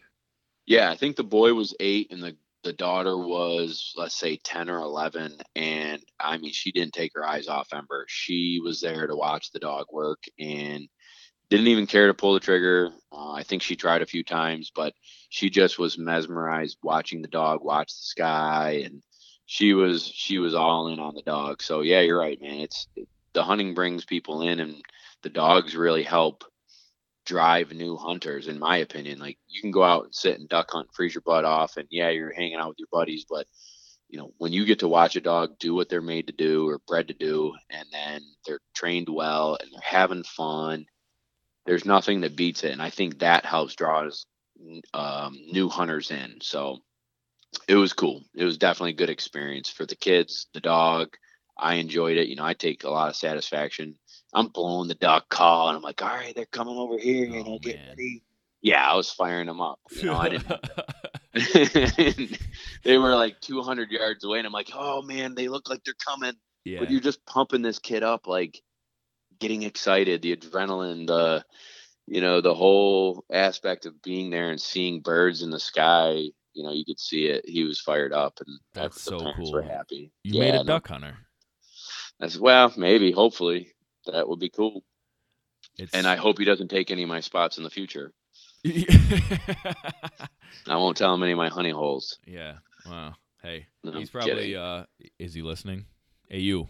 Yeah, 0.66 0.92
I 0.92 0.98
think 0.98 1.16
the 1.16 1.24
boy 1.24 1.54
was 1.54 1.76
eight 1.80 2.12
and 2.12 2.22
the 2.22 2.36
the 2.64 2.74
daughter 2.74 3.18
was 3.18 3.94
let's 3.96 4.16
say 4.18 4.38
ten 4.44 4.70
or 4.70 4.80
eleven, 4.80 5.38
and 5.56 6.02
I 6.20 6.38
mean 6.38 6.52
she 6.52 6.72
didn't 6.72 6.94
take 6.94 7.12
her 7.16 7.26
eyes 7.26 7.48
off 7.48 7.70
Ember. 7.74 8.06
She 8.10 8.60
was 8.64 8.82
there 8.82 9.08
to 9.08 9.16
watch 9.16 9.52
the 9.52 9.60
dog 9.60 9.86
work 9.92 10.24
and 10.40 10.88
didn't 11.50 11.68
even 11.68 11.88
care 11.88 12.08
to 12.08 12.14
pull 12.14 12.34
the 12.34 12.42
trigger. 12.42 12.90
Uh, 13.10 13.32
I 13.32 13.44
think 13.44 13.62
she 13.62 13.78
tried 13.78 14.02
a 14.02 14.06
few 14.08 14.22
times, 14.24 14.70
but 14.76 14.94
she 15.30 15.50
just 15.50 15.80
was 15.80 15.98
mesmerized 15.98 16.78
watching 16.84 17.22
the 17.22 17.30
dog 17.30 17.64
watch 17.64 17.88
the 17.88 18.04
sky, 18.04 18.82
and 18.84 19.02
she 19.46 19.74
was 19.74 20.06
she 20.06 20.40
was 20.40 20.54
all 20.54 20.90
in 20.90 21.00
on 21.00 21.14
the 21.16 21.22
dog. 21.22 21.62
So 21.62 21.82
yeah, 21.82 22.02
you're 22.02 22.20
right, 22.20 22.42
man. 22.42 22.60
It's 22.60 22.88
the 23.32 23.44
hunting 23.44 23.74
brings 23.76 24.04
people 24.04 24.42
in, 24.42 24.60
and 24.60 24.82
the 25.22 25.30
dogs 25.30 25.74
really 25.76 26.04
help 26.04 26.44
drive 27.28 27.72
new 27.72 27.96
hunters 27.96 28.48
in 28.48 28.58
my 28.58 28.78
opinion. 28.78 29.20
Like 29.20 29.38
you 29.48 29.62
can 29.62 29.72
go 29.72 29.84
out 29.84 30.06
and 30.06 30.16
sit 30.16 30.40
and 30.40 30.50
duck 30.50 30.72
hunt 30.72 30.90
freeze 30.94 31.14
your 31.14 31.22
butt 31.22 31.46
off 31.46 31.78
and 31.78 31.88
yeah 31.92 32.10
you're 32.10 32.34
hanging 32.34 32.56
out 32.56 32.70
with 32.70 32.80
your 32.80 32.90
buddies 32.92 33.26
but 33.30 33.46
you 34.10 34.18
know 34.18 34.32
when 34.38 34.54
you 34.54 34.66
get 34.66 34.80
to 34.80 34.88
watch 34.88 35.16
a 35.16 35.22
dog 35.22 35.60
do 35.60 35.76
what 35.76 35.90
they're 35.90 36.02
made 36.02 36.28
to 36.28 36.34
do 36.34 36.68
or 36.68 36.80
bred 36.88 37.10
to 37.10 37.14
do 37.14 37.54
and 37.70 37.88
then 37.92 38.22
they're 38.46 38.62
trained 38.74 39.10
well 39.10 39.58
and 39.62 39.70
they're 39.72 39.82
having 39.84 40.24
fun 40.24 40.86
there's 41.66 41.86
nothing 41.86 42.22
that 42.22 42.38
beats 42.38 42.64
it 42.64 42.72
and 42.72 42.82
i 42.82 42.90
think 42.90 43.20
that 43.20 43.46
helps 43.46 43.76
draw 43.76 44.10
um, 44.94 45.36
new 45.52 45.70
hunters 45.70 46.12
in. 46.12 46.40
So 46.42 46.80
it 47.68 47.76
was 47.76 47.94
cool. 47.94 48.24
It 48.36 48.44
was 48.44 48.58
definitely 48.58 48.92
a 48.92 48.96
good 48.96 49.10
experience 49.10 49.70
for 49.70 49.86
the 49.86 49.96
kids 49.96 50.48
the 50.54 50.60
dog. 50.60 51.10
I 51.58 51.76
enjoyed 51.76 52.18
it. 52.18 52.28
You 52.28 52.36
know 52.36 52.46
i 52.46 52.54
take 52.54 52.84
a 52.84 52.90
lot 52.90 53.10
of 53.10 53.16
satisfaction 53.16 53.96
I'm 54.38 54.48
blowing 54.50 54.88
the 54.88 54.96
duck 54.96 55.30
call, 55.30 55.70
and 55.70 55.78
I'm 55.78 55.82
like, 55.84 56.02
all 56.02 56.10
right, 56.10 56.36
they're 56.36 56.46
coming 56.46 56.78
over 56.78 56.98
here, 56.98 57.26
you 57.26 57.40
Oh, 57.40 57.44
know, 57.44 57.60
get 57.60 57.80
ready. 57.90 58.24
Yeah, 58.62 58.86
I 58.90 58.96
was 58.96 59.10
firing 59.12 59.48
them 59.48 59.62
up. 59.62 59.80
You 59.92 60.04
know, 60.06 60.16
I 60.18 60.30
didn't. 60.30 60.52
they 62.84 62.98
were 62.98 63.16
like 63.16 63.40
200 63.42 63.92
yards 63.92 64.24
away, 64.24 64.38
and 64.40 64.48
I'm 64.48 64.54
like, 64.54 64.72
oh 64.74 65.02
man, 65.02 65.36
they 65.36 65.48
look 65.48 65.70
like 65.70 65.84
they're 65.84 65.94
coming. 66.06 66.34
yeah. 66.66 66.80
But 66.80 66.92
you're 66.92 67.02
just 67.02 67.26
pumping 67.26 67.62
this 67.62 67.80
kid 67.80 68.04
up, 68.04 68.28
like 68.28 68.62
getting 69.40 69.64
excited, 69.64 70.22
the 70.22 70.36
adrenaline, 70.36 71.08
the 71.08 71.44
you 72.08 72.22
know, 72.22 72.40
the 72.42 72.56
whole 72.56 73.26
aspect 73.32 73.86
of 73.86 74.02
being 74.02 74.30
there 74.30 74.50
and 74.50 74.62
seeing 74.62 75.02
birds 75.02 75.42
in 75.42 75.50
the 75.50 75.60
sky. 75.60 76.24
You 76.54 76.64
know, 76.64 76.72
you 76.72 76.86
could 76.86 77.00
see 77.00 77.26
it. 77.26 77.44
He 77.48 77.64
was 77.64 77.80
fired 77.80 78.14
up, 78.14 78.40
and 78.46 78.60
That's 78.74 79.04
the 79.04 79.20
so 79.20 79.32
cool. 79.36 79.52
Were 79.54 79.62
happy. 79.62 80.12
you 80.24 80.40
Yeah, 80.42 80.52
made 80.52 80.56
a 80.62 80.64
duck 80.64 80.88
hunter. 80.88 81.18
That's 82.20 82.40
well, 82.40 82.74
maybe, 82.76 83.12
hopefully, 83.12 83.74
that 84.14 84.28
would 84.28 84.40
be 84.40 84.50
cool. 84.50 84.84
It's 85.78 85.94
And 85.94 86.08
I 86.08 86.16
hope 86.16 86.40
he 86.40 86.46
doesn't 86.46 86.70
take 86.70 86.92
any 86.92 87.04
of 87.04 87.10
my 87.10 87.20
spots 87.20 87.58
in 87.58 87.64
the 87.64 87.70
future. 87.70 88.12
I 90.68 90.76
won't 90.76 90.98
tell 90.98 91.14
him 91.14 91.24
any 91.24 91.32
of 91.34 91.38
my 91.38 91.50
honey 91.50 91.72
holes. 91.72 92.20
Yeah. 92.26 92.56
Wow. 92.86 93.14
Hey, 93.42 93.68
No, 93.84 93.92
he's 93.94 94.10
probably 94.10 94.56
uh 94.56 94.84
is 95.20 95.34
he 95.34 95.42
listening? 95.42 95.86
Hey 96.30 96.40
you. 96.40 96.68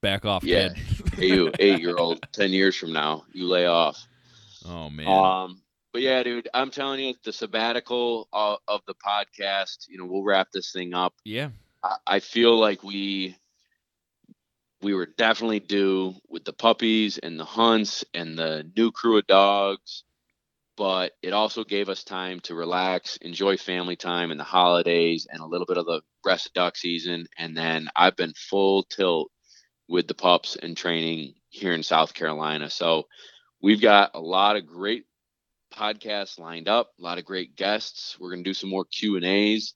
Back 0.00 0.24
off, 0.24 0.42
Yeah. 0.44 0.70
kid. 0.74 1.12
Hey, 1.14 1.26
you 1.26 1.52
eight 1.58 1.80
year 1.80 1.96
old, 1.96 2.26
ten 2.32 2.50
years 2.50 2.76
from 2.76 2.92
now, 2.92 3.24
you 3.32 3.46
lay 3.46 3.66
off. 3.66 4.04
oh 4.66 4.90
man. 4.90 5.06
Um, 5.06 5.62
but 5.92 6.02
yeah, 6.02 6.22
dude, 6.22 6.48
I'm 6.54 6.70
telling 6.70 7.00
you, 7.00 7.14
the 7.24 7.32
sabbatical 7.32 8.28
of, 8.32 8.58
of 8.66 8.80
the 8.86 8.94
podcast. 8.94 9.88
You 9.88 9.98
know, 9.98 10.06
we'll 10.06 10.24
wrap 10.24 10.48
this 10.52 10.72
thing 10.72 10.94
up. 10.94 11.14
yeah. 11.24 11.50
I, 11.84 11.96
I 12.06 12.20
feel 12.20 12.58
like 12.58 12.82
we 12.82 13.36
we 14.82 14.94
were 14.94 15.06
definitely 15.06 15.60
due 15.60 16.14
with 16.28 16.44
the 16.44 16.52
puppies 16.52 17.18
and 17.18 17.38
the 17.38 17.44
hunts 17.44 18.04
and 18.12 18.38
the 18.38 18.70
new 18.76 18.90
crew 18.90 19.18
of 19.18 19.26
dogs. 19.26 20.04
But 20.76 21.12
it 21.22 21.32
also 21.32 21.64
gave 21.64 21.88
us 21.88 22.02
time 22.02 22.40
to 22.40 22.54
relax, 22.54 23.16
enjoy 23.18 23.56
family 23.56 23.94
time 23.94 24.30
and 24.30 24.40
the 24.40 24.44
holidays, 24.44 25.26
and 25.30 25.40
a 25.40 25.46
little 25.46 25.66
bit 25.66 25.76
of 25.76 25.86
the 25.86 26.00
rest 26.24 26.46
of 26.46 26.52
duck 26.54 26.76
season. 26.76 27.26
And 27.38 27.56
then 27.56 27.88
I've 27.94 28.16
been 28.16 28.32
full 28.34 28.82
tilt 28.84 29.30
with 29.88 30.08
the 30.08 30.14
pups 30.14 30.56
and 30.56 30.76
training 30.76 31.34
here 31.50 31.72
in 31.72 31.82
South 31.82 32.14
Carolina. 32.14 32.70
So 32.70 33.04
we've 33.60 33.82
got 33.82 34.12
a 34.14 34.20
lot 34.20 34.56
of 34.56 34.66
great 34.66 35.04
podcasts 35.72 36.38
lined 36.38 36.68
up, 36.68 36.90
a 36.98 37.02
lot 37.02 37.18
of 37.18 37.24
great 37.24 37.54
guests. 37.54 38.16
We're 38.18 38.30
going 38.30 38.42
to 38.42 38.50
do 38.50 38.54
some 38.54 38.70
more 38.70 38.86
Q 38.86 39.16
and 39.16 39.24
A's. 39.24 39.74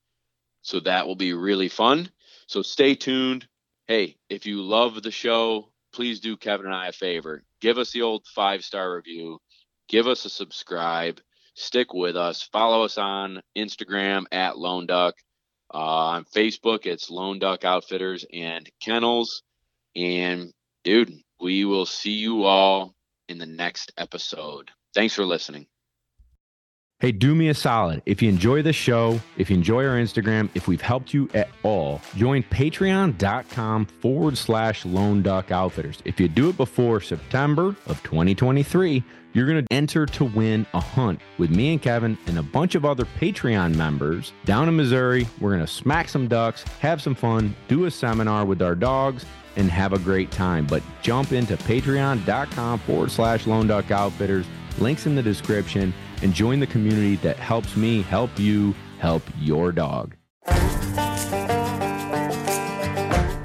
So 0.62 0.80
that 0.80 1.06
will 1.06 1.14
be 1.14 1.32
really 1.34 1.68
fun. 1.68 2.10
So 2.46 2.62
stay 2.62 2.94
tuned. 2.94 3.46
Hey, 3.88 4.16
if 4.28 4.46
you 4.46 4.62
love 4.62 5.00
the 5.00 5.12
show, 5.12 5.70
please 5.92 6.18
do 6.18 6.36
Kevin 6.36 6.66
and 6.66 6.74
I 6.74 6.88
a 6.88 6.92
favor. 6.92 7.44
Give 7.60 7.78
us 7.78 7.92
the 7.92 8.02
old 8.02 8.26
five 8.34 8.64
star 8.64 8.96
review. 8.96 9.38
Give 9.88 10.08
us 10.08 10.24
a 10.24 10.28
subscribe. 10.30 11.20
Stick 11.54 11.94
with 11.94 12.16
us. 12.16 12.42
Follow 12.52 12.82
us 12.84 12.98
on 12.98 13.40
Instagram 13.56 14.24
at 14.32 14.58
Lone 14.58 14.86
Duck. 14.86 15.14
Uh, 15.72 15.78
on 15.78 16.24
Facebook, 16.24 16.84
it's 16.86 17.10
Lone 17.10 17.38
Duck 17.38 17.64
Outfitters 17.64 18.24
and 18.32 18.68
Kennels. 18.80 19.42
And 19.94 20.52
dude, 20.82 21.12
we 21.40 21.64
will 21.64 21.86
see 21.86 22.12
you 22.12 22.44
all 22.44 22.92
in 23.28 23.38
the 23.38 23.46
next 23.46 23.92
episode. 23.96 24.70
Thanks 24.94 25.14
for 25.14 25.24
listening. 25.24 25.66
Hey, 26.98 27.12
do 27.12 27.34
me 27.34 27.48
a 27.48 27.54
solid. 27.54 28.00
If 28.06 28.22
you 28.22 28.30
enjoy 28.30 28.62
the 28.62 28.72
show, 28.72 29.20
if 29.36 29.50
you 29.50 29.56
enjoy 29.56 29.84
our 29.84 29.96
Instagram, 29.96 30.48
if 30.54 30.66
we've 30.66 30.80
helped 30.80 31.12
you 31.12 31.28
at 31.34 31.50
all, 31.62 32.00
join 32.16 32.42
patreon.com 32.44 33.84
forward 33.84 34.38
slash 34.38 34.86
lone 34.86 35.20
duck 35.20 35.50
outfitters. 35.50 35.98
If 36.06 36.18
you 36.18 36.26
do 36.26 36.48
it 36.48 36.56
before 36.56 37.02
September 37.02 37.76
of 37.84 38.02
2023, 38.02 39.04
you're 39.34 39.46
going 39.46 39.62
to 39.62 39.70
enter 39.70 40.06
to 40.06 40.24
win 40.24 40.64
a 40.72 40.80
hunt 40.80 41.20
with 41.36 41.50
me 41.50 41.72
and 41.72 41.82
Kevin 41.82 42.16
and 42.28 42.38
a 42.38 42.42
bunch 42.42 42.74
of 42.74 42.86
other 42.86 43.04
Patreon 43.04 43.74
members 43.74 44.32
down 44.46 44.66
in 44.66 44.74
Missouri. 44.74 45.28
We're 45.38 45.54
going 45.54 45.66
to 45.66 45.70
smack 45.70 46.08
some 46.08 46.28
ducks, 46.28 46.62
have 46.80 47.02
some 47.02 47.14
fun, 47.14 47.54
do 47.68 47.84
a 47.84 47.90
seminar 47.90 48.46
with 48.46 48.62
our 48.62 48.74
dogs, 48.74 49.26
and 49.56 49.70
have 49.70 49.92
a 49.92 49.98
great 49.98 50.30
time. 50.30 50.66
But 50.66 50.82
jump 51.02 51.32
into 51.32 51.58
patreon.com 51.58 52.78
forward 52.78 53.10
slash 53.10 53.46
lone 53.46 53.66
duck 53.66 53.90
outfitters. 53.90 54.46
Links 54.78 55.04
in 55.04 55.14
the 55.14 55.22
description 55.22 55.92
and 56.22 56.32
join 56.32 56.60
the 56.60 56.66
community 56.66 57.16
that 57.16 57.36
helps 57.36 57.76
me 57.76 58.02
help 58.02 58.30
you 58.38 58.74
help 58.98 59.22
your 59.40 59.72
dog. 59.72 60.14